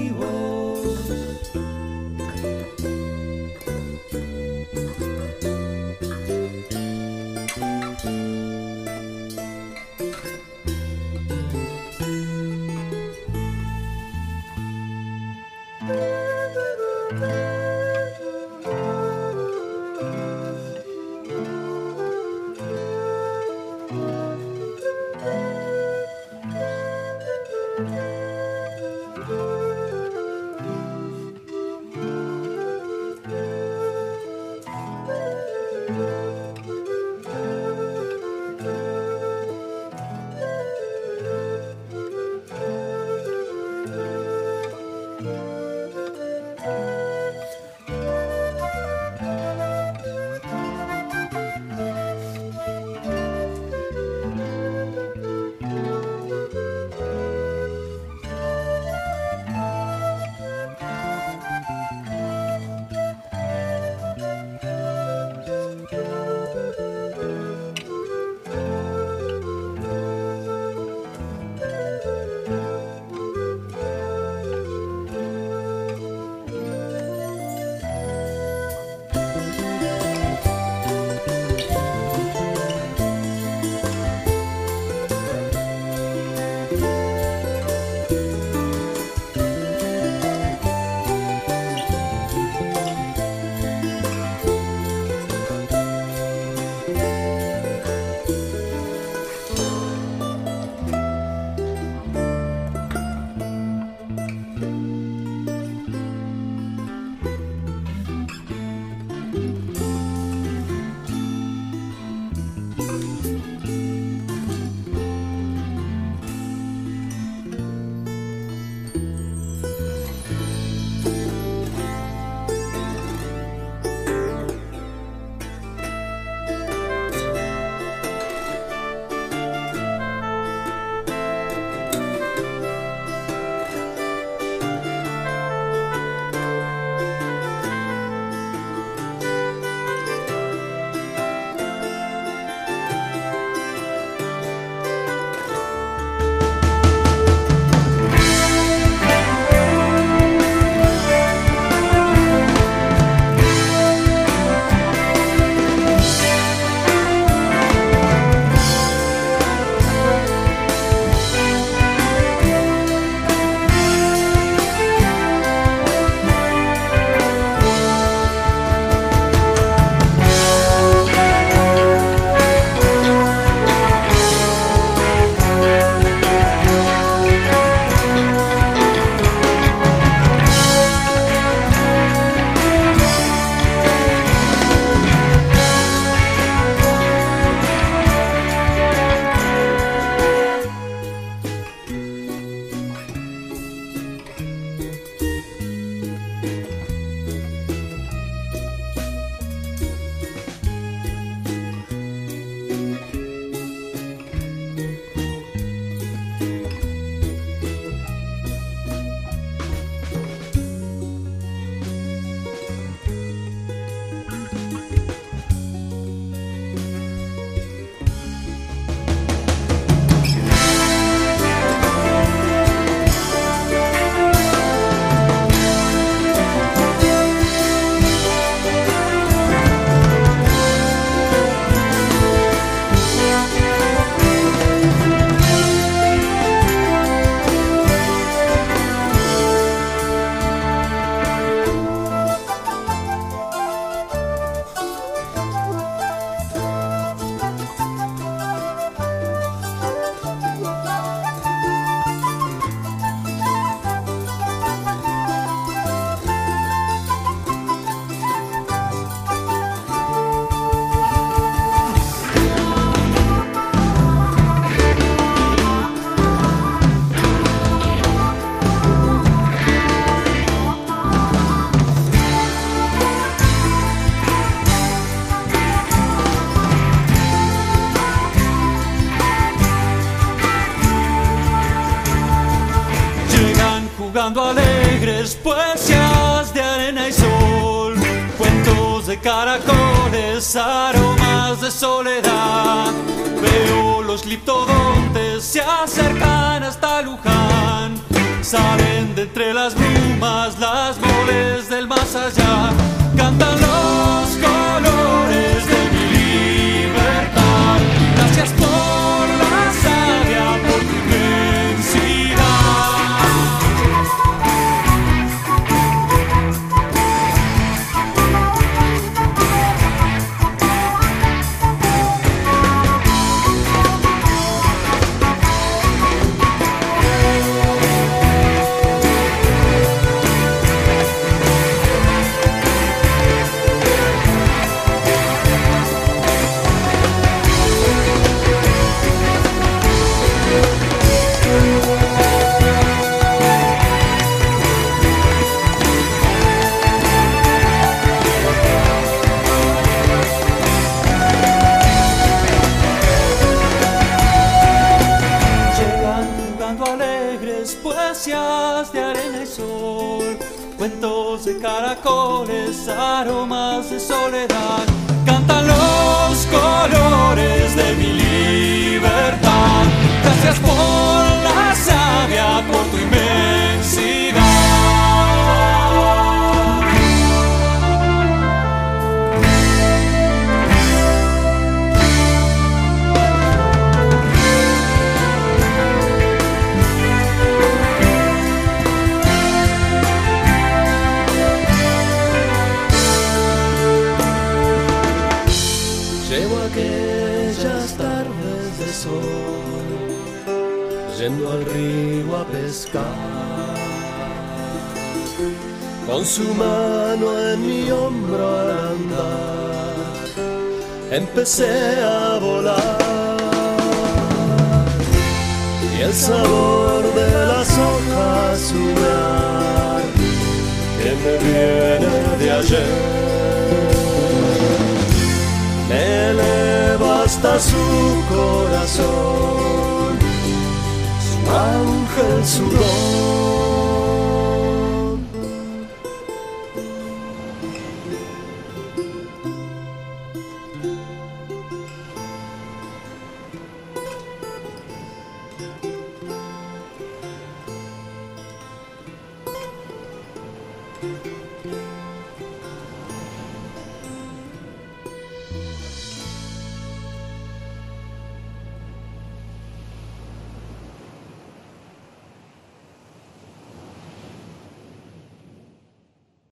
gliptodontes 294.33 295.45
se 295.45 295.61
acercan 295.61 296.63
hasta 296.63 297.03
Luján, 297.03 298.01
salen 298.41 299.15
de 299.15 299.23
entre 299.23 299.53
las 299.53 299.75
brumas 299.75 300.59
las 300.59 300.92